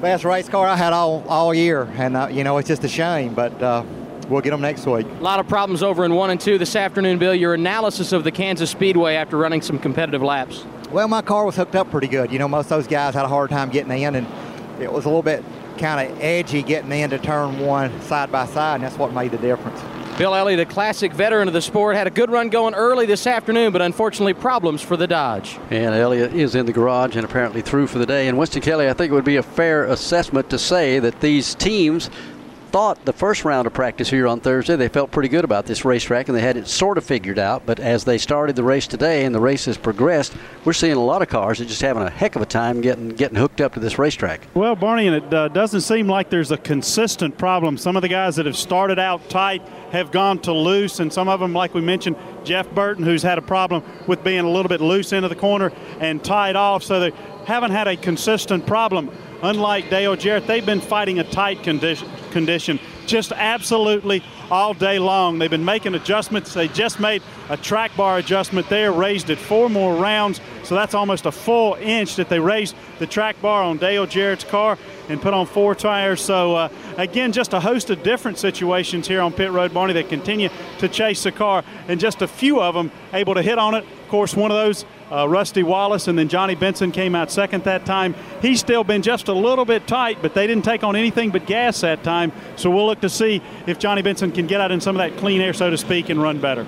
[0.00, 2.88] best race car I had all, all year, and, uh, you know, it's just a
[2.88, 3.82] shame, but uh,
[4.28, 5.06] we'll get them next week.
[5.06, 7.34] A lot of problems over in one and two this afternoon, Bill.
[7.34, 10.64] Your analysis of the Kansas Speedway after running some competitive laps.
[10.90, 12.32] Well, my car was hooked up pretty good.
[12.32, 14.26] You know, most of those guys had a hard time getting in, and
[14.80, 15.44] it was a little bit
[15.78, 19.38] kind of edgy getting into turn one side by side, and that's what made the
[19.38, 19.80] difference.
[20.16, 23.26] Bill Elliott, a classic veteran of the sport, had a good run going early this
[23.26, 25.58] afternoon, but unfortunately problems for the Dodge.
[25.70, 28.28] And Elliott is in the garage and apparently through for the day.
[28.28, 31.56] And Winston Kelley, I think it would be a fair assessment to say that these
[31.56, 32.10] teams
[32.74, 35.84] thought the first round of practice here on Thursday, they felt pretty good about this
[35.84, 37.64] racetrack and they had it sort of figured out.
[37.64, 40.34] But as they started the race today and the race has progressed,
[40.64, 42.80] we're seeing a lot of cars that are just having a heck of a time
[42.80, 44.48] getting getting hooked up to this racetrack.
[44.54, 47.78] Well, Barney, and it uh, doesn't seem like there's a consistent problem.
[47.78, 51.28] Some of the guys that have started out tight have gone to loose, and some
[51.28, 54.68] of them, like we mentioned, Jeff Burton, who's had a problem with being a little
[54.68, 55.70] bit loose into the corner
[56.00, 57.12] and tied off, so they
[57.46, 59.16] haven't had a consistent problem.
[59.44, 65.38] Unlike Dale Jarrett, they've been fighting a tight condition, condition just absolutely all day long.
[65.38, 66.54] They've been making adjustments.
[66.54, 70.40] They just made a track bar adjustment there, raised it four more rounds.
[70.62, 74.44] So that's almost a full inch that they raised the track bar on Dale Jarrett's
[74.44, 76.20] car and put on four tires.
[76.20, 80.08] So uh, again, just a host of different situations here on pit road, Barney, that
[80.08, 80.48] continue
[80.78, 83.84] to chase the car, and just a few of them able to hit on it.
[83.84, 87.64] Of course, one of those uh, Rusty Wallace, and then Johnny Benson came out second
[87.64, 88.14] that time.
[88.40, 91.46] He's still been just a little bit tight, but they didn't take on anything but
[91.46, 92.32] gas that time.
[92.56, 95.18] So we'll look to see if Johnny Benson can get out in some of that
[95.18, 96.66] clean air, so to speak, and run better.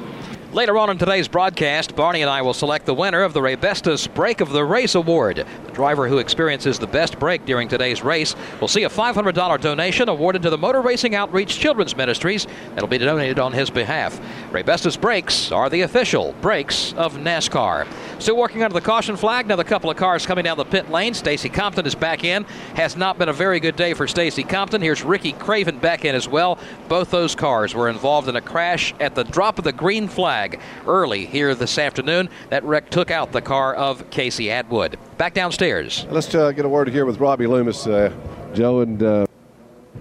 [0.56, 4.08] Later on in today's broadcast, Barney and I will select the winner of the Raybestos
[4.14, 5.44] Break of the Race Award.
[5.66, 10.08] The driver who experiences the best break during today's race will see a $500 donation
[10.08, 14.18] awarded to the Motor Racing Outreach Children's Ministries that'll be donated on his behalf.
[14.50, 17.86] Raybestos brakes are the official brakes of NASCAR.
[18.18, 19.44] Still working under the caution flag.
[19.44, 21.12] Another couple of cars coming down the pit lane.
[21.12, 22.44] Stacy Compton is back in.
[22.76, 24.80] Has not been a very good day for Stacy Compton.
[24.80, 26.58] Here's Ricky Craven back in as well.
[26.88, 30.45] Both those cars were involved in a crash at the drop of the green flag
[30.86, 32.28] early here this afternoon.
[32.51, 34.98] That wreck took out the car of Casey Atwood.
[35.18, 36.06] Back downstairs.
[36.10, 38.12] Let's uh, get a word here with Robbie Loomis, uh,
[38.55, 39.27] Joe, and uh,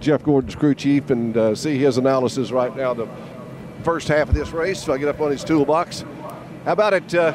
[0.00, 2.94] Jeff Gordon's crew chief, and uh, see his analysis right now.
[2.94, 3.08] The
[3.82, 4.82] first half of this race.
[4.82, 6.04] So I get up on his toolbox.
[6.64, 7.14] How about it?
[7.14, 7.32] Uh,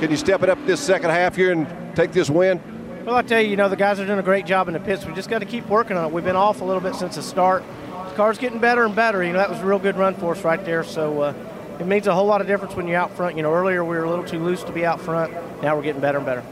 [0.00, 2.60] can you step it up this second half here and take this win?
[3.04, 4.80] Well, I tell you, you know, the guys are doing a great job in the
[4.80, 5.06] pits.
[5.06, 6.12] We just got to keep working on it.
[6.12, 7.62] We've been off a little bit since the start.
[8.08, 9.22] The car's getting better and better.
[9.22, 10.84] You know, that was a real good run for us right there.
[10.84, 11.34] So uh,
[11.80, 13.36] it makes a whole lot of difference when you're out front.
[13.36, 15.32] You know, earlier we were a little too loose to be out front.
[15.62, 16.44] Now we're getting better and better.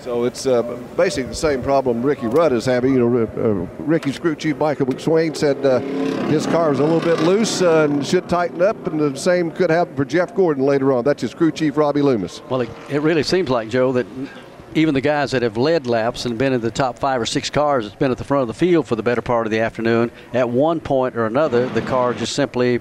[0.00, 0.62] So it's uh,
[0.96, 2.94] basically the same problem Ricky Rudd is having.
[2.94, 5.80] You know, uh, Ricky's crew chief Michael McSwain said uh,
[6.28, 9.50] his car was a little bit loose uh, and should tighten up, and the same
[9.50, 11.02] could happen for Jeff Gordon later on.
[11.02, 12.42] That's his crew chief Robbie Loomis.
[12.48, 14.06] Well, it, it really seems like Joe that
[14.74, 17.48] even the guys that have led laps and been in the top five or six
[17.48, 19.60] cars that's been at the front of the field for the better part of the
[19.60, 22.80] afternoon, at one point or another, the car just simply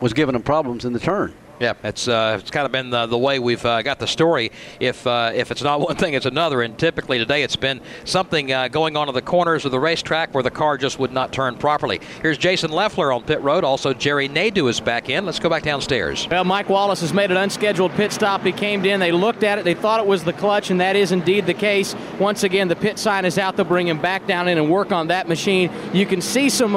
[0.00, 1.34] was giving them problems in the turn.
[1.60, 4.52] Yeah, it's uh, it's kind of been the, the way we've uh, got the story.
[4.78, 6.62] If uh, if it's not one thing, it's another.
[6.62, 10.34] And typically today, it's been something uh, going on in the corners of the racetrack
[10.34, 12.00] where the car just would not turn properly.
[12.22, 13.64] Here's Jason Leffler on pit road.
[13.64, 15.26] Also, Jerry Nadeau is back in.
[15.26, 16.28] Let's go back downstairs.
[16.30, 18.42] Well, Mike Wallace has made an unscheduled pit stop.
[18.42, 19.00] He came in.
[19.00, 19.64] They looked at it.
[19.64, 21.96] They thought it was the clutch, and that is indeed the case.
[22.20, 23.56] Once again, the pit sign is out.
[23.56, 25.72] They'll bring him back down in and work on that machine.
[25.92, 26.76] You can see some.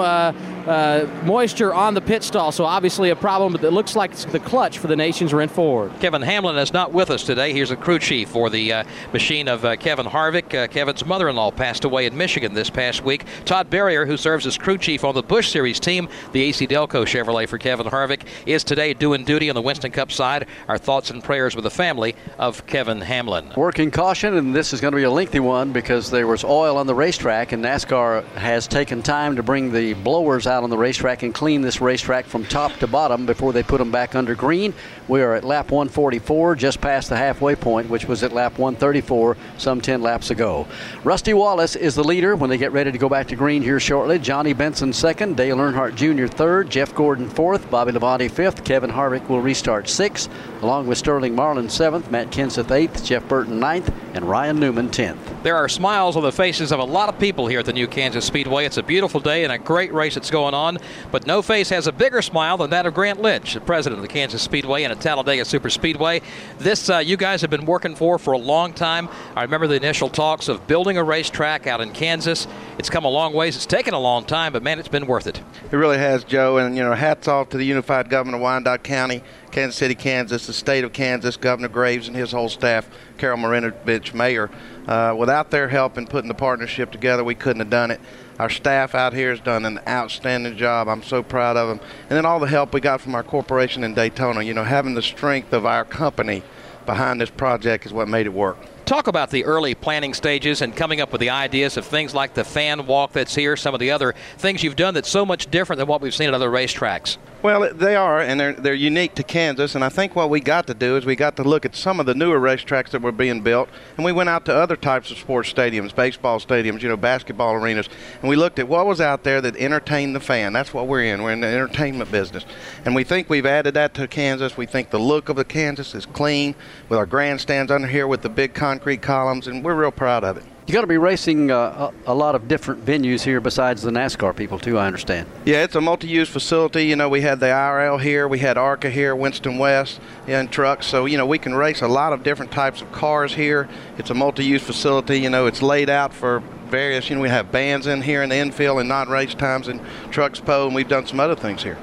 [0.67, 4.25] Uh, moisture on the pit stall, so obviously a problem, but it looks like it's
[4.25, 5.91] the clutch for the Nations Rent Ford.
[5.99, 7.51] Kevin Hamlin is not with us today.
[7.51, 10.53] He's a crew chief for the uh, machine of uh, Kevin Harvick.
[10.53, 13.25] Uh, Kevin's mother in law passed away in Michigan this past week.
[13.45, 17.05] Todd Berrier, who serves as crew chief on the Busch Series team, the AC Delco
[17.05, 20.47] Chevrolet for Kevin Harvick, is today doing duty on the Winston Cup side.
[20.67, 23.51] Our thoughts and prayers with the family of Kevin Hamlin.
[23.57, 26.77] Working caution, and this is going to be a lengthy one because there was oil
[26.77, 30.77] on the racetrack, and NASCAR has taken time to bring the blowers out on the
[30.77, 34.35] racetrack and clean this racetrack from top to bottom before they put them back under
[34.35, 34.73] green.
[35.07, 39.35] We are at lap 144, just past the halfway point, which was at lap 134
[39.57, 40.67] some 10 laps ago.
[41.03, 43.79] Rusty Wallace is the leader when they get ready to go back to green here
[43.79, 44.19] shortly.
[44.19, 46.27] Johnny Benson second, Dale Earnhardt Jr.
[46.27, 50.29] third, Jeff Gordon fourth, Bobby Labonte fifth, Kevin Harvick will restart sixth,
[50.61, 55.19] along with Sterling Marlin seventh, Matt Kenseth eighth, Jeff Burton ninth, and Ryan Newman tenth.
[55.43, 57.87] There are smiles on the faces of a lot of people here at the new
[57.87, 58.65] Kansas Speedway.
[58.65, 60.77] It's a beautiful day and a great race that's going on,
[61.11, 64.01] but no face has a bigger smile than that of Grant Lynch, the president of
[64.03, 66.21] the Kansas Speedway and a Talladega Super Speedway.
[66.57, 69.09] This uh, you guys have been working for for a long time.
[69.35, 72.47] I remember the initial talks of building a racetrack out in Kansas.
[72.77, 73.55] It's come a long ways.
[73.55, 75.41] It's taken a long time, but man, it's been worth it.
[75.71, 76.57] It really has, Joe.
[76.57, 80.47] And you know, hats off to the unified government of Wyandotte County, Kansas City, Kansas,
[80.47, 84.49] the state of Kansas, Governor Graves and his whole staff, Carol Marinovich, Mayor.
[84.87, 87.99] Uh, without their help in putting the partnership together, we couldn't have done it.
[88.41, 90.87] Our staff out here has done an outstanding job.
[90.87, 91.79] I'm so proud of them.
[92.09, 94.41] And then all the help we got from our corporation in Daytona.
[94.41, 96.41] You know, having the strength of our company
[96.87, 98.57] behind this project is what made it work.
[98.91, 102.33] Talk about the early planning stages and coming up with the ideas of things like
[102.33, 105.49] the fan walk that's here, some of the other things you've done that's so much
[105.49, 107.15] different than what we've seen at other racetracks.
[107.41, 109.73] Well, they are, and they're they're unique to Kansas.
[109.73, 111.99] And I think what we got to do is we got to look at some
[111.99, 115.09] of the newer racetracks that were being built, and we went out to other types
[115.09, 117.89] of sports stadiums, baseball stadiums, you know, basketball arenas,
[118.19, 120.53] and we looked at what was out there that entertained the fan.
[120.53, 121.23] That's what we're in.
[121.23, 122.45] We're in the entertainment business,
[122.85, 124.55] and we think we've added that to Kansas.
[124.55, 126.53] We think the look of the Kansas is clean
[126.89, 130.37] with our grandstands under here with the big concrete columns, and we're real proud of
[130.37, 130.43] it.
[130.67, 133.91] You got to be racing uh, a, a, lot of different venues here besides the
[133.91, 134.77] NASCAR people too.
[134.77, 135.27] I understand.
[135.43, 136.85] Yeah, it's a multi-use facility.
[136.85, 140.85] You know, we had the IRL here, we had ARCA here, Winston West, and trucks.
[140.85, 143.67] So you know, we can race a lot of different types of cars here.
[143.97, 145.19] It's a multi-use facility.
[145.19, 147.09] You know, it's laid out for various.
[147.09, 149.81] You know, we have bands in here in the infield and non-race times and
[150.11, 151.77] trucks po, and we've done some other things here.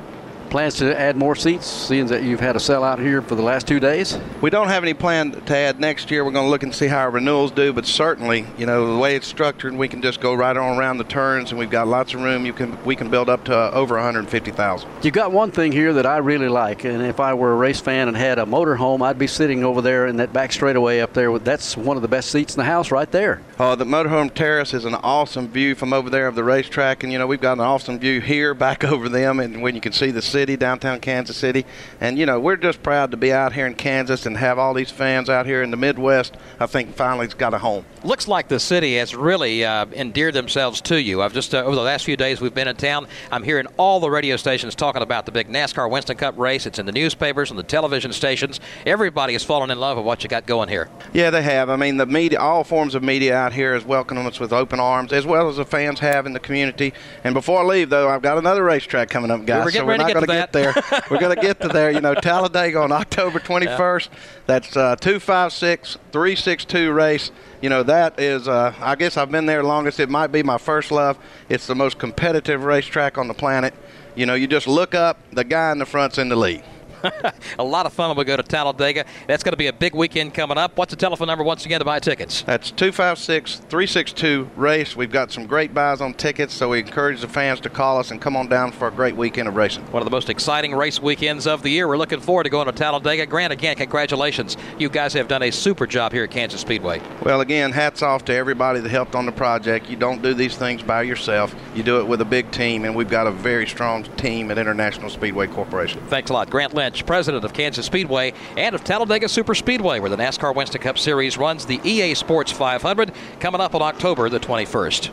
[0.50, 3.68] Plans to add more seats, seeing that you've had a sellout here for the last
[3.68, 4.18] two days?
[4.40, 6.24] We don't have any plan to add next year.
[6.24, 8.98] We're going to look and see how our renewals do, but certainly, you know, the
[8.98, 11.86] way it's structured, we can just go right on around the turns, and we've got
[11.86, 12.46] lots of room.
[12.46, 14.88] You can we can build up to uh, over 150,000.
[15.02, 17.80] You've got one thing here that I really like, and if I were a race
[17.80, 21.12] fan and had a motorhome, I'd be sitting over there in that back straightaway up
[21.12, 21.38] there.
[21.38, 23.42] That's one of the best seats in the house, right there.
[23.58, 27.12] Uh, the motorhome terrace is an awesome view from over there of the racetrack, and
[27.12, 29.92] you know we've got an awesome view here back over them, and when you can
[29.92, 31.66] see the city, downtown Kansas City,
[32.00, 34.72] and you know we're just proud to be out here in Kansas and have all
[34.72, 36.36] these fans out here in the Midwest.
[36.60, 37.84] I think finally it's got a home.
[38.04, 41.22] Looks like the city has really uh, endeared themselves to you.
[41.22, 43.08] I've just uh, over the last few days we've been in town.
[43.32, 46.64] I'm hearing all the radio stations talking about the big NASCAR Winston Cup race.
[46.66, 48.60] It's in the newspapers and the television stations.
[48.86, 50.88] Everybody is falling in love with what you got going here.
[51.12, 51.68] Yeah, they have.
[51.68, 54.78] I mean, the media, all forms of media out here is welcoming us with open
[54.78, 56.94] arms, as well as the fans have in the community.
[57.24, 59.64] And before I leave, though, I've got another racetrack coming up, guys.
[59.64, 60.74] We're getting so we're not to going to to get that.
[60.74, 61.02] there.
[61.10, 61.90] we're going to get to there.
[61.90, 64.08] You know, Talladega on October 21st.
[64.46, 67.30] That's uh, 256 362 race.
[67.60, 69.98] You know, that is, uh, I guess I've been there longest.
[70.00, 71.18] It might be my first love.
[71.48, 73.74] It's the most competitive racetrack on the planet.
[74.14, 76.64] You know, you just look up, the guy in the front's in the lead.
[77.58, 79.04] a lot of fun when we go to Talladega.
[79.26, 80.76] That's going to be a big weekend coming up.
[80.76, 82.42] What's the telephone number once again to buy tickets?
[82.42, 84.96] That's 256 362 race.
[84.96, 88.10] We've got some great buys on tickets, so we encourage the fans to call us
[88.10, 89.84] and come on down for a great weekend of racing.
[89.92, 91.88] One of the most exciting race weekends of the year.
[91.88, 93.26] We're looking forward to going to Talladega.
[93.26, 94.56] Grant, again, congratulations.
[94.78, 97.00] You guys have done a super job here at Kansas Speedway.
[97.22, 99.88] Well, again, hats off to everybody that helped on the project.
[99.88, 102.94] You don't do these things by yourself, you do it with a big team, and
[102.94, 106.00] we've got a very strong team at International Speedway Corporation.
[106.08, 106.50] Thanks a lot.
[106.50, 110.80] Grant Lynch, president of Kansas Speedway and of Talladega Super Speedway, where the NASCAR Winston
[110.80, 115.10] Cup Series runs the EA Sports 500, coming up on October the 21st.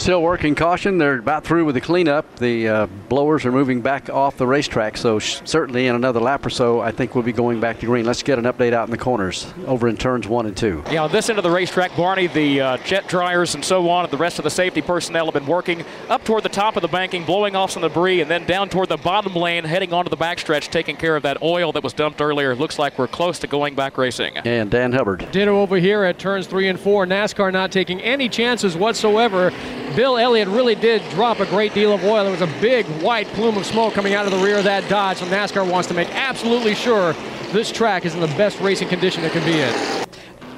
[0.00, 0.96] Still working caution.
[0.96, 2.36] They're about through with the cleanup.
[2.36, 6.46] The uh, blowers are moving back off the racetrack, so sh- certainly in another lap
[6.46, 8.06] or so, I think we'll be going back to green.
[8.06, 10.82] Let's get an update out in the corners over in turns one and two.
[10.90, 14.04] Yeah, on this end of the racetrack, Barney, the uh, jet dryers and so on,
[14.06, 16.82] and the rest of the safety personnel have been working up toward the top of
[16.82, 20.08] the banking, blowing off some debris, and then down toward the bottom lane, heading onto
[20.08, 22.54] the backstretch, taking care of that oil that was dumped earlier.
[22.54, 24.38] Looks like we're close to going back racing.
[24.38, 25.30] And Dan Hubbard.
[25.30, 27.04] Ditto over here at turns three and four.
[27.04, 29.52] NASCAR not taking any chances whatsoever.
[29.96, 32.22] Bill Elliott really did drop a great deal of oil.
[32.22, 34.88] There was a big white plume of smoke coming out of the rear of that
[34.88, 35.18] Dodge.
[35.18, 37.12] So NASCAR wants to make absolutely sure
[37.52, 40.06] this track is in the best racing condition it can be in.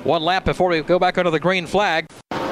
[0.05, 2.07] One lap before we go back under the green flag.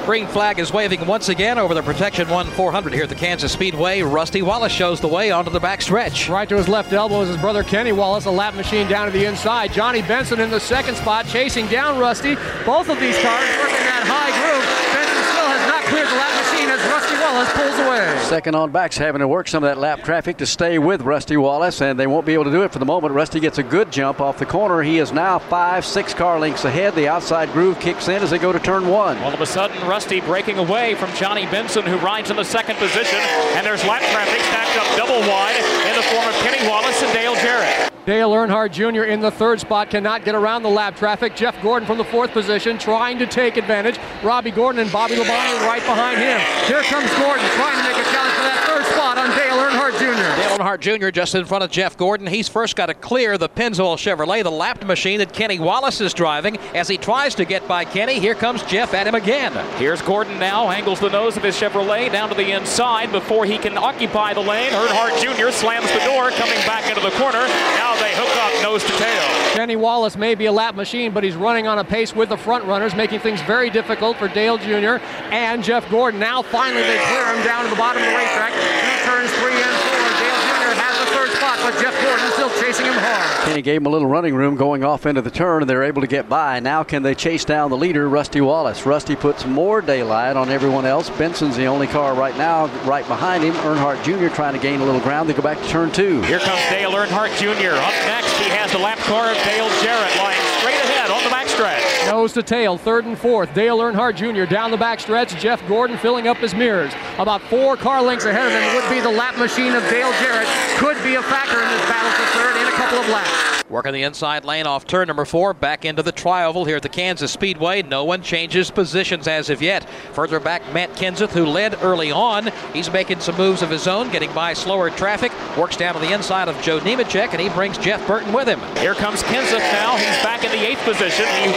[0.05, 3.51] Green flag is waving once again over the Protection 1 400 here at the Kansas
[3.51, 4.01] Speedway.
[4.01, 6.27] Rusty Wallace shows the way onto the back stretch.
[6.27, 9.11] Right to his left elbow is his brother Kenny Wallace, a lap machine down to
[9.11, 9.71] the inside.
[9.71, 12.33] Johnny Benson in the second spot, chasing down Rusty.
[12.65, 14.65] Both of these cars working that high groove.
[14.91, 18.17] Benson still has not cleared the lap machine as Rusty Wallace pulls away.
[18.23, 21.35] Second on back's having to work some of that lap traffic to stay with Rusty
[21.35, 23.13] Wallace, and they won't be able to do it for the moment.
[23.13, 24.81] Rusty gets a good jump off the corner.
[24.81, 26.95] He is now five, six car lengths ahead.
[26.95, 29.17] The outside groove kicks in as they go to turn one.
[29.17, 32.77] All of a sudden, Rusty breaking away from Johnny Benson, who rides in the second
[32.77, 35.57] position, and there's lap traffic stacked up double wide
[35.89, 37.80] in the form of Kenny Wallace and Dale Jarrett.
[38.05, 39.03] Dale Earnhardt Jr.
[39.03, 41.35] in the third spot cannot get around the lap traffic.
[41.35, 43.99] Jeff Gordon from the fourth position trying to take advantage.
[44.23, 46.39] Robby Gordon and Bobby Labonte right behind him.
[46.65, 49.99] Here comes Gordon trying to make a challenge for that third spot on Dale Earnhardt
[49.99, 50.41] Jr.
[50.41, 51.09] Dale Earnhardt Jr.
[51.11, 52.25] just in front of Jeff Gordon.
[52.25, 56.13] He's first got to clear the Pennzoil Chevrolet, the lapped machine that Kenny Wallace is
[56.15, 56.57] driving.
[56.73, 59.53] As he tries to get by Kenny, here comes Jeff at him again.
[59.77, 63.59] Here's Gordon now, angles the nose of his Chevrolet down to the inside before he
[63.59, 64.71] can occupy the lane.
[64.71, 65.51] Earnhardt Jr.
[65.51, 67.45] slams the door, coming back into the corner.
[67.77, 69.27] Now they hook up nose to tail.
[69.53, 72.37] Kenny Wallace may be a lap machine, but he's running on a pace with the
[72.37, 75.03] front runners, making things very difficult for Dale Jr.
[75.31, 76.19] and Jeff Gordon.
[76.19, 78.53] Now finally they clear him down to the bottom of the racetrack.
[78.53, 79.99] Two turns three and four.
[80.19, 80.71] Dale Jr.
[80.75, 83.45] has the third spot, but Jeff Gordon is still chasing him hard.
[83.45, 86.01] Kenny gave him a little running room going off into the turn, and they're able
[86.01, 86.59] to get by.
[86.59, 88.85] Now, can they chase down the leader, Rusty Wallace?
[88.85, 91.09] Rusty puts more daylight on everyone else.
[91.11, 93.53] Benson's the only car right now, right behind him.
[93.55, 94.33] Earnhardt Jr.
[94.33, 95.29] trying to gain a little ground.
[95.29, 96.21] They go back to turn two.
[96.23, 97.75] Here comes Dale Earnhardt Jr.
[97.75, 101.29] Up next, he has the lap car of Dale Jarrett lying straight ahead on the
[101.29, 101.90] backstretch.
[102.07, 103.53] Nose to tail, third and fourth.
[103.53, 104.51] Dale Earnhardt Jr.
[104.51, 105.39] down the backstretch.
[105.39, 106.91] Jeff Gordon filling up his mirrors.
[107.17, 110.47] About four car lengths ahead of him would be the lap machine of Dale Jarrett.
[110.77, 113.51] Could be a factor in this battle for third in a couple of laps.
[113.71, 116.89] Working the inside lane off turn number four, back into the trioval here at the
[116.89, 117.81] Kansas Speedway.
[117.81, 119.89] No one changes positions as of yet.
[120.11, 122.51] Further back, Matt Kenseth, who led early on.
[122.73, 125.31] He's making some moves of his own, getting by slower traffic.
[125.57, 128.59] Works down to the inside of Joe Nemechek, and he brings Jeff Burton with him.
[128.75, 129.95] Here comes Kenseth now.
[129.95, 131.25] He's back in the eighth position.
[131.25, 131.47] He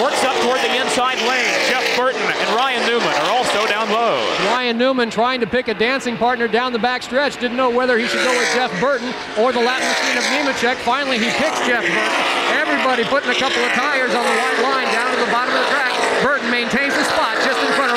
[0.00, 1.52] works up toward the inside lane.
[1.68, 4.22] Jeff Burton and Ryan Newman are also down low.
[4.48, 7.38] Ryan Newman trying to pick a dancing partner down the back stretch.
[7.40, 10.76] Didn't know whether he should go with Jeff Burton or the Latin machine of Nemechek.
[10.86, 12.14] Finally, he picks Jeff Burton.
[12.56, 15.60] Everybody putting a couple of tires on the white line down to the bottom of
[15.60, 15.92] the track.
[16.22, 17.41] Burton maintains the spot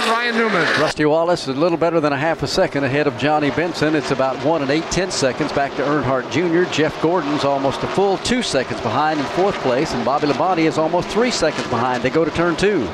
[0.05, 0.81] Ryan Newman.
[0.81, 3.95] Rusty Wallace is a little better than a half a second ahead of Johnny Benson.
[3.95, 6.71] It's about one and eight tenths seconds back to Earnhardt Jr.
[6.71, 10.77] Jeff Gordon's almost a full two seconds behind in fourth place, and Bobby Labonte is
[10.77, 12.03] almost three seconds behind.
[12.03, 12.87] They go to turn two.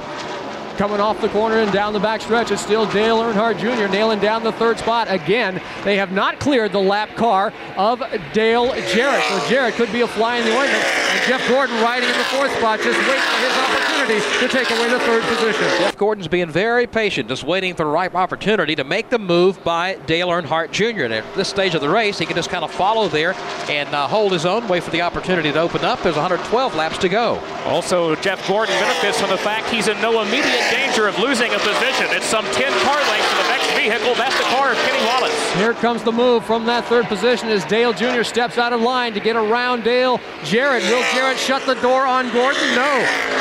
[0.78, 3.92] Coming off the corner and down the back stretch is still Dale Earnhardt Jr.
[3.92, 5.08] nailing down the third spot.
[5.10, 8.02] Again, they have not cleared the lap car of
[8.34, 9.24] Dale Jarrett.
[9.26, 10.84] So Jarrett could be a fly in the ointment.
[10.84, 14.70] And Jeff Gordon riding in the fourth spot, just waiting for his opportunity to take
[14.72, 15.62] away the third position.
[15.78, 19.62] Jeff Gordon's being very patient, just waiting for the right opportunity to make the move
[19.64, 21.04] by Dale Earnhardt Jr.
[21.04, 23.34] And at this stage of the race, he can just kind of follow there
[23.70, 26.02] and uh, hold his own, wait for the opportunity to open up.
[26.02, 27.40] There's 112 laps to go.
[27.66, 31.60] Also, Jeff Gordon benefits from the fact he's in no immediate danger of losing a
[31.60, 32.08] position.
[32.12, 34.14] It's some 10 car lengths to the next vehicle.
[34.16, 35.54] That's the car of Kenny Wallace.
[35.56, 38.24] Here comes the move from that third position as Dale Jr.
[38.24, 40.84] steps out of line to get around Dale Jarrett.
[40.84, 42.62] Will Jarrett shut the door on Gordon?
[42.76, 42.92] No.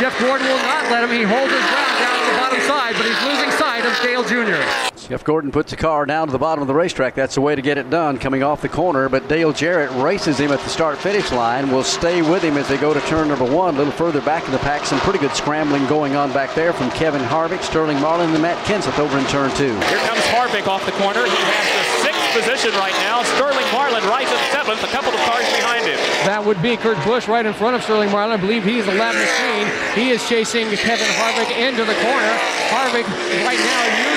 [0.01, 1.11] Jeff Gordon will not let him.
[1.11, 4.25] He holds his ground down to the bottom side, but he's losing sight of Dale
[4.25, 4.90] Jr.
[5.11, 7.16] Jeff Gordon puts the car down to the bottom of the racetrack.
[7.16, 9.09] That's the way to get it done, coming off the corner.
[9.09, 11.73] But Dale Jarrett races him at the start finish line.
[11.73, 13.74] Will stay with him as they go to turn number one.
[13.74, 16.73] A little further back in the pack, some pretty good scrambling going on back there
[16.73, 19.74] from Kevin Harvick, Sterling Marlin, and Matt Kenseth over in turn two.
[19.91, 21.27] Here comes Harvick off the corner.
[21.27, 23.24] He has the sixth position right now.
[23.35, 25.99] Sterling Marlin right in seventh, a couple of cars behind him.
[26.23, 28.39] That would be Kurt Busch right in front of Sterling Marlin.
[28.39, 29.66] I believe he's a lap machine.
[29.99, 32.32] He is chasing Kevin Harvick into the corner.
[32.70, 33.11] Harvick
[33.43, 34.10] right now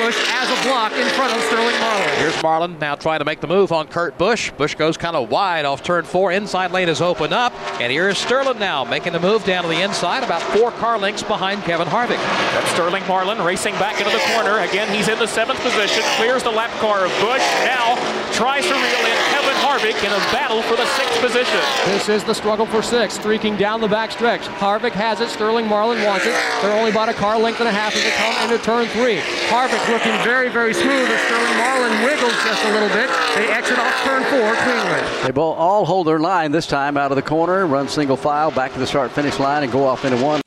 [0.00, 2.08] using Kurt Busch as a block in front of Sterling Marlin.
[2.18, 4.50] Here's Marlin now trying to make the move on Kurt Busch.
[4.52, 6.32] Busch goes kind of wide off turn four.
[6.32, 7.52] Inside lane is open up.
[7.80, 11.22] And here's Sterling now making the move down to the inside, about four car lengths
[11.22, 12.18] behind Kevin Harvick.
[12.52, 14.60] That's Sterling Marlin racing back into the corner.
[14.60, 17.44] Again, he's in the seventh position, clears the lap car of Busch.
[17.64, 17.96] Now
[18.32, 21.60] tries to reel in Kevin Harvick in a battle for the sixth position.
[21.86, 24.42] This is the struggle for six, streaking down the back stretch.
[24.42, 25.28] Harvick has it.
[25.28, 26.34] Sterling Marlin wants it.
[26.62, 29.18] They're only about a car length and a half as they come into turn three.
[29.48, 33.10] Harvick looking very, very smooth as Sterling Marlin wiggles just a little bit.
[33.34, 35.32] They exit off turn four cleanly.
[35.32, 38.72] They all hold their line this time out of the corner, run single file back
[38.72, 40.40] to the start finish line, and go off into one.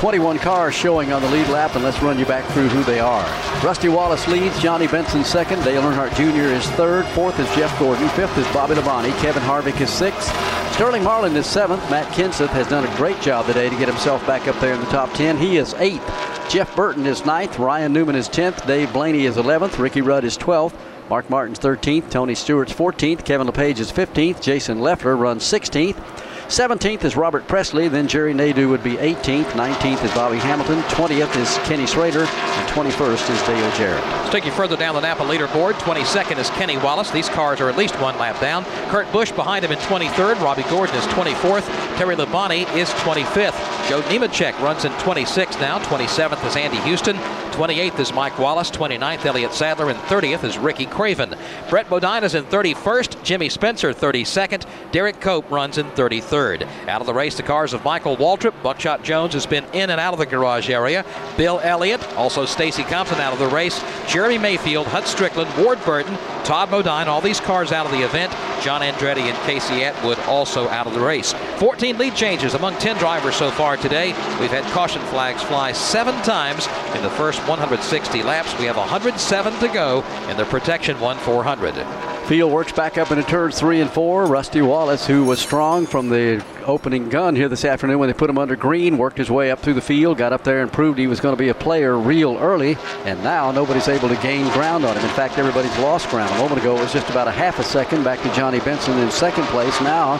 [0.00, 2.98] 21 cars showing on the lead lap, and let's run you back through who they
[2.98, 3.22] are.
[3.62, 6.54] Rusty Wallace leads, Johnny Benson second, Dale Earnhardt Jr.
[6.54, 10.34] is third, fourth is Jeff Gordon, fifth is Bobby Labonte, Kevin Harvick is sixth,
[10.72, 14.26] Sterling Marlin is seventh, Matt Kenseth has done a great job today to get himself
[14.26, 15.36] back up there in the top 10.
[15.36, 16.02] He is eighth.
[16.48, 20.38] Jeff Burton is ninth, Ryan Newman is 10th, Dave Blaney is 11th, Ricky Rudd is
[20.38, 20.72] 12th,
[21.10, 25.98] Mark Martin's 13th, Tony Stewart's 14th, Kevin LePage is 15th, Jason Leffler runs 16th.
[26.50, 31.36] 17th is Robert Pressley, then Jerry Nadeau would be 18th, 19th is Bobby Hamilton, 20th
[31.36, 34.04] is Kenny Schrader, and 21st is Dale Jarrett.
[34.04, 35.74] Let's take you further down the Napa leaderboard.
[35.74, 37.12] 22nd is Kenny Wallace.
[37.12, 38.64] These cars are at least one lap down.
[38.90, 40.40] Kurt Busch behind him in 23rd.
[40.40, 41.66] Robby Gordon is 24th.
[41.96, 43.88] Terry Labonte is 25th.
[43.88, 45.78] Joe Nemechek runs in 26th now.
[45.78, 47.16] 27th is Andy Houston.
[47.50, 48.70] 28th is Mike Wallace.
[48.70, 49.90] 29th, Elliott Sadler.
[49.90, 51.34] And 30th is Ricky Craven.
[51.68, 53.22] Brett Bodine is in 31st.
[53.22, 54.64] Jimmy Spencer, 32nd.
[54.92, 56.66] Derek Cope runs in 33rd.
[56.88, 58.60] Out of the race, the cars of Michael Waltrip.
[58.62, 61.04] Buckshot Jones has been in and out of the garage area.
[61.36, 63.82] Bill Elliott, also Stacy Compton out of the race.
[64.08, 68.32] Jeremy Mayfield, Hut Stricklin, Ward Burton, Todd Bodine, all these cars out of the event.
[68.62, 71.32] John Andretti and Casey Atwood also out of the race.
[71.58, 74.08] 14 lead changes among 10 drivers so far today.
[74.40, 78.58] We've had caution flags fly seven times in the first 160 laps.
[78.58, 81.74] We have 107 to go in the Protection 1 400.
[82.30, 84.26] Field works back up into turns three and four.
[84.26, 88.30] Rusty Wallace, who was strong from the opening gun here this afternoon when they put
[88.30, 90.96] him under green, worked his way up through the field, got up there and proved
[90.96, 92.76] he was going to be a player real early.
[93.04, 95.02] And now nobody's able to gain ground on him.
[95.02, 96.32] In fact, everybody's lost ground.
[96.32, 98.96] A moment ago it was just about a half a second back to Johnny Benson
[98.98, 99.80] in second place.
[99.80, 100.18] Now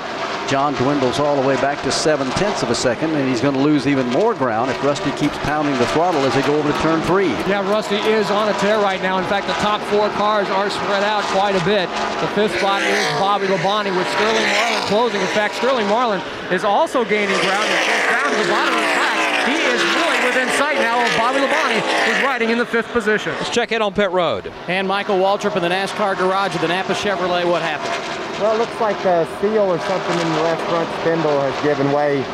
[0.50, 3.54] John dwindles all the way back to seven tenths of a second, and he's going
[3.54, 6.72] to lose even more ground if Rusty keeps pounding the throttle as they go over
[6.72, 7.30] to turn three.
[7.46, 9.18] Yeah, Rusty is on a tear right now.
[9.18, 11.88] In fact, the top four cars are spread out quite a bit.
[12.20, 15.20] The fifth spot is Bobby Labonte with Sterling Marlin closing.
[15.20, 16.20] In fact, Sterling Marlin
[16.50, 19.09] is also gaining ground and down to the bottom of the.
[19.46, 23.32] He is really within sight now of Bobby Labonte, who's riding in the fifth position.
[23.32, 24.52] Let's check in on pit road.
[24.68, 27.48] And Michael Waltrip in the NASCAR garage of the Napa Chevrolet.
[27.48, 28.40] What happened?
[28.40, 31.92] Well, it looks like a seal or something in the left front spindle has given
[31.92, 32.24] way.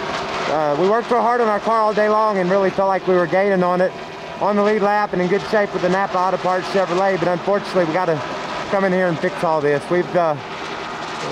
[0.49, 3.07] Uh, we worked real hard on our car all day long and really felt like
[3.09, 3.91] we were gaining on it
[4.41, 7.27] on the lead lap and in good shape with the Napa Auto Parts Chevrolet, but
[7.27, 8.17] unfortunately we got to
[8.71, 9.83] come in here and fix all this.
[9.91, 10.37] We've, uh,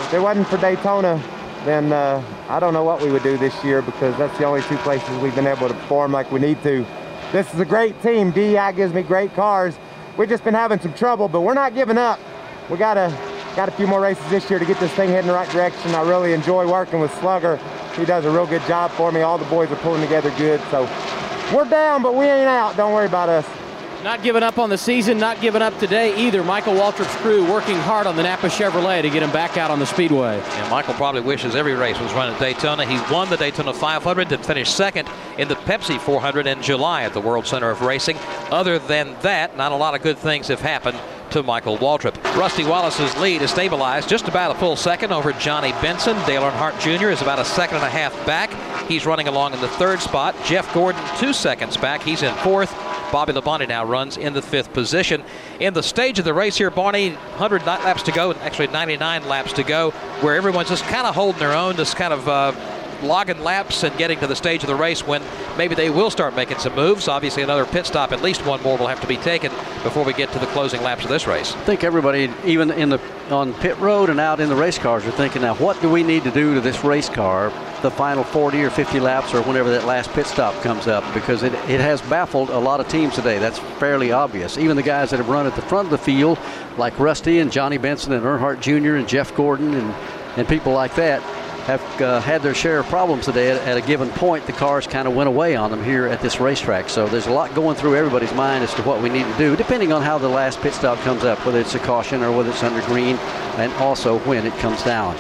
[0.07, 1.23] if it wasn't for Daytona,
[1.65, 4.63] then uh, I don't know what we would do this year because that's the only
[4.63, 6.87] two places we've been able to perform like we need to.
[7.33, 8.31] This is a great team.
[8.31, 9.75] DEI gives me great cars.
[10.17, 12.21] We've just been having some trouble, but we're not giving up.
[12.71, 13.11] We got a
[13.57, 15.95] got a few more races this year to get this thing heading the right direction.
[15.95, 17.59] I really enjoy working with Slugger.
[17.97, 19.23] He does a real good job for me.
[19.23, 20.61] All the boys are pulling together good.
[20.71, 20.83] So
[21.55, 22.77] we're down, but we ain't out.
[22.77, 23.47] Don't worry about us.
[24.05, 26.45] Not giving up on the season, not giving up today either.
[26.45, 29.79] Michael Waltrip's crew working hard on the Napa Chevrolet to get him back out on
[29.79, 30.39] the speedway.
[30.39, 32.85] And Michael probably wishes every race was run at Daytona.
[32.85, 35.09] He won the Daytona 500 and finished second
[35.39, 38.19] in the Pepsi 400 in July at the World Center of Racing.
[38.51, 41.01] Other than that, not a lot of good things have happened
[41.35, 42.15] to Michael Waltrip.
[42.37, 46.15] Rusty Wallace's lead is stabilized just about a full second over Johnny Benson.
[46.27, 47.09] Dale Earnhardt Jr.
[47.09, 48.53] is about a second and a half back.
[48.89, 50.37] He's running along in the third spot.
[50.45, 52.03] Jeff Gordon two seconds back.
[52.03, 52.73] He's in fourth.
[53.11, 55.25] Bobby Labonte now runs in the fifth position.
[55.59, 59.53] In the stage of the race here, Barney, 100 laps to go, actually 99 laps
[59.55, 59.91] to go,
[60.21, 62.53] where everyone's just kind of holding their own, just kind of uh,
[63.05, 65.23] logging laps and getting to the stage of the race when
[65.57, 67.09] maybe they will start making some moves.
[67.09, 69.51] Obviously, another pit stop, at least one more, will have to be taken
[69.83, 71.53] before we get to the closing laps of this race.
[71.55, 73.01] I think everybody, even in the
[73.31, 76.03] on pit road and out in the race cars, are thinking now, what do we
[76.03, 77.53] need to do to this race car
[77.83, 81.05] the final 40 or 50 laps or whenever that last pit stop comes up?
[81.15, 83.39] Because it, it has baffled a lot of teams today.
[83.39, 84.59] That's fairly obvious.
[84.59, 86.39] Even the guys that have run at the front of the field,
[86.77, 88.97] like Rusty and Johnny Benson and Earnhardt Jr.
[88.97, 89.95] and Jeff Gordon and,
[90.37, 91.23] and people like that,
[91.67, 93.51] have uh, had their share of problems today.
[93.51, 96.21] At, at a given point, the cars kind of went away on them here at
[96.21, 96.89] this racetrack.
[96.89, 99.57] So there's a lot going through everybody's mind as to what we need to do,
[99.57, 102.51] depending on how the last pit stop comes up, whether it's a caution or whether
[102.51, 103.17] it's under green,
[103.57, 105.17] and also when it comes down.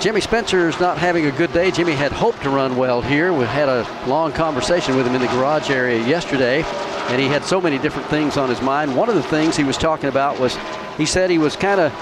[0.00, 1.72] Jimmy Spencer is not having a good day.
[1.72, 3.32] Jimmy had hoped to run well here.
[3.32, 6.62] We had a long conversation with him in the garage area yesterday,
[7.08, 8.96] and he had so many different things on his mind.
[8.96, 10.56] One of the things he was talking about was
[10.96, 11.92] he said he was kind of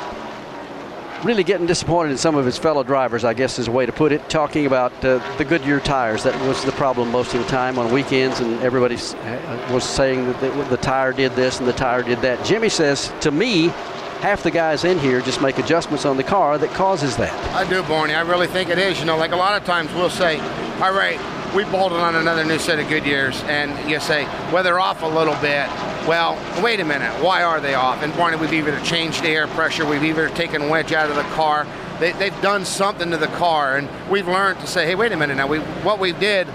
[1.26, 3.90] really getting disappointed in some of his fellow drivers, I guess is a way to
[3.90, 6.22] put it, talking about uh, the Goodyear tires.
[6.22, 10.26] That was the problem most of the time on weekends, and everybody uh, was saying
[10.26, 12.44] that the, the tire did this and the tire did that.
[12.46, 13.72] Jimmy says, to me,
[14.20, 17.32] half the guys in here just make adjustments on the car that causes that.
[17.54, 18.14] I do, Barney.
[18.14, 18.98] I really think it is.
[18.98, 20.38] You know, like a lot of times we'll say,
[20.80, 21.18] all right,
[21.54, 25.06] we bolted on another new set of Goodyears, and you say, well, they're off a
[25.06, 25.68] little bit.
[26.06, 27.12] Well, wait a minute.
[27.22, 28.02] Why are they off?
[28.02, 31.22] And Barney, we've either changed the air pressure, we've either taken wedge out of the
[31.34, 31.66] car.
[31.98, 35.16] They, have done something to the car, and we've learned to say, hey, wait a
[35.16, 35.36] minute.
[35.36, 36.46] Now, we what we did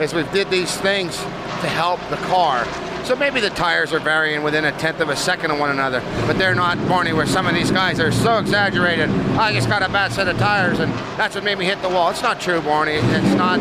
[0.00, 2.64] is we did these things to help the car.
[3.04, 6.00] So maybe the tires are varying within a tenth of a second of one another,
[6.26, 9.08] but they're not, Barney, where some of these guys are so exaggerated.
[9.10, 11.80] Oh, I just got a bad set of tires, and that's what made me hit
[11.80, 12.10] the wall.
[12.10, 12.92] It's not true, Barney.
[12.92, 13.58] It's not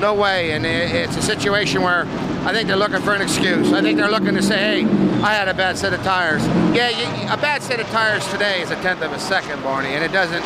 [0.00, 0.52] no way.
[0.52, 2.06] And it's a situation where
[2.46, 3.72] I think they're looking for an excuse.
[3.72, 4.84] I think they're looking to say, hey,
[5.20, 6.46] I had a bad set of tires.
[6.74, 9.90] Yeah, you, a bad set of tires today is a tenth of a second, Barney,
[9.90, 10.44] and it doesn't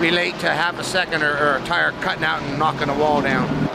[0.00, 3.20] relate to half a second or, or a tire cutting out and knocking a wall
[3.20, 3.66] down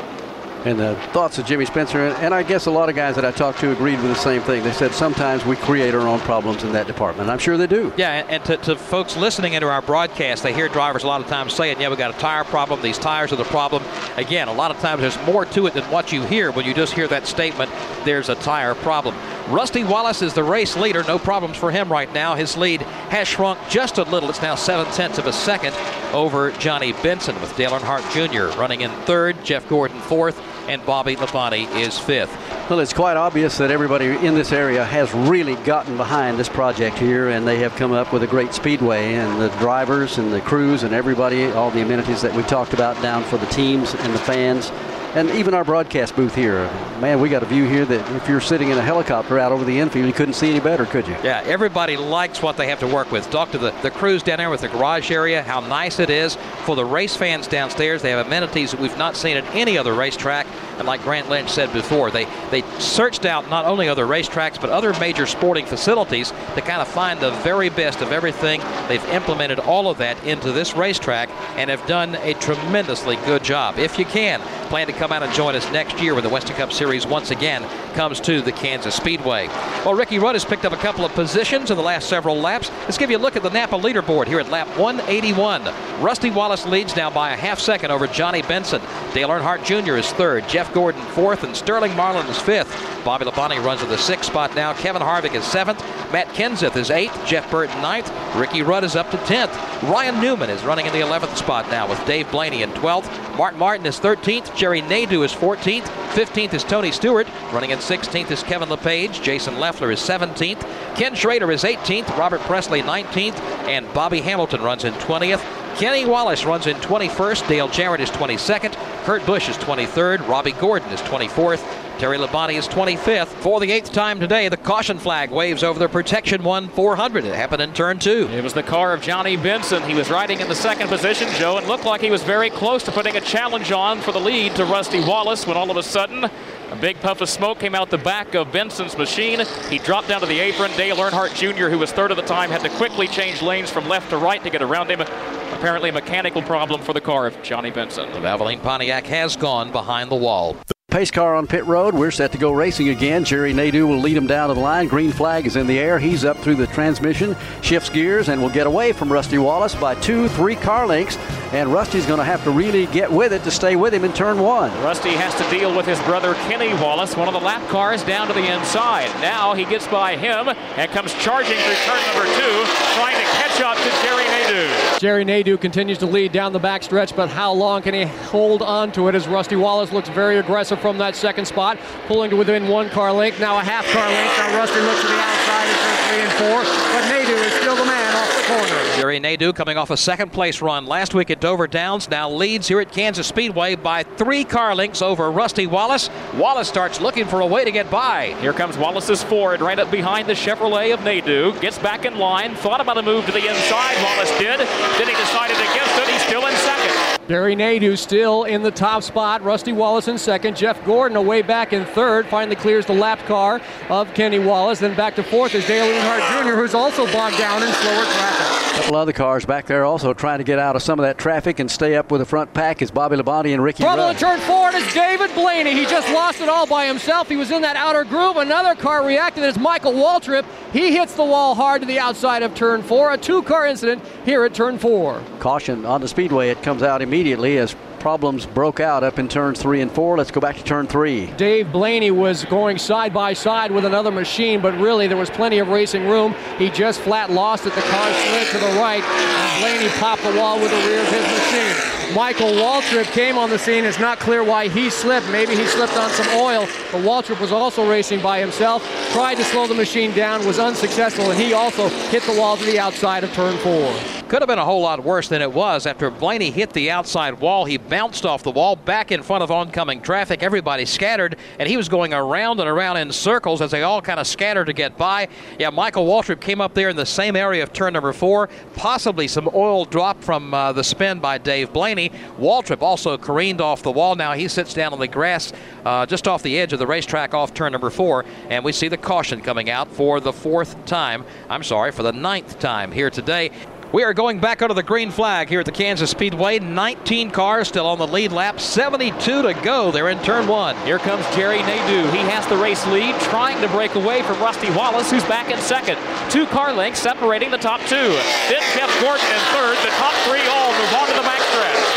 [0.66, 2.00] and the thoughts of Jimmy Spencer.
[2.00, 4.42] And I guess a lot of guys that I talked to agreed with the same
[4.42, 4.64] thing.
[4.64, 7.30] They said sometimes we create our own problems in that department.
[7.30, 7.92] I'm sure they do.
[7.98, 11.28] Yeah, and to, to folks listening into our broadcast, they hear drivers a lot of
[11.28, 12.82] times saying, yeah, we got a tire problem.
[12.82, 13.84] These tires are the problem.
[14.18, 16.74] Again, a lot of times there's more to it than what you hear when you
[16.74, 17.72] just hear that statement,
[18.06, 19.16] there's a tire problem.
[19.52, 21.04] Rusty Wallace is the race leader.
[21.04, 22.36] No problems for him right now.
[22.36, 24.30] His lead has shrunk just a little.
[24.30, 25.76] It's now seven tenths of a second
[26.14, 28.58] over Johnny Benson with Dale Earnhardt Jr.
[28.58, 32.32] running in third, Jeff Gordon fourth, and Bobby Labonte is fifth.
[32.70, 36.98] Well, it's quite obvious that everybody in this area has really gotten behind this project
[36.98, 39.16] here, and they have come up with a great speedway.
[39.16, 43.02] And the drivers and the crews and everybody, all the amenities that we talked about
[43.02, 44.72] down for the teams and the fans
[45.16, 46.64] and even our broadcast booth here.
[47.00, 49.66] Man, we got a view here that if you're sitting in a helicopter out over
[49.66, 51.16] the infield, you couldn't see any better, could you?
[51.24, 53.30] Yeah, everybody likes what they have to work with.
[53.30, 56.38] Talk to the, the crews down there with the garage area, how nice it is.
[56.66, 59.94] For the race fans downstairs, they have amenities that we've not seen at any other
[59.94, 60.48] racetrack.
[60.82, 64.72] And like Grant Lynch said before, they, they searched out not only other racetracks, but
[64.72, 68.62] other major sporting facilities to kind of find the very best of everything.
[68.88, 73.78] They've implemented all of that into this racetrack and have done a tremendously good job.
[73.78, 76.56] If you can, plan to come out and join us next year when the Winston
[76.56, 77.62] Cup Series once again
[77.94, 79.48] comes to the Kansas Speedway.
[79.86, 82.70] Well, Ricky Rudd has picked up a couple of positions in the last several laps.
[82.82, 85.64] Let's give you a look at the Napa leaderboard here at lap 181.
[86.02, 88.82] Rusty Wallace leads now by a half second over Johnny Benson.
[89.14, 89.98] Dale Earnhardt Jr.
[89.98, 92.72] is third, Jeff Gordon fourth, and Sterling Marlin is fifth.
[93.04, 94.74] Bobby Labonte runs to the sixth spot now.
[94.74, 95.80] Kevin Harvick is seventh.
[96.12, 97.18] Matt Kenseth is eighth.
[97.26, 98.12] Jeff Burton ninth.
[98.36, 99.52] Ricky Rudd is up to tenth.
[99.84, 103.38] Ryan Newman is running in the 11th spot now with Dave Blaney in 12th.
[103.38, 104.56] Mark Martin is 13th.
[104.56, 105.84] Jerry Nadeau is 14th.
[106.14, 107.28] 15th is Tony Stewart.
[107.52, 109.22] Running in 16th is Kevin LePage.
[109.22, 110.62] Jason Leffler is 17th.
[110.96, 112.16] Ken Schrader is 18th.
[112.18, 113.40] Robert Pressley 19th.
[113.68, 115.44] And Bobby Hamilton runs in 20th.
[115.78, 117.48] Kenny Wallace runs in 21st.
[117.48, 118.76] Dale Jarrett is 22nd.
[119.04, 120.28] Kurt Busch is 23rd.
[120.28, 121.66] Robby Gordon is 24th.
[121.98, 123.28] Terry Labonte is 25th.
[123.28, 127.26] For the eighth time today, the caution flag waves over the Protection 1 400.
[127.26, 128.28] It happened in turn two.
[128.32, 129.84] It was the car of Johnny Benson.
[129.84, 132.82] He was riding in the second position, Joe, and looked like he was very close
[132.84, 135.84] to putting a challenge on for the lead to Rusty Wallace when all of a
[135.84, 136.30] sudden
[136.72, 139.42] A big puff of smoke came out the back of Benson's machine.
[139.70, 140.72] He dropped down to the apron.
[140.78, 143.90] Dale Earnhardt Jr., who was third at the time, had to quickly change lanes from
[143.90, 145.02] left to right to get around him.
[145.02, 148.10] Apparently, a mechanical problem for the car of Johnny Benson.
[148.14, 150.56] The Valvoline Pontiac has gone behind the wall.
[150.92, 151.94] Pace car on pit road.
[151.94, 153.24] We're set to go racing again.
[153.24, 154.90] Jerry Nadeau will lead him down to the line.
[154.90, 155.98] Green flag is in the air.
[155.98, 159.96] He's up through the transmission, shifts gears, and will get away from Rusty Wallace by
[159.96, 161.16] two, three car lengths.
[161.54, 164.12] And Rusty's going to have to really get with it to stay with him in
[164.12, 164.70] turn one.
[164.84, 168.28] Rusty has to deal with his brother Kenny Wallace, one of the lap cars down
[168.28, 169.08] to the inside.
[169.22, 172.56] Now he gets by him and comes charging through turn number two,
[173.00, 173.51] trying to catch
[173.84, 175.00] to Jerry Nadeau.
[175.00, 178.92] Jerry Nadeau continues to lead down the backstretch, but how long can he hold on
[178.92, 182.68] to it as Rusty Wallace looks very aggressive from that second spot, pulling to within
[182.68, 184.38] one car length, now a half car length.
[184.38, 186.64] Now Rusty looks to the outside in turn three and four,
[186.94, 188.96] but Nadeau is still the man off the corner.
[188.98, 192.68] Jerry Nadeau coming off a second place run last week at Dover Downs now leads
[192.68, 196.10] here at Kansas Speedway by three car lengths over Rusty Wallace.
[196.36, 198.36] Wallace starts looking for a way to get by.
[198.42, 201.54] Here comes Wallace's Ford right up behind the Chevrolet of Nadeau.
[201.60, 203.71] Gets back in line, thought about a move to the inside.
[203.72, 204.60] Wallace did.
[204.60, 206.08] Then he decided against it.
[206.08, 207.20] He's still in second.
[207.28, 209.42] Jerry Nadeau still in the top spot.
[209.42, 210.58] Rusty Wallace in second.
[210.58, 212.26] Jeff Gordon away back in third.
[212.26, 214.80] Finally clears the lap car of Kenny Wallace.
[214.80, 218.58] Then back to fourth is Dale Earnhardt Jr., who's also bogged down in slower traffic.
[218.72, 221.18] A couple other cars back there also trying to get out of some of that
[221.18, 224.16] traffic and stay up with the front pack is Bobby Labonte and Ricky Trouble in
[224.16, 225.74] turn four, and it's David Blaney.
[225.74, 227.30] He just lost it all by himself.
[227.30, 228.38] He was in that outer groove.
[228.38, 229.44] Another car reacted.
[229.44, 230.46] It's Michael Waltrip.
[230.74, 233.14] He hits the wall hard to the outside of turn four.
[233.14, 235.22] A two-car incident here at turn four.
[235.40, 236.50] Caution on the speedway.
[236.50, 240.18] It comes out immediately as problems broke out up in turns three and four.
[240.18, 241.28] Let's go back to turn three.
[241.38, 245.60] Dave Blaney was going side by side with another machine, but really there was plenty
[245.60, 246.36] of racing room.
[246.58, 247.76] He just flat lost it.
[247.76, 251.08] The car slid to the right, and Blaney popped the wall with the rear of
[251.08, 251.91] his machine.
[252.14, 253.86] Michael Waltrip came on the scene.
[253.86, 255.30] It's not clear why he slipped.
[255.30, 258.84] Maybe he slipped on some oil, but Waltrip was also racing by himself.
[259.14, 262.66] Tried to slow the machine down, was unsuccessful, and he also hit the wall to
[262.66, 263.94] the outside of turn four.
[264.32, 265.86] Could have been a whole lot worse than it was.
[265.86, 269.52] After Blaney hit the outside wall, he bounced off the wall back in front of
[269.52, 270.42] oncoming traffic.
[270.42, 274.22] Everybody scattered, and he was going around and around in circles as they all kind
[274.22, 275.28] of scattered to get by.
[275.60, 278.48] Yeah, Michael Waltrip came up there in the same area of turn number four.
[278.74, 281.91] Possibly some oil dropped from uh, the spin by Dave Blaney.
[281.98, 284.16] Waltrip also careened off the wall.
[284.16, 285.54] Now he sits down on the grass
[285.86, 288.88] uh, just off the edge of the racetrack off turn number four, and we see
[288.88, 291.26] the caution coming out for the fourth time.
[291.50, 293.52] I'm sorry, for the ninth time here today.
[293.94, 296.60] We are going back under the green flag here at the Kansas Speedway.
[296.60, 299.92] 19 cars still on the lead lap, 72 to go.
[299.92, 300.78] They're in turn one.
[300.86, 302.10] Here comes Jerry Nadeau.
[302.12, 305.60] He has the race lead, trying to break away from Rusty Wallace, who's back in
[305.60, 306.00] second.
[306.32, 308.16] Two car lengths separating the top two.
[308.48, 309.76] Then Jeff Gordon in third.
[309.84, 311.41] The top three all move on to the backstretch.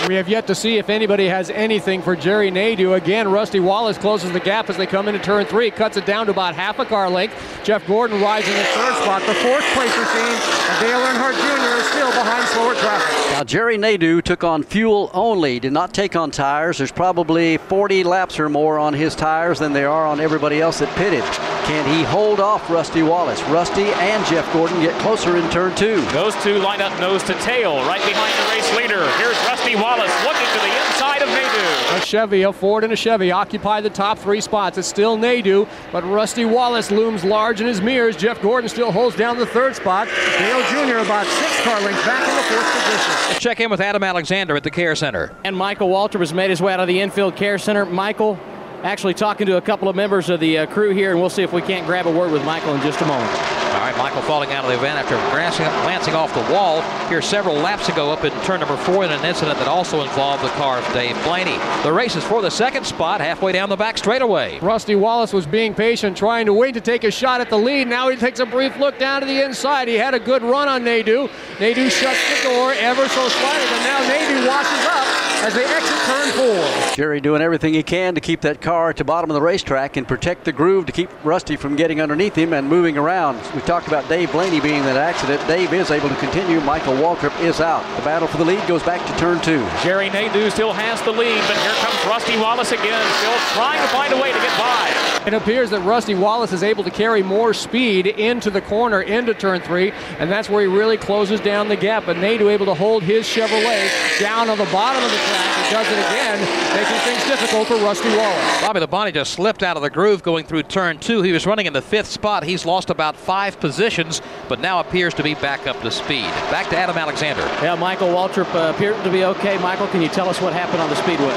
[0.09, 2.93] We have yet to see if anybody has anything for Jerry Nadeau.
[2.93, 6.27] Again, Rusty Wallace closes the gap as they come into turn three, cuts it down
[6.27, 7.35] to about half a car length.
[7.65, 9.23] Jeff Gordon rising in third spot.
[9.23, 11.79] The fourth place machine, and Dale Earnhardt Jr.
[11.79, 13.31] is still behind slower traffic.
[13.33, 16.77] Now, Jerry Nadeau took on fuel only, did not take on tires.
[16.77, 20.81] There's probably 40 laps or more on his tires than there are on everybody else
[20.81, 21.25] that pitted.
[21.65, 23.43] Can he hold off Rusty Wallace?
[23.45, 26.03] Rusty and Jeff Gordon get closer in turn two.
[26.13, 29.11] Those two line up nose to tail right behind the race leader.
[29.17, 31.97] Here's Rusty Wallace looking to the inside of Nadeau.
[31.97, 34.79] A Chevy, a Ford, and a Chevy occupy the top three spots.
[34.79, 38.17] It's still Nadeau, but Rusty Wallace looms large in his mirrors.
[38.17, 40.09] Jeff Gordon still holds down the third spot.
[40.39, 40.99] Dale Jr.
[40.99, 43.13] about six car lengths back in the fourth position.
[43.29, 45.33] Let's check in with Adam Alexander at the Care Center.
[45.45, 47.85] And Michael Waltrip has made his way out of the infield care center.
[47.85, 48.39] Michael,
[48.85, 51.43] actually talking to a couple of members of the uh, crew here, and we'll see
[51.43, 53.31] if we can't grab a word with Michael in just a moment.
[53.73, 57.23] All right, Michael falling out of the event after glancing, glancing off the wall here
[57.23, 60.49] several laps ago up in turn number four in an incident that also involved the
[60.51, 61.57] car of Dave Blaney.
[61.83, 64.61] The race is for the second spot halfway down the back straightaway.
[64.61, 67.89] Rusty Wallace was being patient, trying to wait to take a shot at the lead.
[67.89, 69.89] Now he takes a brief look down to the inside.
[69.89, 71.31] He had a good run on Nadeau.
[71.59, 75.99] Nadeau shuts the door ever so slightly, but now Nadeau washes up as they exit
[76.07, 76.95] turn four.
[76.95, 79.97] Jerry doing everything he can to keep that car at the bottom of the racetrack
[79.97, 83.37] and protect the groove to keep Rusty from getting underneath him and moving around.
[83.55, 85.47] We talked about Dave Blaney being in that accident.
[85.47, 86.61] Dave is able to continue.
[86.61, 87.83] Michael Waltrip is out.
[87.97, 89.65] The battle for the lead goes back to turn two.
[89.83, 93.89] Jerry Nadeau still has the lead, but here comes Rusty Wallace again, still trying to
[93.89, 94.91] find a way to get by.
[95.27, 99.33] It appears that Rusty Wallace is able to carry more speed into the corner, into
[99.33, 102.05] turn three, and that's where he really closes down the gap.
[102.05, 103.89] But Nadeau able to hold his Chevrolet
[104.21, 105.65] down on the bottom of the track.
[105.65, 106.39] He does it again,
[106.77, 108.64] making things difficult for Rusty Wallace.
[108.65, 111.21] Bobby Labonte just slipped out of the groove going through turn two.
[111.21, 112.45] He was running in the fifth spot.
[112.45, 116.25] He's lost about five positions, but now appears to be back up to speed.
[116.49, 117.43] Back to Adam Alexander.
[117.61, 119.59] Yeah, Michael Waltrip uh, appeared to be okay.
[119.59, 121.37] Michael, can you tell us what happened on the speedway?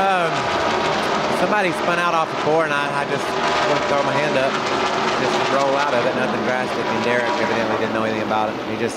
[0.00, 0.32] Um,
[1.44, 3.28] somebody spun out off the four, and I, I just
[3.68, 4.48] went to throw my hand up,
[5.20, 6.82] just roll out of it, nothing drastic.
[6.82, 8.72] And Derek evidently didn't know anything about it.
[8.72, 8.96] He just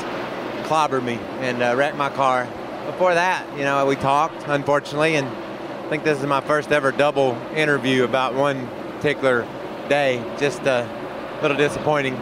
[0.63, 2.47] clobbered me and uh, wrecked my car.
[2.85, 5.27] Before that, you know, we talked, unfortunately, and
[5.89, 8.67] I think this is my first ever double interview about one
[8.97, 9.41] particular
[9.89, 10.23] day.
[10.37, 10.87] Just a
[11.41, 12.15] little disappointing.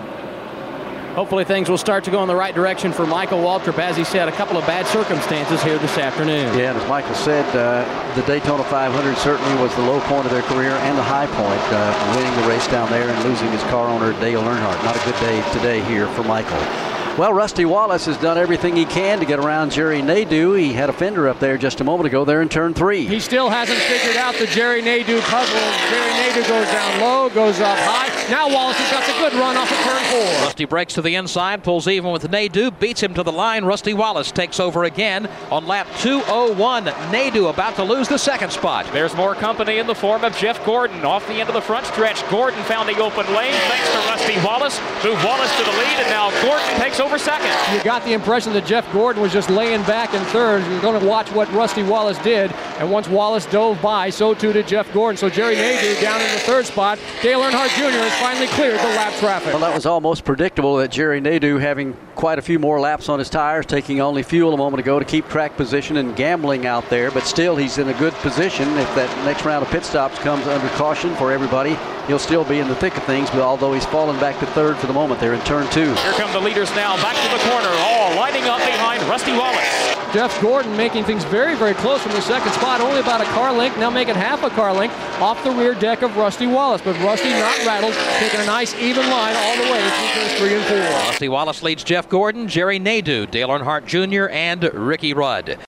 [1.15, 3.77] Hopefully things will start to go in the right direction for Michael Waltrip.
[3.77, 6.57] As he said, a couple of bad circumstances here this afternoon.
[6.57, 7.83] Yeah, and as Michael said, uh,
[8.15, 11.73] the Daytona 500 certainly was the low point of their career and the high point,
[11.73, 14.81] uh, winning the race down there and losing his car owner Dale Earnhardt.
[14.85, 16.86] Not a good day today here for Michael.
[17.17, 20.53] Well, Rusty Wallace has done everything he can to get around Jerry Nadeau.
[20.53, 23.07] He had a fender up there just a moment ago there in turn three.
[23.07, 25.59] He still hasn't figured out the Jerry Nadeau puzzle.
[25.89, 28.29] Jerry Nadeau goes down low, goes up high.
[28.29, 30.45] Now Wallace has got the good run off of turn four.
[30.45, 33.65] Rusty breaks to the inside, pulls even with Nadeau, beats him to the line.
[33.65, 36.83] Rusty Wallace takes over again on lap 201.
[37.11, 38.85] Nadeau about to lose the second spot.
[38.93, 41.87] There's more company in the form of Jeff Gordon off the end of the front
[41.87, 42.21] stretch.
[42.29, 44.79] Gordon found the open lane thanks to Rusty Wallace.
[45.03, 47.77] Move Wallace to the lead, and now Gordon takes over second.
[47.77, 50.65] You got the impression that Jeff Gordon was just laying back in third.
[50.69, 52.51] You're going to watch what Rusty Wallace did.
[52.79, 55.17] And once Wallace dove by, so too did Jeff Gordon.
[55.17, 56.99] So Jerry Nadeau down in the third spot.
[57.23, 57.89] Dale Earnhardt Jr.
[57.89, 59.47] has finally cleared the lap traffic.
[59.47, 63.17] Well, that was almost predictable that Jerry Nadeau having quite a few more laps on
[63.17, 66.87] his tires, taking only fuel a moment ago to keep track position and gambling out
[66.89, 67.09] there.
[67.09, 68.67] But still, he's in a good position.
[68.77, 71.75] If that next round of pit stops comes under caution for everybody,
[72.05, 73.31] he'll still be in the thick of things.
[73.31, 75.93] But although he's fallen back to third for the moment, they're in turn two.
[75.95, 80.06] Here come the leaders now, back to the corner, all lining up behind Rusty Wallace.
[80.13, 83.51] Jeff Gordon making things very, very close from the second spot, only about a car
[83.53, 86.81] length, now making half a car length off the rear deck of Rusty Wallace.
[86.81, 90.65] But Rusty not rattled, taking a nice even line all the way through three and
[90.65, 90.77] four.
[90.77, 95.59] Rusty Wallace leads Jeff Gordon, Jerry Nadeau, Dale Earnhardt Jr., and Ricky Rudd.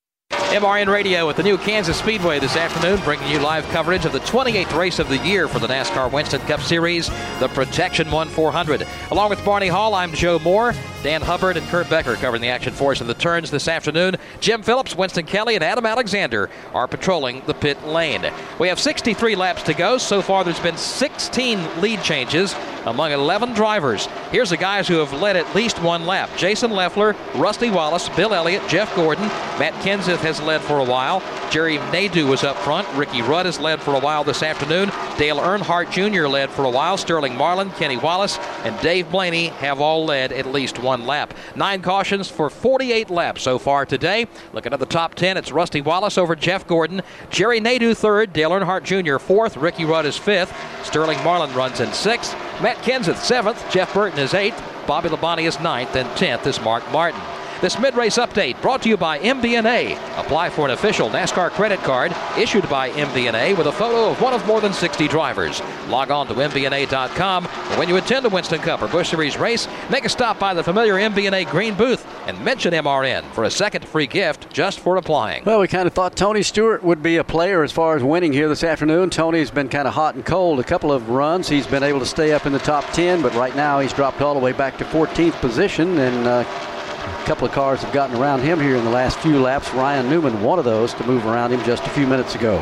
[0.50, 4.20] MRN Radio at the new Kansas Speedway this afternoon, bringing you live coverage of the
[4.22, 7.08] 28th race of the year for the NASCAR Winston Cup Series,
[7.40, 8.88] the Protection 1 400.
[9.12, 10.74] Along with Barney Hall, I'm Joe Moore.
[11.04, 14.18] Dan Hubbard and Kurt Becker covering the action for us in the turns this afternoon.
[14.42, 18.26] Jim Phillips, Winston Kelley, and Adam Alexander are patrolling the pit lane.
[18.60, 19.98] We have 63 laps to go.
[19.98, 22.54] So far, there's been 16 lead changes
[22.86, 24.08] among 11 drivers.
[24.32, 28.34] Here's the guys who have led at least one lap Jason Leffler, Rusty Wallace, Bill
[28.34, 29.28] Elliott, Jeff Gordon.
[29.58, 31.22] Matt Kenseth has led for a while.
[31.52, 32.88] Jerry Nadeau was up front.
[32.96, 34.90] Ricky Rudd has led for a while this afternoon.
[35.18, 36.28] Dale Earnhardt Jr.
[36.28, 36.98] led for a while.
[36.98, 41.34] Sterling Marlin, Kenny Wallace, and Dave Blaney have all led at least one lap.
[41.56, 44.28] Nine cautions for 48 laps so far today.
[44.54, 47.02] Looking at the top 10, it's Rusty Wallace over Jeff Gordon.
[47.30, 48.34] Jerry Nadeau third.
[48.34, 49.18] Dale Earnhardt Jr.
[49.18, 49.58] fourth.
[49.58, 50.54] Ricky Rudd is fifth.
[50.84, 52.34] Sterling Marlin runs in sixth.
[52.62, 53.64] Matt Kenseth seventh.
[53.72, 54.62] Jeff Burton is eighth.
[54.88, 55.96] Bobby Labonte is ninth.
[55.96, 57.22] And tenth is Mark Martin.
[57.62, 59.98] This mid-race update brought to you by MBNA.
[60.18, 64.34] Apply for an official NASCAR credit card issued by MBNA with a photo of one
[64.34, 65.62] of more than 60 drivers.
[65.90, 67.44] Log on to MBNA.com.
[67.78, 70.64] When you attend a Winston Cup or Busch Series race, make a stop by the
[70.64, 75.44] familiar MBNA green booth and mention MRN for a second free gift just for applying.
[75.44, 78.32] Well, we kind of thought Tony Stewart would be a player as far as winning
[78.32, 79.10] here this afternoon.
[79.10, 80.62] Tony's been kind of hot and cold.
[80.62, 83.34] A couple of runs, he's been able to stay up in the top 10, but
[83.34, 86.26] right now he's dropped all the way back to 14th position and.
[86.26, 86.76] Uh,
[87.10, 89.74] a couple of cars have gotten around him here in the last few laps.
[89.74, 92.58] Ryan Newman, one of those, to move around him just a few minutes ago.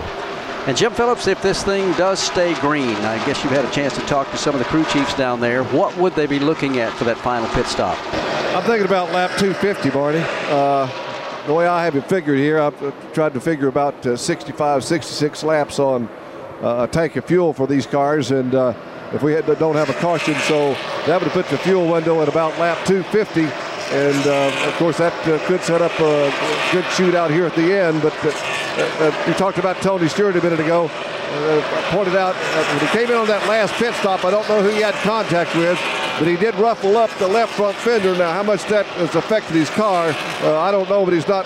[0.68, 3.95] And Jim Phillips, if this thing does stay green, I guess you've had a chance
[3.95, 5.64] to talk to some of the crew chiefs down there.
[5.64, 7.98] What would they be looking at for that final pit stop?
[8.53, 10.24] I'm thinking about lap 250, Barney.
[10.49, 10.90] Uh,
[11.45, 15.44] the way I have it figured here, I've tried to figure about uh, 65, 66
[15.44, 16.10] laps on
[16.61, 18.74] uh, a tank of fuel for these cars, and uh,
[19.14, 20.74] if we had, don't have a caution, so
[21.06, 23.48] that would put the fuel window at about lap 250.
[23.91, 26.30] And uh, of course, that uh, could set up a
[26.73, 28.01] good shootout here at the end.
[28.01, 28.31] But uh,
[28.99, 30.89] uh, we talked about Tony Stewart a minute ago.
[31.30, 31.61] Uh,
[31.91, 34.69] pointed out when he came in on that last pit stop, I don't know who
[34.69, 35.77] he had contact with,
[36.18, 38.15] but he did ruffle up the left front fender.
[38.18, 41.45] Now, how much that has affected his car, uh, I don't know, but he's not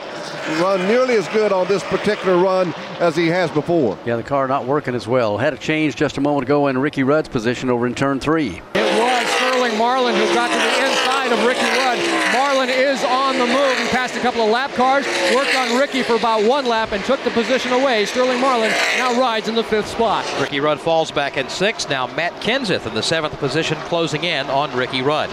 [0.61, 3.97] run nearly as good on this particular run as he has before.
[4.05, 5.37] Yeah, the car not working as well.
[5.37, 8.61] Had a change just a moment ago in Ricky Rudd's position over in turn three.
[8.75, 11.99] It was Sterling Marlin who got to the inside of Ricky Rudd.
[12.33, 13.77] Marlin is on the move.
[13.77, 17.03] He passed a couple of lap cars, worked on Ricky for about one lap, and
[17.05, 18.05] took the position away.
[18.05, 20.25] Sterling Marlin now rides in the fifth spot.
[20.39, 21.89] Ricky Rudd falls back in sixth.
[21.89, 25.31] Now Matt Kenseth in the seventh position, closing in on Ricky Rudd.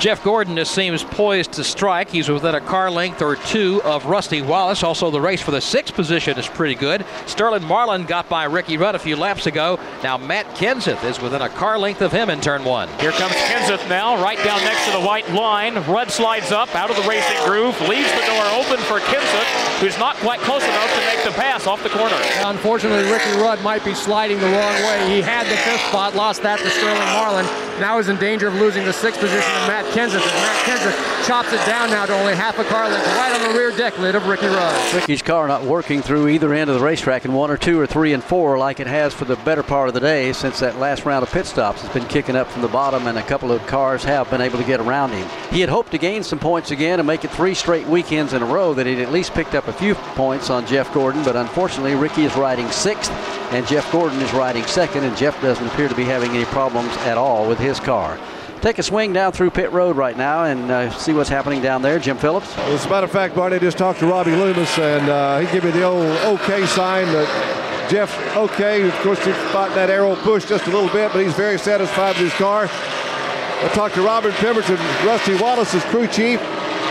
[0.00, 2.08] Jeff Gordon just seems poised to strike.
[2.08, 4.82] He's within a car length or two of Rusty Wallace.
[4.82, 7.04] Also, the race for the sixth position is pretty good.
[7.26, 9.78] Sterling Marlin got by Ricky Rudd a few laps ago.
[10.02, 12.88] Now Matt Kenseth is within a car length of him in turn one.
[12.98, 15.74] Here comes Kenseth now, right down next to the white line.
[15.84, 19.80] Rudd slides up out of the racing groove, leaves the door open for Kenseth.
[19.80, 22.16] who's not quite close enough to make the pass off the corner.
[22.44, 25.08] Unfortunately, Ricky Rudd might be sliding the wrong way.
[25.08, 27.69] He had the fifth spot, lost that to Sterling Marlin.
[27.80, 30.20] Now he's in danger of losing the sixth position to Matt Kenseth.
[30.20, 33.50] As Matt Kenseth chops it down now to only half a car length, right on
[33.50, 34.94] the rear deck lid of Ricky Rudd.
[34.94, 37.86] Ricky's car not working through either end of the racetrack in one or two or
[37.86, 40.78] three and four like it has for the better part of the day since that
[40.78, 41.82] last round of pit stops.
[41.82, 44.58] It's been kicking up from the bottom, and a couple of cars have been able
[44.58, 45.26] to get around him.
[45.50, 48.42] He had hoped to gain some points again and make it three straight weekends in
[48.42, 51.34] a row that he'd at least picked up a few points on Jeff Gordon, but
[51.34, 53.10] unfortunately, Ricky is riding sixth,
[53.50, 56.90] and Jeff Gordon is riding second, and Jeff doesn't appear to be having any problems
[56.98, 58.18] at all with his car.
[58.60, 61.80] Take a swing down through pit road right now and uh, see what's happening down
[61.80, 61.98] there.
[61.98, 62.56] Jim Phillips.
[62.58, 65.64] As a matter of fact, Barney just talked to Robbie Loomis, and uh, he gave
[65.64, 67.06] me the old OK sign.
[67.06, 68.86] That Jeff, okay.
[68.86, 72.16] Of course, he's fighting that aero push just a little bit, but he's very satisfied
[72.16, 72.68] with his car.
[72.70, 76.40] I talked to Robin Pemberton, Rusty Wallace's crew chief.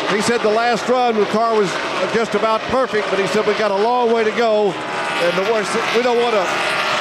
[0.10, 1.72] He said the last run, the car was
[2.14, 4.72] just about perfect, but he said we got a long way to go,
[5.22, 6.44] and the worst, we don't want to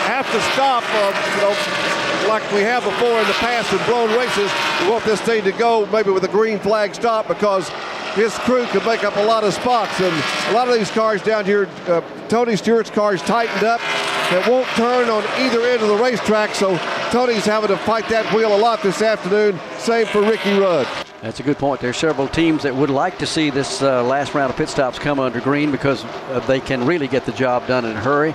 [0.09, 4.11] have to stop, uh, you know, like we have before in the past in blown
[4.19, 4.51] races.
[4.83, 7.69] We want this thing to go maybe with a green flag stop because
[8.15, 10.01] his crew could make up a lot of spots.
[10.01, 10.15] And
[10.49, 13.81] a lot of these cars down here, uh, Tony Stewart's cars tightened up
[14.31, 16.55] that won't turn on either end of the racetrack.
[16.55, 16.77] So
[17.11, 19.59] Tony's having to fight that wheel a lot this afternoon.
[19.79, 21.08] Same for Ricky Rudd.
[21.23, 21.81] That's a good point.
[21.81, 25.01] There's several teams that would like to see this uh, last round of pit stops
[25.01, 28.35] come under green because uh, they can really get the job done in a hurry.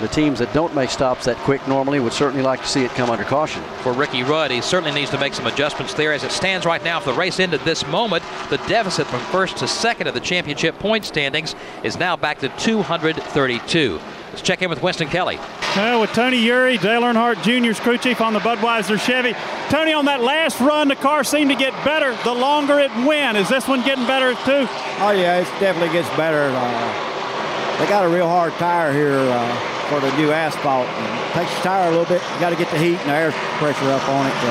[0.00, 2.90] The teams that don't make stops that quick normally would certainly like to see it
[2.92, 3.62] come under caution.
[3.82, 6.12] For Ricky Rudd, he certainly needs to make some adjustments there.
[6.12, 9.58] As it stands right now, if the race ended this moment, the deficit from first
[9.58, 11.54] to second of the championship point standings
[11.84, 14.00] is now back to 232.
[14.34, 15.38] Let's check in with Winston Kelley.
[15.76, 19.32] Well, with Tony Eury, Dale Earnhardt Jr.'s crew chief on the Budweiser Chevy.
[19.70, 23.38] Tony, on that last run, the car seemed to get better the longer it went.
[23.38, 24.66] Is this one getting better too?
[24.98, 26.50] Oh yeah, it definitely gets better.
[26.50, 29.20] Uh, they got a real hard tire here.
[29.20, 30.88] Uh, for the new asphalt.
[30.88, 32.22] And takes the tire a little bit.
[32.34, 33.32] You got to get the heat and the air
[33.62, 34.50] pressure up on it to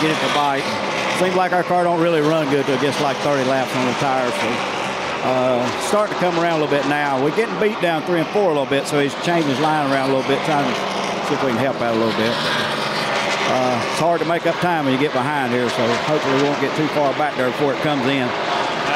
[0.00, 0.64] get it to bite.
[1.18, 3.84] Seems like our car don't really run good till it gets like 30 laps on
[3.84, 4.32] the tires.
[4.32, 4.79] So
[5.22, 7.22] uh, starting to come around a little bit now.
[7.22, 9.90] We're getting beat down three and four a little bit, so he's changing his line
[9.90, 10.74] around a little bit, trying to
[11.28, 12.34] see if we can help out a little bit.
[13.52, 16.42] Uh, it's hard to make up time when you get behind here, so hopefully we
[16.44, 18.28] won't get too far back there before it comes in.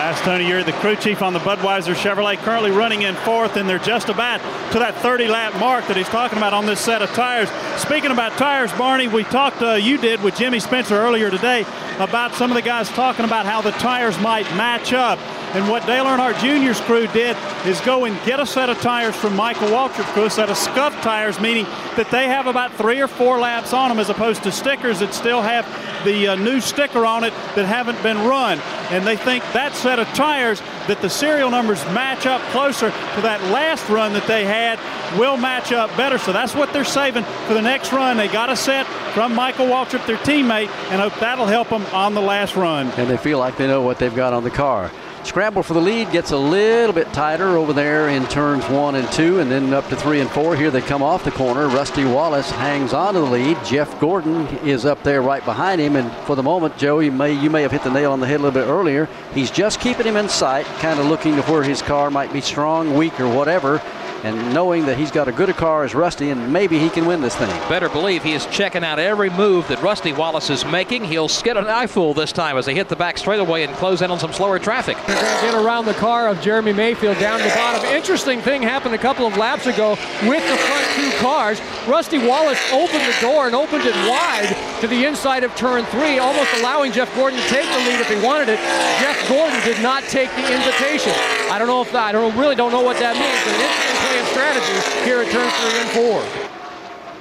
[0.05, 3.69] That's Tony Eury the crew chief on the Budweiser Chevrolet, currently running in fourth, and
[3.69, 4.39] they're just about
[4.73, 7.49] to that 30 lap mark that he's talking about on this set of tires.
[7.81, 11.65] Speaking about tires, Barney, we talked, uh, you did with Jimmy Spencer earlier today
[11.99, 15.19] about some of the guys talking about how the tires might match up.
[15.55, 19.15] And what Dale Earnhardt Jr.'s crew did is go and get a set of tires
[19.15, 21.65] from Michael Waltrip's crew, a set of scuff tires, meaning
[21.97, 25.15] that they have about three or four laps on them as opposed to stickers that
[25.15, 25.65] still have
[26.05, 28.59] the uh, new sticker on it that haven't been run.
[28.91, 33.21] And they think that set of tires that the serial numbers match up closer to
[33.23, 34.81] that last run that they had
[35.17, 36.19] will match up better.
[36.19, 38.17] So that's what they're saving for the next run.
[38.17, 42.15] They got a set from Michael Waltrip, their teammate, and hope that'll help them on
[42.15, 42.89] the last run.
[42.99, 44.91] And they feel like they know what they've got on the car.
[45.25, 49.11] Scramble for the lead gets a little bit tighter over there in turns one and
[49.11, 50.55] two, and then up to three and four.
[50.55, 51.67] Here they come off the corner.
[51.67, 53.57] Rusty Wallace hangs on to the lead.
[53.65, 57.33] Jeff Gordon is up there right behind him, and for the moment, Joe, you may
[57.33, 59.09] you may have hit the nail on the head a little bit earlier.
[59.33, 62.43] He's just keeping him in sight, kind of looking to where his car might be
[62.43, 63.81] strong, weak, or whatever
[64.25, 67.05] and knowing that he's got a good a car as Rusty and maybe he can
[67.05, 67.51] win this thing.
[67.69, 71.05] Better believe he is checking out every move that Rusty Wallace is making.
[71.05, 74.11] He'll skid an eyeful this time as they hit the back straightaway and close in
[74.11, 74.97] on some slower traffic.
[75.07, 77.85] They're going to get around the car of Jeremy Mayfield down the bottom.
[77.91, 79.91] Interesting thing happened a couple of laps ago
[80.23, 81.61] with the front two cars.
[81.87, 86.19] Rusty Wallace opened the door and opened it wide to the inside of turn three,
[86.19, 88.59] almost allowing Jeff Gordon to take the lead if he wanted it.
[89.01, 91.13] Jeff Gordon did not take the invitation.
[91.51, 95.05] I don't know if that, I don't really don't know what that means, but strategy
[95.05, 96.44] here at turn three and four.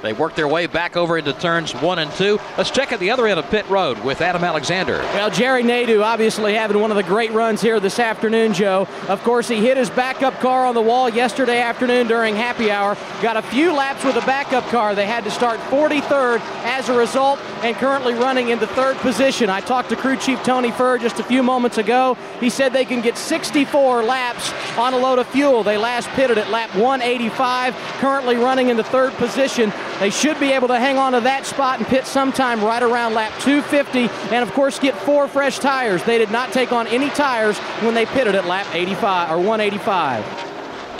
[0.04, 2.38] They work their way back over into turns one and two.
[2.58, 4.98] Let's check at the other end of pit road with Adam Alexander.
[4.98, 8.86] Well, Jerry Nadeau obviously having one of the great runs here this afternoon, Joe.
[9.08, 12.98] Of course, he hit his backup car on the wall yesterday afternoon during happy hour.
[13.22, 14.94] Got a few laps with a backup car.
[14.94, 19.48] They had to start 43rd as a result and currently running into third position.
[19.48, 22.18] I talked to crew chief Tony Furr just a few moments ago.
[22.40, 25.62] He said they can get 64 laps on a load of fuel.
[25.62, 29.72] They last pitted at lap 185, currently running in the third position.
[30.00, 33.14] They should be able to hang on to that spot and pit sometime right around
[33.14, 36.02] lap 250 and, of course, get four fresh tires.
[36.04, 40.53] They did not take on any tires when they pitted at lap 85 or 185.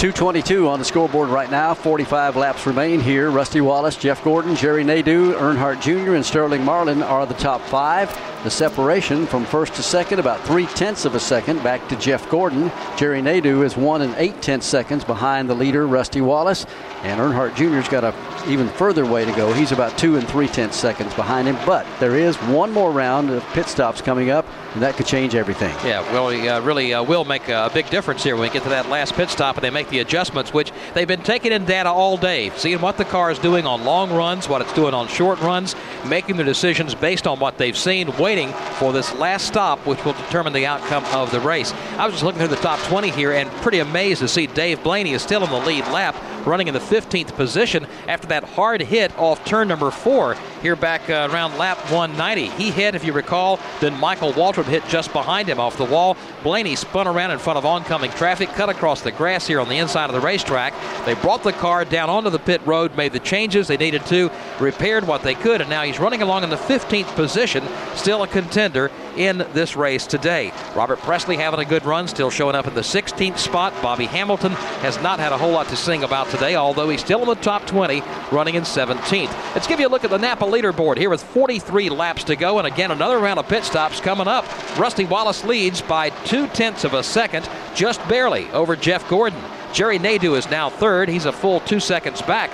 [0.04, 1.72] 222 on the scoreboard right now.
[1.72, 3.30] 45 laps remain here.
[3.30, 8.14] Rusty Wallace, Jeff Gordon, Jerry Nadeau, Earnhardt Jr., and Sterling Marlin are the top five.
[8.44, 12.28] The separation from first to second, about three tenths of a second, back to Jeff
[12.28, 12.70] Gordon.
[12.98, 16.66] Jerry Nadeau is one and eight tenths seconds behind the leader, Rusty Wallace.
[17.04, 18.14] And Earnhardt Jr.'s got a
[18.46, 19.54] even further way to go.
[19.54, 21.56] He's about two and three tenths seconds behind him.
[21.64, 25.34] But there is one more round of pit stops coming up, and that could change
[25.34, 25.74] everything.
[25.82, 28.68] Yeah, well, uh, really uh, will make a big difference here when we get to
[28.68, 31.88] that last pit stop and they make the adjustments, which they've been taking in data
[31.88, 35.08] all day, seeing what the car is doing on long runs, what it's doing on
[35.08, 35.74] short runs,
[36.06, 40.12] making their decisions based on what they've seen, waiting for this last stop, which will
[40.14, 41.72] determine the outcome of the race.
[41.98, 44.82] I was just looking through the top 20 here and pretty amazed to see Dave
[44.82, 46.14] Blaney is still in the lead lap,
[46.46, 51.08] running in the 15th position after that hard hit off turn number four here back
[51.10, 52.48] uh, around lap 190.
[52.62, 56.16] He hit, if you recall, then Michael Waltrip hit just behind him off the wall.
[56.42, 59.73] Blaney spun around in front of oncoming traffic, cut across the grass here on the
[59.78, 60.74] inside of the racetrack.
[61.04, 64.30] They brought the car down onto the pit road, made the changes they needed to,
[64.60, 67.64] repaired what they could, and now he's running along in the 15th position,
[67.94, 70.52] still a contender in this race today.
[70.74, 73.72] Robert Pressley having a good run, still showing up in the 16th spot.
[73.82, 74.52] Bobby Hamilton
[74.82, 77.34] has not had a whole lot to sing about today, although he's still in the
[77.36, 78.02] top 20,
[78.32, 79.54] running in 17th.
[79.54, 82.58] Let's give you a look at the Napa leaderboard here with 43 laps to go,
[82.58, 84.44] and again, another round of pit stops coming up.
[84.78, 89.40] Rusty Wallace leads by two tenths of a second, just barely over Jeff Gordon.
[89.74, 91.08] Jerry Nadeau is now third.
[91.08, 92.52] He's a full two seconds back.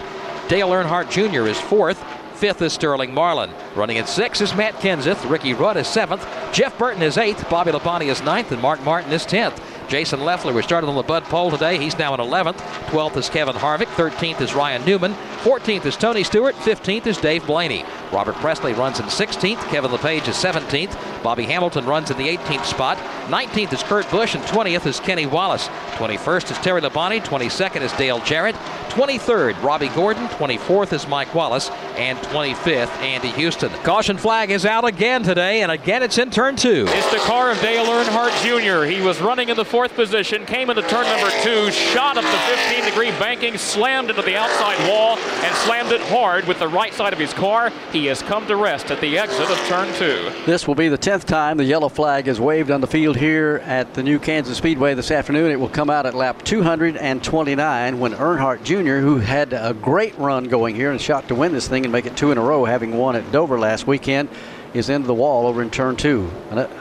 [0.49, 1.47] Dale Earnhardt Jr.
[1.47, 2.03] is fourth.
[2.35, 3.51] Fifth is Sterling Marlin.
[3.77, 5.29] Running at six is Matt Kenseth.
[5.29, 6.27] Ricky Rudd is seventh.
[6.51, 7.49] Jeff Burton is eighth.
[7.51, 8.51] Bobby Labonte is ninth.
[8.53, 9.61] And Mark Martin is tenth.
[9.91, 11.77] Jason Leffler was started on the Bud pole today.
[11.77, 12.59] He's now in 11th.
[12.91, 13.89] 12th is Kevin Harvick.
[13.97, 15.15] 13th is Ryan Newman.
[15.43, 16.55] 14th is Tony Stewart.
[16.55, 17.85] 15th is Dave Blaney.
[18.12, 19.59] Robert Pressley runs in 16th.
[19.69, 21.23] Kevin LePage is 17th.
[21.25, 22.99] Bobby Hamilton runs in the 18th spot.
[23.27, 25.67] 19th is Kurt Busch, and 20th is Kenny Wallace.
[25.95, 27.21] 21st is Terry Labonte.
[27.21, 28.55] 22nd is Dale Jarrett.
[28.91, 30.27] 23rd, Robby Gordon.
[30.29, 31.69] 24th is Mike Wallace.
[31.97, 33.71] And 25th, Andy Houston.
[33.83, 36.87] Caution flag is out again today, and again it's in turn two.
[36.89, 38.85] It's the car of Dale Earnhardt Jr.
[38.85, 42.57] He was running in the fourth position, came into turn number two, shot up the
[42.57, 46.93] 15 degree banking, slammed into the outside wall, and slammed it hard with the right
[46.93, 47.70] side of his car.
[47.93, 50.31] He has come to rest at the exit of turn two.
[50.44, 53.62] This will be the 10th time the yellow flag is waved on the field here
[53.65, 55.51] at the new Kansas Speedway this afternoon.
[55.51, 60.44] It will come out at lap 229 when Earnhardt Jr., who had a great run
[60.44, 62.65] going here and shot to win this thing and make it two in a row,
[62.65, 64.28] having won at Dover last weekend,
[64.74, 66.31] is into the wall over in turn two.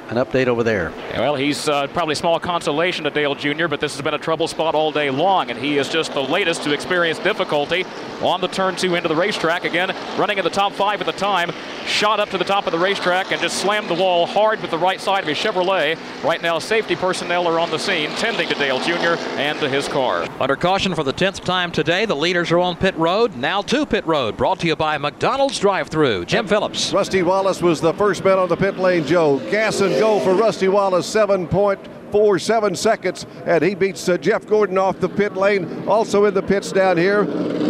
[0.10, 0.92] An, an update over there.
[1.14, 4.48] Well, he's uh, probably small consolation to Dale Jr., but this has been a trouble
[4.48, 7.86] spot all day long, and he is just the latest to experience difficulty
[8.22, 9.64] on the turn two into the racetrack.
[9.64, 11.52] Again, running in the top five at the time,
[11.86, 14.72] shot up to the top of the racetrack and just slammed the wall hard with
[14.72, 15.98] the right side of his Chevrolet.
[16.24, 19.22] Right now, safety personnel are on the scene, tending to Dale Jr.
[19.38, 20.28] and to his car.
[20.40, 23.36] Under caution for the 10th time today, the leaders are on pit road.
[23.36, 26.26] Now to pit road, brought to you by McDonald's drive-through.
[26.26, 26.92] Jim Phillips.
[26.94, 29.40] Rusty Wallace was the first man on the pit lane, Joe.
[29.52, 35.00] Gas and go for Rusty Wallace, 7.47 seconds, and he beats uh, Jeff Gordon off
[35.00, 35.88] the pit lane.
[35.88, 37.24] Also in the pits down here,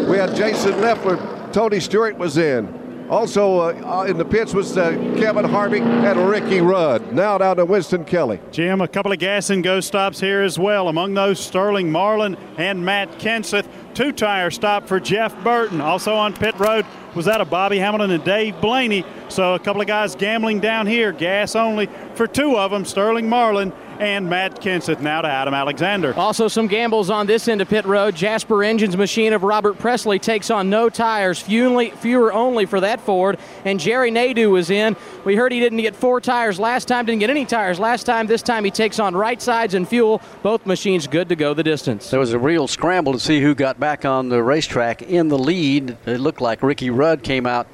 [0.05, 1.17] we had Jason Leffler.
[1.51, 2.78] Tony Stewart was in.
[3.09, 7.11] Also uh, in the pits was uh, Kevin Harvick and Ricky Rudd.
[7.11, 8.39] Now down to Winston Kelley.
[8.51, 10.89] Jim, a couple of gas and go stops here as well.
[10.89, 13.67] Among those, Sterling Marlin and Matt Kenseth.
[13.95, 15.81] Two tire stop for Jeff Burton.
[15.81, 19.03] Also on pit road was that of Bobby Hamilton and Dave Blaney.
[19.27, 23.27] So a couple of guys gambling down here, gas only for two of them, Sterling
[23.27, 26.13] Marlin and Matt Kenseth now to Adam Alexander.
[26.15, 28.15] Also, some gambles on this end of pit road.
[28.15, 33.37] Jasper Engines machine of Robert Pressley takes on no tires, fewer only for that Ford.
[33.65, 34.95] And Jerry Nadeau was in.
[35.25, 38.27] We heard he didn't get four tires last time, didn't get any tires last time.
[38.27, 40.21] This time he takes on right sides and fuel.
[40.41, 42.09] Both machines good to go the distance.
[42.09, 45.37] There was a real scramble to see who got back on the racetrack in the
[45.37, 45.97] lead.
[46.05, 47.67] It looked like Ricky Rudd came out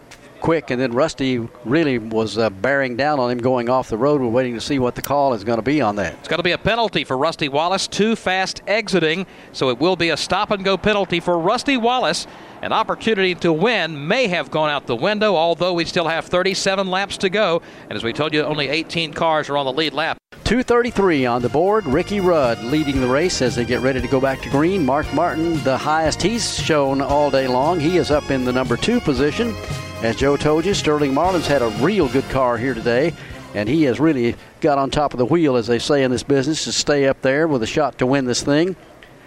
[0.45, 4.21] quick, and then Rusty really was uh, bearing down on him going off the road.
[4.21, 6.13] We're waiting to see what the call is going to be on that.
[6.19, 9.95] It's going to be a penalty for Rusty Wallace, too fast exiting, so it will
[9.95, 12.27] be a stop and go penalty for Rusty Wallace.
[12.61, 16.91] An opportunity to win may have gone out the window, although we still have 37
[16.91, 17.63] laps to go.
[17.89, 20.19] And as we told you, only 18 cars are on the lead lap.
[20.43, 21.87] 233 on the board.
[21.87, 24.85] Ricky Rudd leading the race as they get ready to go back to green.
[24.85, 27.79] Mark Martin, the highest he's shown all day long.
[27.79, 29.55] He is up in the number two position.
[30.05, 33.11] As Joe told you, Sterling Marlin's had a real good car here today,
[33.55, 36.21] and he has really got on top of the wheel, as they say in this
[36.21, 38.75] business, to stay up there with a shot to win this thing.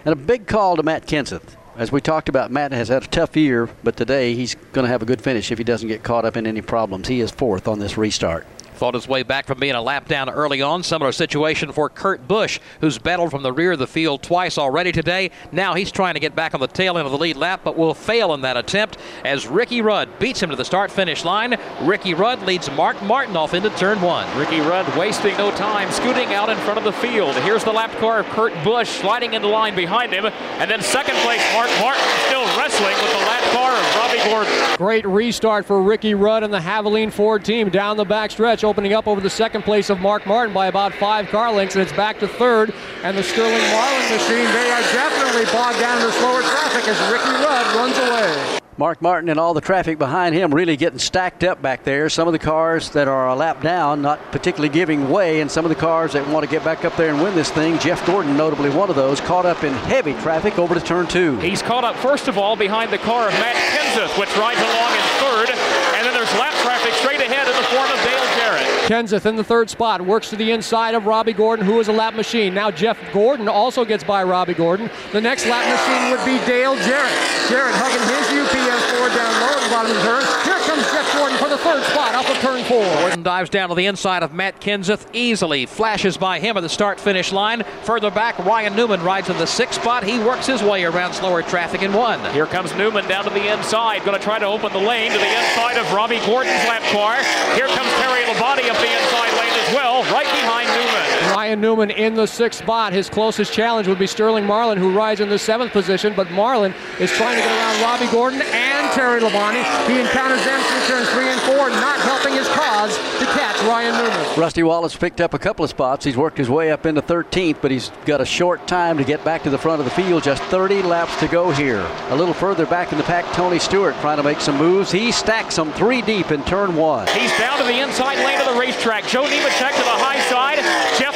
[0.05, 1.57] And a big call to Matt Kenseth.
[1.77, 4.89] As we talked about, Matt has had a tough year, but today he's going to
[4.89, 7.09] have a good finish if he doesn't get caught up in any problems.
[7.09, 8.47] He is fourth on this restart.
[8.79, 10.85] Fought his way back from being a lap down early on.
[10.85, 14.93] Similar situation for Kurt Busch, who's battled from the rear of the field twice already
[14.93, 15.33] today.
[15.51, 17.77] Now he's trying to get back on the tail end of the lead lap, but
[17.77, 21.57] will fail in that attempt as Ricky Rudd beats him to the start finish line.
[21.83, 24.27] Ricky Rudd leads Mark Martin off into turn one.
[24.39, 27.35] Ricky Rudd wasting no time, scooting out in front of the field.
[27.37, 30.27] Here's the lap car of Kurt Busch sliding into line behind him.
[30.27, 34.77] And then second place, Mark Martin still wrestling with the lap car of Robby Gordon.
[34.77, 38.93] Great restart for Ricky Rudd and the Havoline Ford team down the back stretch, opening
[38.93, 41.93] up over the second place of Mark Martin by about five car lengths, and it's
[41.93, 42.75] back to third.
[43.03, 47.13] And the Sterling Marlin machine, they are definitely bogged down in the slower traffic as
[47.13, 48.59] Ricky Rudd runs away.
[48.79, 52.09] Mark Martin and all the traffic behind him really getting stacked up back there.
[52.09, 55.65] Some of the cars that are a lap down, not particularly giving way, and some
[55.65, 57.77] of the cars that want to get back up there and win this thing.
[57.81, 61.37] Jeff Gordon, notably one of those, caught up in heavy traffic over to turn two.
[61.41, 64.93] He's caught up first of all behind the car of Matt Kenseth, which rides along
[64.95, 65.51] in third.
[65.99, 68.78] And then there's lap traffic straight ahead in the form of Dale Jarrett.
[68.89, 71.93] Kenseth in the third spot works to the inside of Robby Gordon, who is a
[71.93, 72.55] lap machine.
[72.55, 74.89] Now Jeff Gordon also gets by Robby Gordon.
[75.13, 77.13] The next lap machine would be Dale Jarrett.
[77.53, 80.25] Jarrett hugging his UPS Ford down low at the bottom of the turn.
[80.41, 82.85] Here comes Jeff Gordon for the third spot off of turn four.
[83.01, 86.69] Gordon dives down to the inside of Matt Kenseth, easily flashes by him at the
[86.69, 87.65] start finish line.
[87.83, 90.05] Further back, Ryan Newman rides in the sixth spot.
[90.05, 92.21] He works his way around slower traffic in one.
[92.33, 95.19] Here comes Newman down to the inside, going to try to open the lane to
[95.19, 97.17] the inside of Robby Gordon's lap car.
[97.55, 101.28] Here comes Terry Labonte up the inside lane as well, right behind Newman.
[101.49, 102.93] Ryan Newman in the sixth spot.
[102.93, 106.75] His closest challenge would be Sterling Marlin, who rides in the seventh position, but Marlin
[107.01, 109.65] is trying to get around Robby Gordon and Terry Labonte.
[109.89, 113.95] He encounters them through turns three and four, not helping his cause to catch Ryan
[113.95, 114.41] Newman.
[114.41, 116.05] Rusty Wallace picked up a couple of spots.
[116.05, 119.25] He's worked his way up into 13th, but he's got a short time to get
[119.25, 120.25] back to the front of the field.
[120.25, 121.81] Just 30 laps to go here.
[122.11, 124.93] A little further back in the pack, Tony Stewart trying to make some moves.
[124.93, 127.07] He stacks them three deep in turn one.
[127.09, 129.07] He's down to the inside lane of the racetrack.
[129.07, 130.59] Joe Nemechek to the high side.
[130.99, 131.08] Jeff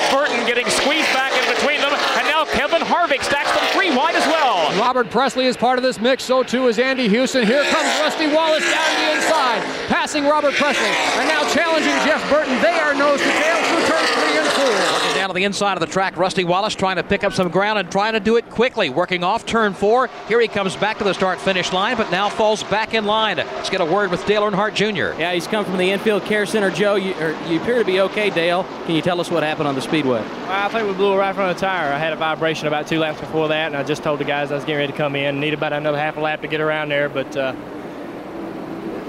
[0.42, 1.94] Getting squeezed back in between them.
[2.18, 4.68] And now Kevin Harvick stacks them three wide as well.
[4.78, 7.46] Robert Pressley is part of this mix, so too is Andy Houston.
[7.46, 12.60] Here comes Rusty Wallace down the inside, passing Robert Pressley, and now challenging Jeff Burton.
[12.60, 14.76] They are nose to tail through turns three and four.
[14.92, 17.48] Working down to the inside of the track, Rusty Wallace trying to pick up some
[17.48, 18.90] ground and trying to do it quickly.
[18.90, 20.08] Working off turn four.
[20.28, 23.38] Here he comes back to the start finish line, but now falls back in line.
[23.38, 25.18] Let's get a word with Dale Earnhardt Jr.
[25.18, 26.70] Yeah, he's come from the infield care center.
[26.70, 28.64] Joe, you, er, you appear to be okay, Dale.
[28.84, 30.22] Can you tell us what happened on the speedway?
[30.48, 31.92] I think we blew it right from the tire.
[31.92, 34.50] I had a vibration about two laps before that, and I just told the guys
[34.50, 35.40] I was getting ready to come in.
[35.40, 37.54] Need about another half a lap to get around there, but uh,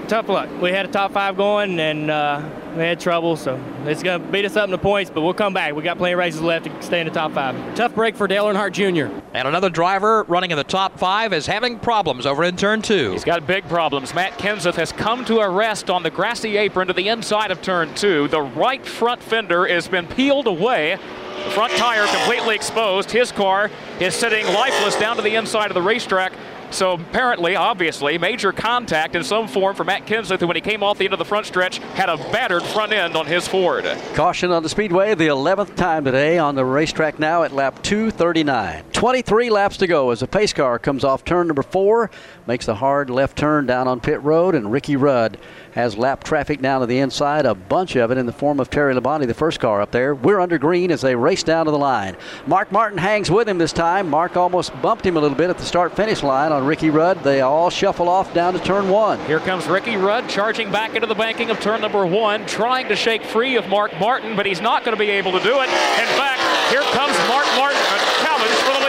[0.08, 0.50] tough luck.
[0.62, 4.28] We had a top five going, and uh, we had trouble, so it's going to
[4.30, 5.76] beat us up in the points, but we'll come back.
[5.76, 7.56] We got plenty of races left to stay in the top five.
[7.76, 9.14] Tough break for Dale Earnhardt Jr.
[9.34, 13.12] And another driver running in the top five is having problems over in turn two.
[13.12, 14.14] He's got big problems.
[14.14, 17.62] Matt Kenseth has come to a rest on the grassy apron to the inside of
[17.62, 18.28] turn two.
[18.28, 20.98] The right front fender has been peeled away.
[21.45, 23.12] The front tire completely exposed.
[23.12, 23.70] His car
[24.00, 26.34] is sitting lifeless down to the inside of the racetrack.
[26.74, 30.82] So apparently, obviously, major contact in some form for Matt Kenseth, who when he came
[30.82, 33.86] off the end of the front stretch, had a battered front end on his Ford.
[34.16, 38.84] Caution on the speedway, the 11th time today on the racetrack now at lap 239.
[38.91, 42.10] 23 laps to go as a pace car comes off turn number four,
[42.48, 45.38] makes the hard left turn down on pit road, and Ricky Rudd
[45.74, 48.70] has lap traffic down to the inside, a bunch of it in the form of
[48.70, 50.16] Terry Labonte, the first car up there.
[50.16, 52.16] We're under green as they race down to the line.
[52.48, 54.10] Mark Martin hangs with him this time.
[54.10, 57.24] Mark almost bumped him a little bit at the start finish line on Ricky Rudd.
[57.24, 59.20] They all shuffle off down to turn one.
[59.26, 62.95] Here comes Ricky Rudd charging back into the banking of turn number one, trying to
[62.95, 65.70] shake free of Mark Martin, but he's not going to be able to do it.
[65.70, 68.84] In fact, here comes Mark Martin, a challenge for the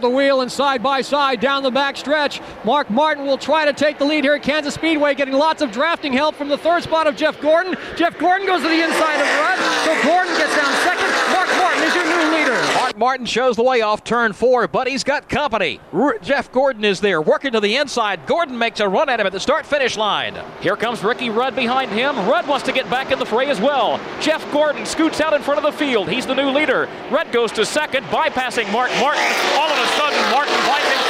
[0.00, 2.40] to wheel and side by side down the back stretch.
[2.64, 5.70] Mark Martin will try to take the lead here at Kansas Speedway, getting lots of
[5.70, 7.76] drafting help from the third spot of Jeff Gordon.
[7.96, 11.10] Jeff Gordon goes to the inside of Rudd, so Gordon gets down second.
[11.32, 12.77] Mark Martin is your new leader.
[12.88, 15.78] Mark Martin shows the way off turn four, but he's got company.
[15.92, 18.24] R- Jeff Gordon is there, working to the inside.
[18.26, 20.34] Gordon makes a run at him at the start finish line.
[20.62, 22.16] Here comes Ricky Rudd behind him.
[22.26, 24.00] Rudd wants to get back in the fray as well.
[24.22, 26.08] Jeff Gordon scoots out in front of the field.
[26.08, 26.88] He's the new leader.
[27.10, 29.24] Rudd goes to second, bypassing Mark Martin.
[29.60, 31.07] All of a sudden, Martin finds himself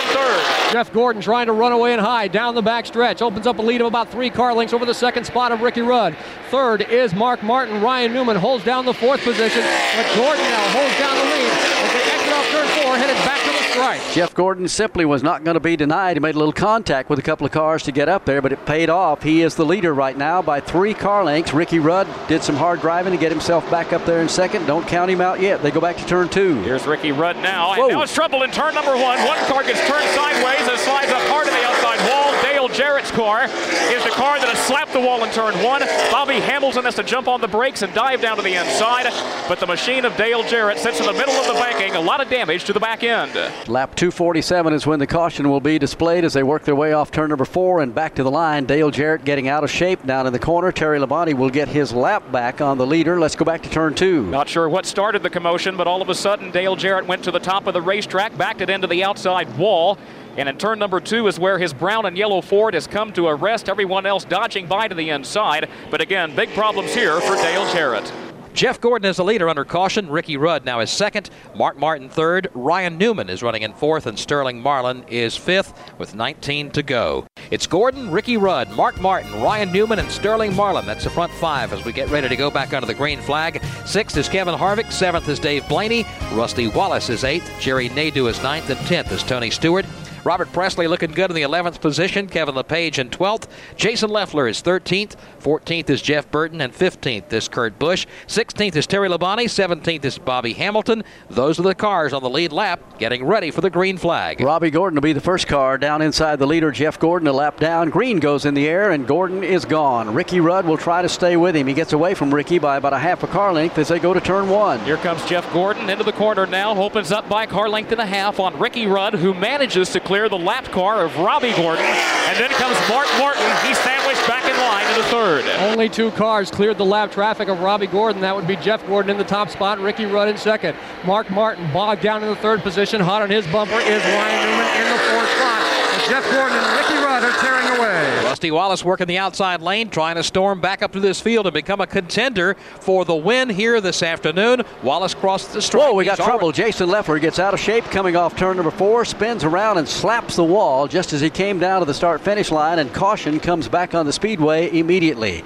[0.00, 0.72] third.
[0.72, 3.22] Jeff Gordon trying to run away and high down the back stretch.
[3.22, 5.82] Opens up a lead of about three car lengths over the second spot of Ricky
[5.82, 6.16] Rudd.
[6.50, 7.80] Third is Mark Martin.
[7.80, 11.92] Ryan Newman holds down the fourth position, but Gordon now holds down the lead as
[11.92, 14.14] they exit off turn four, headed back to the stripe.
[14.14, 16.16] Jeff Gordon simply was not going to be denied.
[16.16, 18.52] He made a little contact with a couple of cars to get up there, but
[18.52, 19.22] it paid off.
[19.22, 21.52] He is the leader right now by three car lengths.
[21.52, 24.66] Ricky Rudd did some hard driving to get himself back up there in second.
[24.66, 25.62] Don't count him out yet.
[25.62, 26.60] They go back to turn two.
[26.62, 27.76] Here's Ricky Rudd now.
[27.76, 27.84] Whoa.
[27.84, 29.18] And now it's trouble in turn number one.
[29.24, 32.43] One car gets turned sideways and slides up hard to the outside wall.
[32.74, 35.80] Jarrett's car is the car that has slapped the wall in turn one.
[36.10, 39.04] Bobby Hamilton has to jump on the brakes and dive down to the inside,
[39.48, 41.94] but the machine of Dale Jarrett sits in the middle of the banking.
[41.94, 43.32] A lot of damage to the back end.
[43.68, 47.12] Lap 247 is when the caution will be displayed as they work their way off
[47.12, 48.64] turn number four and back to the line.
[48.64, 50.72] Dale Jarrett getting out of shape down in the corner.
[50.72, 53.20] Terry Labonte will get his lap back on the leader.
[53.20, 54.26] Let's go back to turn two.
[54.26, 57.30] Not sure what started the commotion, but all of a sudden Dale Jarrett went to
[57.30, 59.96] the top of the racetrack, backed it into the outside wall.
[60.36, 63.28] And in turn number two is where his brown and yellow Ford has come to
[63.28, 65.68] arrest everyone else dodging by to the inside.
[65.90, 68.12] But again, big problems here for Dale Jarrett.
[68.54, 70.08] Jeff Gordon is the leader under caution.
[70.08, 71.28] Ricky Rudd now is second.
[71.56, 72.48] Mark Martin third.
[72.54, 77.26] Ryan Newman is running in fourth, and Sterling Marlin is fifth with 19 to go.
[77.50, 80.86] It's Gordon, Ricky Rudd, Mark Martin, Ryan Newman, and Sterling Marlin.
[80.86, 83.60] That's the front five as we get ready to go back under the green flag.
[83.86, 84.92] Sixth is Kevin Harvick.
[84.92, 86.06] Seventh is Dave Blaney.
[86.32, 87.50] Rusty Wallace is eighth.
[87.58, 89.84] Jerry Nadeau is ninth, and tenth is Tony Stewart.
[90.24, 92.26] Robert Pressley looking good in the 11th position.
[92.28, 93.46] Kevin LePage in 12th.
[93.76, 95.16] Jason Leffler is 13th.
[95.42, 96.62] 14th is Jeff Burton.
[96.62, 98.06] And 15th is Kurt Busch.
[98.26, 99.44] 16th is Terry Labonte.
[99.44, 101.04] 17th is Bobby Hamilton.
[101.28, 104.40] Those are the cars on the lead lap getting ready for the green flag.
[104.40, 106.70] Robby Gordon will be the first car down inside the leader.
[106.70, 107.90] Jeff Gordon a lap down.
[107.90, 110.14] Green goes in the air, and Gordon is gone.
[110.14, 111.66] Ricky Rudd will try to stay with him.
[111.66, 114.14] He gets away from Ricky by about a half a car length as they go
[114.14, 114.80] to turn one.
[114.86, 116.74] Here comes Jeff Gordon into the corner now.
[116.74, 120.13] Opens up by car length and a half on Ricky Rudd, who manages to clear
[120.14, 121.84] the lap car of Robby Gordon.
[121.84, 123.42] And then comes Mark Martin.
[123.66, 125.44] He's sandwiched back in line in the third.
[125.70, 128.22] Only two cars cleared the lap traffic of Robby Gordon.
[128.22, 130.76] That would be Jeff Gordon in the top spot, Ricky Rudd in second.
[131.04, 133.00] Mark Martin bogged down in the third position.
[133.00, 135.63] Hot on his bumper is Ryan Newman in the fourth spot.
[136.04, 138.24] And Jeff Gordon and Ricky Rudd are tearing away.
[138.24, 141.54] Rusty Wallace working the outside lane, trying to storm back up to this field and
[141.54, 144.62] become a contender for the win here this afternoon.
[144.82, 145.82] Wallace crossed the strike.
[145.82, 146.48] Whoa, we got He's trouble.
[146.48, 149.88] already- Jason Leffler gets out of shape coming off turn number four, spins around and
[149.88, 153.40] slaps the wall just as he came down to the start finish line, and caution
[153.40, 155.42] comes back on the speedway immediately.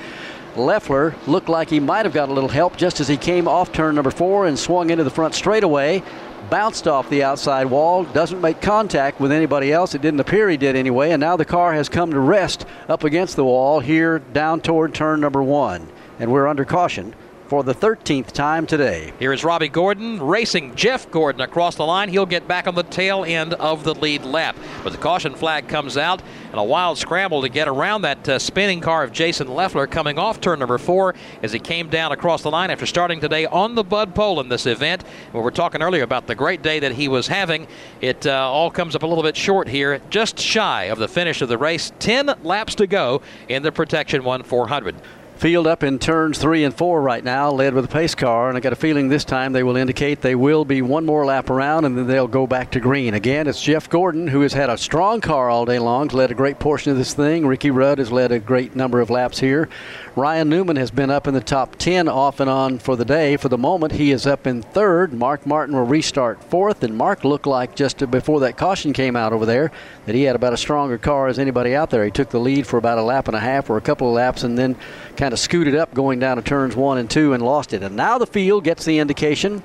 [0.57, 3.71] Leffler looked like he might have got a little help just as he came off
[3.71, 6.03] turn number four and swung into the front straightaway.
[6.51, 9.95] Bounced off the outside wall, doesn't make contact with anybody else.
[9.95, 13.05] It didn't appear he did anyway, and now the car has come to rest up
[13.05, 15.89] against the wall here down toward turn number one.
[16.19, 17.15] And we're under caution
[17.49, 19.11] for the 13th time today.
[19.19, 22.11] Here is Robby Gordon racing Jeff Gordon across the line.
[22.11, 24.55] He'll get back on the tail end of the lead lap.
[24.85, 26.21] But the caution flag comes out
[26.51, 30.19] and a wild scramble to get around that uh, spinning car of Jason Leffler coming
[30.19, 33.75] off turn number four as he came down across the line after starting today on
[33.75, 35.03] the Bud Pole in this event.
[35.33, 37.67] We were talking earlier about the great day that he was having.
[38.03, 41.41] It uh, all comes up a little bit short here, just shy of the finish
[41.41, 41.93] of the race.
[41.99, 44.97] 10 laps to go in the Protection 1 400.
[45.39, 48.59] Field up in turns three and four right now, led with a pace car, and
[48.59, 51.49] I got a feeling this time they will indicate they will be one more lap
[51.49, 53.15] around and then they'll go back to green.
[53.15, 56.35] Again, it's Jeff Gordon who has had a strong car all day long, led a
[56.35, 57.47] great portion of this thing.
[57.47, 59.69] Ricky Rudd has led a great number of laps here.
[60.17, 63.37] Ryan Newman has been up in the top 10 off and on for the day.
[63.37, 65.13] For the moment, he is up in third.
[65.13, 69.33] Mark Martin will restart fourth, and Mark looked like just before that caution came out
[69.33, 69.71] over there
[70.07, 72.05] that he had about a stronger car as anybody out there.
[72.05, 74.15] He took the lead for about a lap and a half or a couple of
[74.15, 74.75] laps and then
[75.17, 77.83] kind of scooted up going down to turns one and two and lost it.
[77.83, 79.63] And now the field gets the indication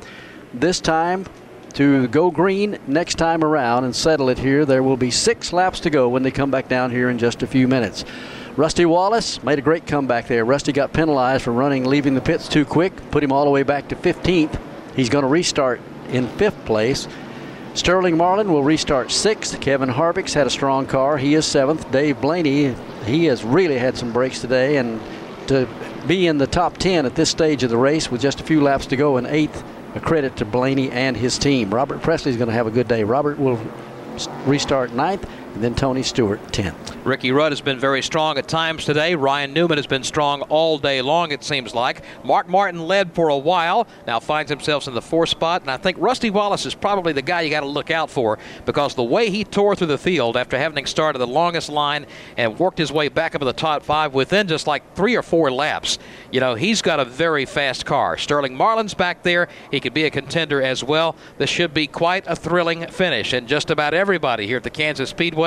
[0.53, 1.25] this time
[1.73, 4.65] to go green next time around and settle it here.
[4.65, 7.43] There will be six laps to go when they come back down here in just
[7.43, 8.05] a few minutes.
[8.55, 10.45] Rusty Wallace made a great comeback there.
[10.45, 13.63] Rusty got penalized for running, leaving the pits too quick, put him all the way
[13.63, 14.59] back to 15th.
[14.95, 17.07] He's going to restart in fifth place.
[17.73, 19.59] Sterling Marlin will restart sixth.
[19.59, 21.17] Kevin Harvick's had a strong car.
[21.17, 21.91] He is seventh.
[21.91, 22.75] Dave Blaney,
[23.05, 25.01] he has really had some breaks today, and
[25.47, 25.67] to
[26.07, 28.61] be in the top 10 at this stage of the race with just a few
[28.61, 29.63] laps to go in eighth,
[29.95, 31.73] a credit to Blaney and his team.
[31.73, 33.03] Robert Pressley's going to have a good day.
[33.03, 33.59] Robert will
[34.45, 36.97] restart ninth, and then Tony Stewart 10th.
[37.05, 39.13] Ricky Rudd has been very strong at times today.
[39.13, 42.01] Ryan Newman has been strong all day long, it seems like.
[42.23, 45.61] Mark Martin led for a while, now finds himself in the fourth spot.
[45.61, 48.39] And I think Rusty Wallace is probably the guy you got to look out for
[48.65, 52.57] because the way he tore through the field after having started the longest line and
[52.57, 55.51] worked his way back up to the top five within just like three or four
[55.51, 55.99] laps,
[56.31, 58.17] you know, he's got a very fast car.
[58.17, 59.49] Sterling Marlin's back there.
[59.69, 61.15] He could be a contender as well.
[61.37, 63.33] This should be quite a thrilling finish.
[63.33, 65.42] And just about everybody here at the Kansas Speedway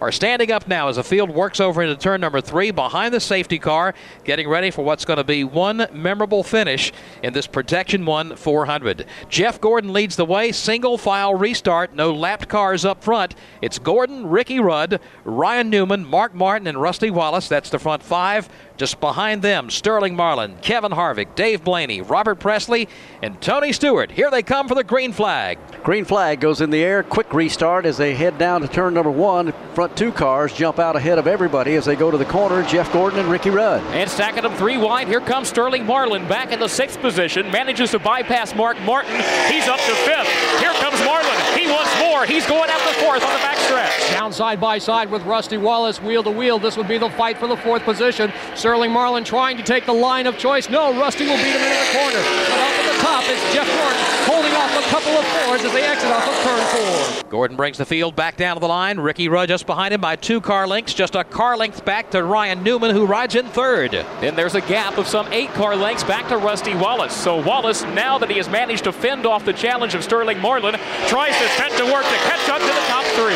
[0.00, 3.20] are standing up now as the field works over into turn number three behind the
[3.20, 3.94] safety car,
[4.24, 6.92] getting ready for what's going to be one memorable finish
[7.22, 9.06] in this Protection 1 400.
[9.28, 13.34] Jeff Gordon leads the way, single file restart, no lapped cars up front.
[13.60, 17.48] It's Gordon, Ricky Rudd, Ryan Newman, Mark Martin, and Rusty Wallace.
[17.48, 18.48] That's the front five.
[18.76, 22.88] Just behind them, Sterling Marlin, Kevin Harvick, Dave Blaney, Robert Pressley,
[23.22, 24.10] and Tony Stewart.
[24.10, 25.58] Here they come for the green flag.
[25.84, 27.04] Green flag goes in the air.
[27.04, 29.52] Quick restart as they head down to turn number one.
[29.74, 32.64] Front two cars jump out ahead of everybody as they go to the corner.
[32.64, 33.80] Jeff Gordon and Ricky Rudd.
[33.94, 35.06] And stacking them three wide.
[35.06, 37.48] Here comes Sterling Marlin back in the sixth position.
[37.52, 39.14] Manages to bypass Mark Martin.
[39.46, 40.28] He's up to fifth.
[40.58, 41.38] Here comes Marlin.
[41.56, 42.26] He wants more.
[42.26, 44.10] He's going after fourth on the backstretch.
[44.12, 46.58] Down side by side with Rusty Wallace, wheel to wheel.
[46.58, 48.32] This would be the fight for the fourth position.
[48.54, 50.68] Sterling Marlin trying to take the line of choice.
[50.68, 52.18] No, Rusty will beat him into the corner.
[52.18, 55.72] But up at the top is Jeff Gordon holding off a couple of fours as
[55.72, 57.30] they exit off of turn four.
[57.30, 58.98] Gordon brings the field back down to the line.
[58.98, 62.22] Ricky Rudd just behind him by two car lengths, just a car length back to
[62.22, 63.92] Ryan Newman, who rides in third.
[63.92, 67.14] Then there's a gap of some eight car lengths back to Rusty Wallace.
[67.14, 70.76] So Wallace, now that he has managed to fend off the challenge of Sterling Marlin,
[71.08, 73.34] tries to set to work to catch up to the top three.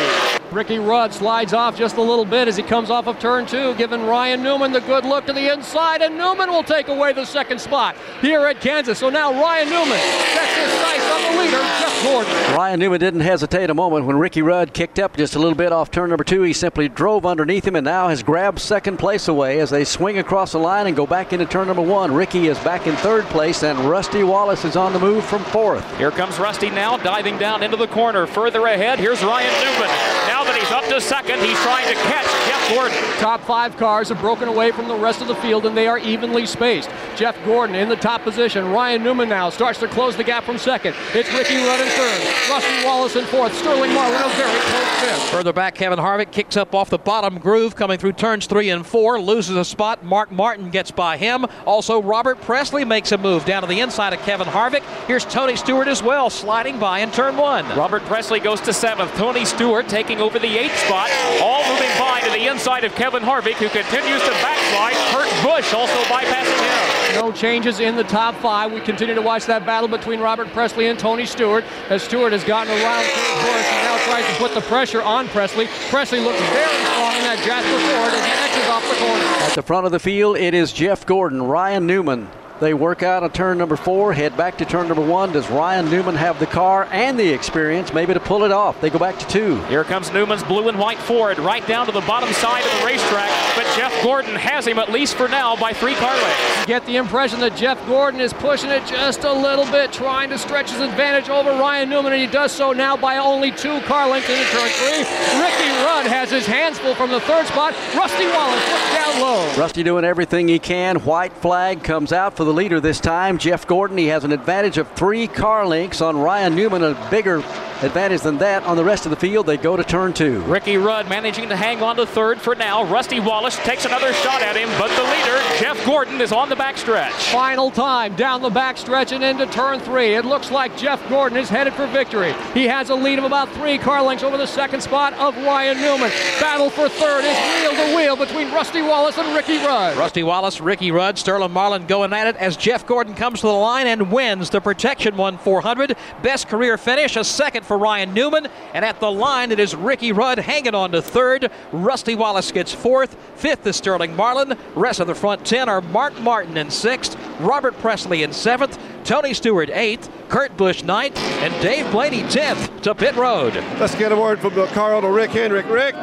[0.51, 3.75] Ricky Rudd slides off just a little bit as he comes off of turn two,
[3.75, 7.23] giving Ryan Newman the good look to the inside, and Newman will take away the
[7.23, 8.97] second spot here at Kansas.
[8.97, 12.55] So now Ryan Newman sets his sights on the leader, Jeff Gordon.
[12.55, 15.71] Ryan Newman didn't hesitate a moment when Ricky Rudd kicked up just a little bit
[15.71, 16.41] off turn number two.
[16.41, 20.17] He simply drove underneath him and now has grabbed second place away as they swing
[20.17, 22.11] across the line and go back into turn number one.
[22.11, 25.85] Ricky is back in third place, and Rusty Wallace is on the move from fourth.
[25.99, 28.25] Here comes Rusty now, diving down into the corner.
[28.25, 30.08] Further ahead, here's Ryan Newman.
[30.27, 32.97] Now he's up to second, he's trying to catch Jeff Gordon.
[33.19, 35.97] Top five cars have broken away from the rest of the field and they are
[35.99, 36.89] evenly spaced.
[37.15, 38.71] Jeff Gordon in the top position.
[38.71, 40.95] Ryan Newman now starts to close the gap from second.
[41.13, 42.49] It's Ricky Rudd in third.
[42.49, 43.53] Rusty Wallace in fourth.
[43.55, 45.29] Sterling Marlin a very close fifth.
[45.29, 48.85] Further back, Kevin Harvick kicks up off the bottom groove, coming through turns three and
[48.85, 50.03] four, loses a spot.
[50.03, 51.45] Mark Martin gets by him.
[51.65, 54.83] Also, Robert Pressley makes a move down to the inside of Kevin Harvick.
[55.07, 57.65] Here's Tony Stewart as well, sliding by in turn one.
[57.77, 59.13] Robert Pressley goes to seventh.
[59.15, 61.09] Tony Stewart taking over the eighth spot,
[61.41, 64.95] all moving by to the inside of Kevin Harvick, who continues to backslide.
[65.13, 67.15] Kurt Busch also bypassing him.
[67.15, 68.71] No changes in the top five.
[68.71, 72.43] We continue to watch that battle between Robert Pressley and Tony Stewart as Stewart has
[72.43, 75.67] gotten around Kurt Busch and now tries to put the pressure on Pressley.
[75.89, 79.23] Pressley looks very strong in that Jasper Ford as he exits off the corner.
[79.45, 82.29] At the front of the field, it is Jeff Gordon, Ryan Newman.
[82.59, 85.31] They work out on turn number four, head back to turn number one.
[85.31, 88.81] Does Ryan Newman have the car and the experience maybe to pull it off?
[88.81, 89.61] They go back to two.
[89.65, 92.85] Here comes Newman's blue and white Ford right down to the bottom side of the
[92.85, 96.65] racetrack, but Jeff Gordon has him at least for now by three car lengths.
[96.65, 100.37] Get the impression that Jeff Gordon is pushing it just a little bit, trying to
[100.37, 104.09] stretch his advantage over Ryan Newman, and he does so now by only two car
[104.09, 104.99] lengths into turn three.
[105.39, 107.73] Ricky Rudd has his hands full from the third spot.
[107.95, 109.55] Rusty Wallace looks down low.
[109.55, 110.97] Rusty doing everything he can.
[110.97, 113.37] White flag comes out for the leader this time.
[113.37, 117.43] Jeff Gordon, he has an advantage of three car lengths on Ryan Newman, a bigger
[117.81, 119.45] advantage than that on the rest of the field.
[119.45, 120.41] They go to turn two.
[120.41, 122.83] Ricky Rudd managing to hang on to third for now.
[122.83, 126.55] Rusty Wallace takes another shot at him, but the leader, Jeff Gordon, is on the
[126.55, 127.11] backstretch.
[127.31, 130.15] Final time down the backstretch and into turn three.
[130.15, 132.33] It looks like Jeff Gordon is headed for victory.
[132.53, 135.77] He has a lead of about three car lengths over the second spot of Ryan
[135.79, 136.11] Newman.
[136.39, 139.97] Battle for third is wheel to wheel between Rusty Wallace and Ricky Rudd.
[139.97, 143.53] Rusty Wallace, Ricky Rudd, Sterling Marlin going at it as Jeff Gordon comes to the
[143.53, 145.95] line and wins the Protection 1 400.
[146.23, 148.47] Best career finish, a second for Ryan Newman.
[148.73, 151.51] And at the line, it is Ricky Rudd hanging on to third.
[151.71, 153.15] Rusty Wallace gets fourth.
[153.35, 154.57] Fifth is Sterling Marlin.
[154.73, 159.33] Rest of the front 10 are Mark Martin in sixth, Robert Pressley in seventh, Tony
[159.33, 163.55] Stewart eighth, Kurt Busch ninth, and Dave Blaney tenth to pit road.
[163.79, 165.67] Let's get a word from the Carl to Rick Hendrick.
[165.67, 165.95] Rick,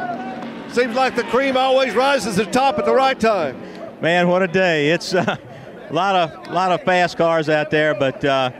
[0.71, 3.59] seems like the cream always rises to the top at the right time.
[4.01, 4.89] Man, what a day!
[4.89, 5.37] It's uh,
[5.89, 8.51] a lot of lot of fast cars out there, but uh,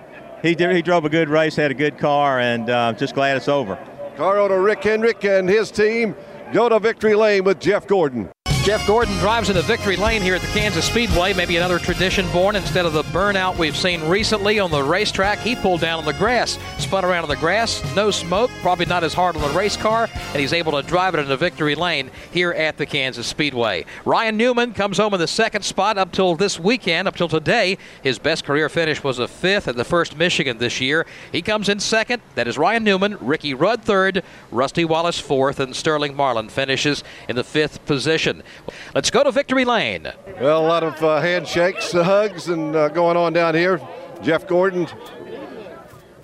[0.41, 3.37] he did, he drove a good race, had a good car, and uh, just glad
[3.37, 3.77] it's over.
[4.15, 6.15] Carl to Rick Hendrick and his team
[6.53, 8.29] go to victory lane with Jeff Gordon.
[8.67, 11.31] Jeff Gordon drives into victory lane here at the Kansas Speedway.
[11.31, 15.39] Maybe another tradition born instead of the burnout we've seen recently on the racetrack.
[15.39, 19.05] He pulled down on the grass, spun around on the grass, no smoke, probably not
[19.05, 22.11] as hard on the race car, and he's able to drive it into victory lane
[22.33, 23.85] here at the Kansas Speedway.
[24.03, 27.77] Ryan Newman comes home in the second spot up till this weekend, up till today.
[28.03, 31.05] His best career finish was a fifth at the first Michigan this year.
[31.31, 32.21] He comes in second.
[32.35, 37.37] That is Ryan Newman, Ricky Rudd third, Rusty Wallace fourth, and Sterling Marlin finishes in
[37.37, 38.43] the fifth position.
[38.93, 40.11] Let's go to victory lane.
[40.39, 43.81] Well, a lot of uh, handshakes, uh, hugs, and uh, going on down here.
[44.21, 44.87] Jeff Gordon,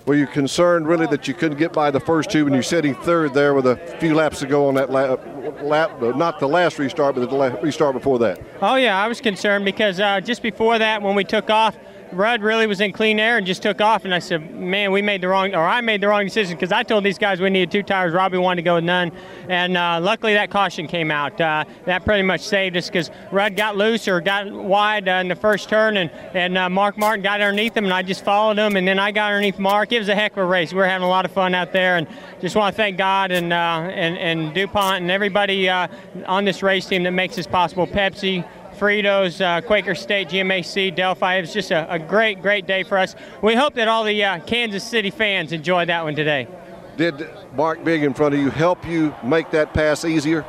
[0.06, 2.94] were you concerned really that you couldn't get by the first two when you're sitting
[2.94, 5.20] third there with a few laps to go on that lap?
[5.62, 8.40] lap not the last restart, but the la- restart before that.
[8.60, 11.76] Oh yeah, I was concerned because uh, just before that, when we took off,
[12.16, 14.04] Rudd really was in clean air and just took off.
[14.04, 16.72] And I said, man, we made the wrong, or I made the wrong decision because
[16.72, 18.12] I told these guys we needed two tires.
[18.12, 19.12] Robbie wanted to go with none.
[19.48, 21.40] And uh, luckily that caution came out.
[21.40, 25.28] Uh, that pretty much saved us because Rudd got loose or got wide uh, in
[25.28, 28.58] the first turn, and, and uh, Mark Martin got underneath him, and I just followed
[28.58, 28.76] him.
[28.76, 29.92] And then I got underneath Mark.
[29.92, 30.72] It was a heck of a race.
[30.72, 31.96] We were having a lot of fun out there.
[31.96, 32.06] And
[32.40, 35.88] just want to thank God and, uh, and, and DuPont and everybody uh,
[36.26, 37.86] on this race team that makes this possible.
[37.86, 41.36] Pepsi, Fritos, uh, Quaker State, GMAC, Delphi.
[41.36, 43.14] It was just a, a, great, great day for us.
[43.42, 46.48] We hope that all the uh, Kansas City fans enjoyed that one today.
[46.96, 50.44] Did Mark Big in front of you help you make that pass easier?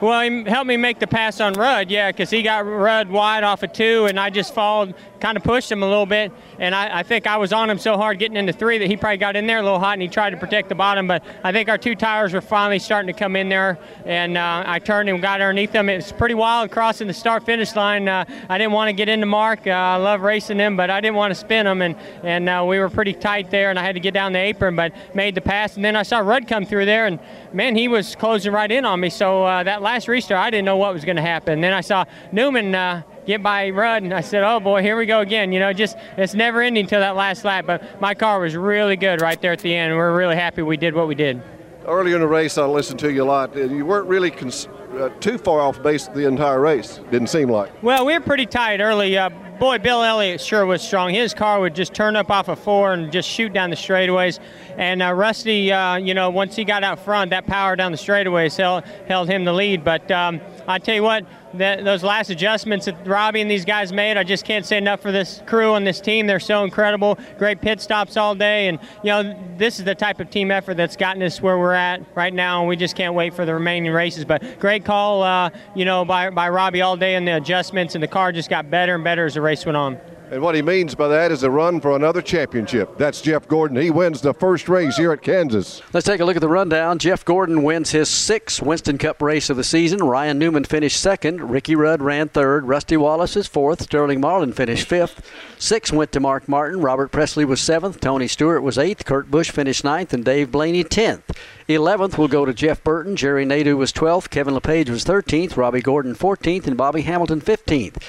[0.00, 3.44] Well, he helped me make the pass on Rudd, yeah, because he got Rudd wide
[3.44, 6.74] off of two, and I just followed, kind of pushed him a little bit, and
[6.74, 9.18] I, I, think I was on him so hard getting into three that he probably
[9.18, 11.06] got in there a little hot, and he tried to protect the bottom.
[11.06, 14.64] But I think our two tires were finally starting to come in there, and uh,
[14.66, 15.88] I turned and got underneath them.
[15.88, 18.08] It was pretty wild crossing the start-finish line.
[18.08, 19.64] Uh, I didn't want to get into Mark.
[19.64, 21.94] Uh, I love racing him, but I didn't want to spin him, and
[22.24, 24.74] and uh, we were pretty tight there, and I had to get down the apron,
[24.74, 27.20] but made the pass, and then I saw Rudd come through there, and
[27.52, 29.08] man, he was closing right in on me.
[29.08, 31.60] So uh, that last restart, I didn't know what was going to happen.
[31.60, 35.06] Then I saw Newman uh, get by Rudd, and I said, "Oh boy, here we
[35.06, 37.66] go again." You know, just it's never ending until that last lap.
[37.66, 39.96] But my car was really good right there at the end.
[39.96, 41.42] We're really happy we did what we did.
[41.86, 43.56] Earlier in the race, I listened to you a lot.
[43.56, 47.00] You weren't really cons- uh, too far off base the entire race.
[47.10, 47.70] Didn't seem like.
[47.82, 49.18] Well, we were pretty tight early.
[49.18, 51.12] Uh, boy, Bill Elliott sure was strong.
[51.12, 54.38] His car would just turn up off of four and just shoot down the straightaways.
[54.76, 57.98] And uh, Rusty, uh, you know, once he got out front, that power down the
[57.98, 59.84] straightaways held, held him the lead.
[59.84, 63.92] But um, I tell you what, that, those last adjustments that Robbie and these guys
[63.92, 66.26] made, I just can't say enough for this crew and this team.
[66.26, 67.18] They're so incredible.
[67.38, 70.76] Great pit stops all day, and you know this is the type of team effort
[70.76, 73.54] that's gotten us where we're at right now, and we just can't wait for the
[73.54, 74.24] remaining races.
[74.24, 78.02] But great call, uh, you know, by by Robbie all day and the adjustments, and
[78.02, 79.98] the car just got better and better as the race went on.
[80.32, 82.96] And what he means by that is a run for another championship.
[82.96, 83.76] That's Jeff Gordon.
[83.76, 85.82] He wins the first race here at Kansas.
[85.92, 86.98] Let's take a look at the rundown.
[86.98, 90.02] Jeff Gordon wins his sixth Winston Cup race of the season.
[90.02, 91.50] Ryan Newman finished second.
[91.50, 92.66] Ricky Rudd ran third.
[92.66, 93.82] Rusty Wallace is fourth.
[93.82, 95.30] Sterling Marlin finished fifth.
[95.58, 96.80] Six went to Mark Martin.
[96.80, 98.00] Robert Pressley was seventh.
[98.00, 99.04] Tony Stewart was eighth.
[99.04, 100.14] Kurt Busch finished ninth.
[100.14, 101.30] And Dave Blaney tenth.
[101.68, 103.16] 11th will go to Jeff Burton.
[103.16, 104.30] Jerry Nadeau was 12th.
[104.30, 105.58] Kevin LePage was 13th.
[105.58, 106.66] Robby Gordon 14th.
[106.66, 108.02] And Bobby Hamilton 15th.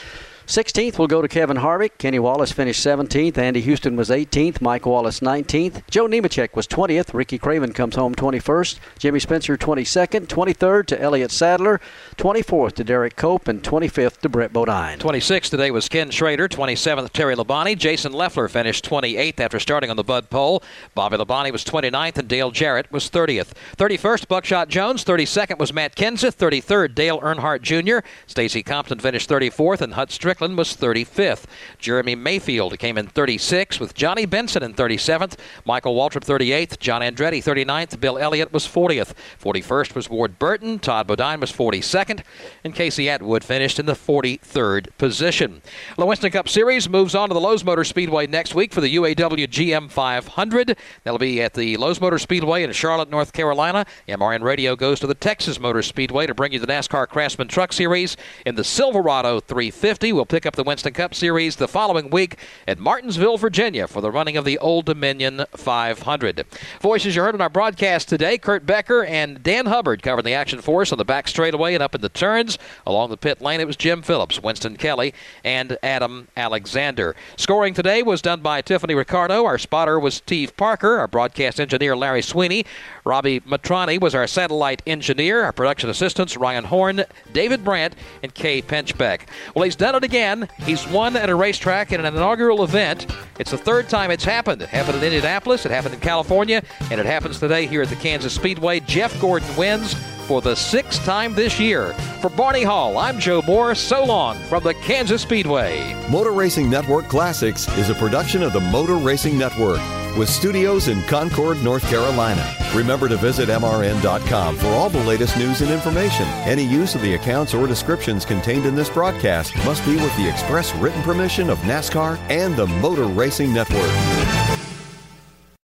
[0.48, 1.98] 16th will go to Kevin Harvick.
[1.98, 3.38] Kenny Wallace finished 17th.
[3.38, 4.60] Andy Houston was 18th.
[4.60, 5.90] Mike Wallace 19th.
[5.90, 7.14] Joe Nemechek was 20th.
[7.14, 8.78] Ricky Craven comes home 21st.
[9.00, 10.28] Jimmy Spencer 22nd.
[10.28, 11.80] 23rd to Elliott Sadler.
[12.18, 13.48] 24th to Derrike Cope.
[13.48, 15.00] And 25th to Brett Bodine.
[15.00, 16.50] 26th today was Ken Schrader.
[16.50, 17.78] 27th Terry Labonte.
[17.78, 20.62] Jason Leffler finished 28th after starting on the Bud pole.
[20.94, 23.54] Bobby Labonte was 29th and Dale Jarrett was 30th.
[23.78, 25.06] 31st Buckshot Jones.
[25.06, 26.36] 32nd was Matt Kenseth.
[26.36, 28.06] 33rd Dale Earnhardt Jr.
[28.28, 31.44] Stacy Compton finished 34th and Hut Stricklin Stricklin was 35th.
[31.78, 35.38] Jeremy Mayfield came in 36th with Johnny Benson in 37th.
[35.66, 36.80] Michael Waltrip 38th.
[36.80, 38.00] John Andretti 39th.
[38.00, 39.14] Bill Elliott was 40th.
[39.40, 40.80] 41st was Ward Burton.
[40.80, 42.24] Todd Bodine was 42nd.
[42.64, 45.62] And Casey Atwood finished in the 43rd position.
[45.98, 48.96] The Winston Cup Series moves on to the Lowe's Motor Speedway next week for the
[48.96, 50.78] UAW GM 500.
[51.04, 53.86] That'll be at the Lowe's Motor Speedway in Charlotte, North Carolina.
[54.08, 57.74] MRN Radio goes to the Texas Motor Speedway to bring you the NASCAR Craftsman Truck
[57.74, 60.14] Series in the Silverado 350.
[60.14, 64.00] We'll will pick up the Winston Cup Series the following week at Martinsville, Virginia for
[64.00, 66.46] the running of the Old Dominion 500.
[66.80, 70.62] Voices you heard on our broadcast today Kurt Becker and Dan Hubbard covering the action
[70.62, 72.58] for us on the back straightaway and up in the turns.
[72.88, 75.14] Along the pit lane, it was Jim Phillips, Winston Kelley,
[75.44, 77.18] and Adam Alexander.
[77.36, 79.44] Scoring today was done by Tiffany Ricardo.
[79.44, 81.00] Our spotter was Steve Parker.
[81.00, 82.66] Our broadcast engineer, Larry Sweeney.
[83.04, 85.44] Robbie Matrani was our satellite engineer.
[85.44, 89.28] Our production assistants, Ryan Horn, David Brandt, and Kay Penchbeck.
[89.54, 90.48] Well, he's done it again.
[90.60, 93.08] He's won at a racetrack in an inaugural event.
[93.40, 94.62] It's the third time it's happened.
[94.62, 96.62] It happened in Indianapolis, it happened in California,
[96.92, 98.80] and it happens today here at the Kansas Speedway.
[98.82, 99.96] Jeff Gordon wins
[100.28, 101.94] for the sixth time this year.
[102.22, 103.74] For Barney Hall, I'm Joe Moore.
[103.74, 105.96] So long from the Kansas Speedway.
[106.12, 109.82] Motor Racing Network Classics is a production of the Motor Racing Network
[110.18, 112.56] with studios in Concord, North Carolina.
[112.74, 116.26] Remember to visit MRN.com for all the latest news and information.
[116.46, 120.28] Any use of the accounts or descriptions contained in this broadcast must be with the
[120.30, 124.63] express written permission of NASCAR and the Motor Racing Network.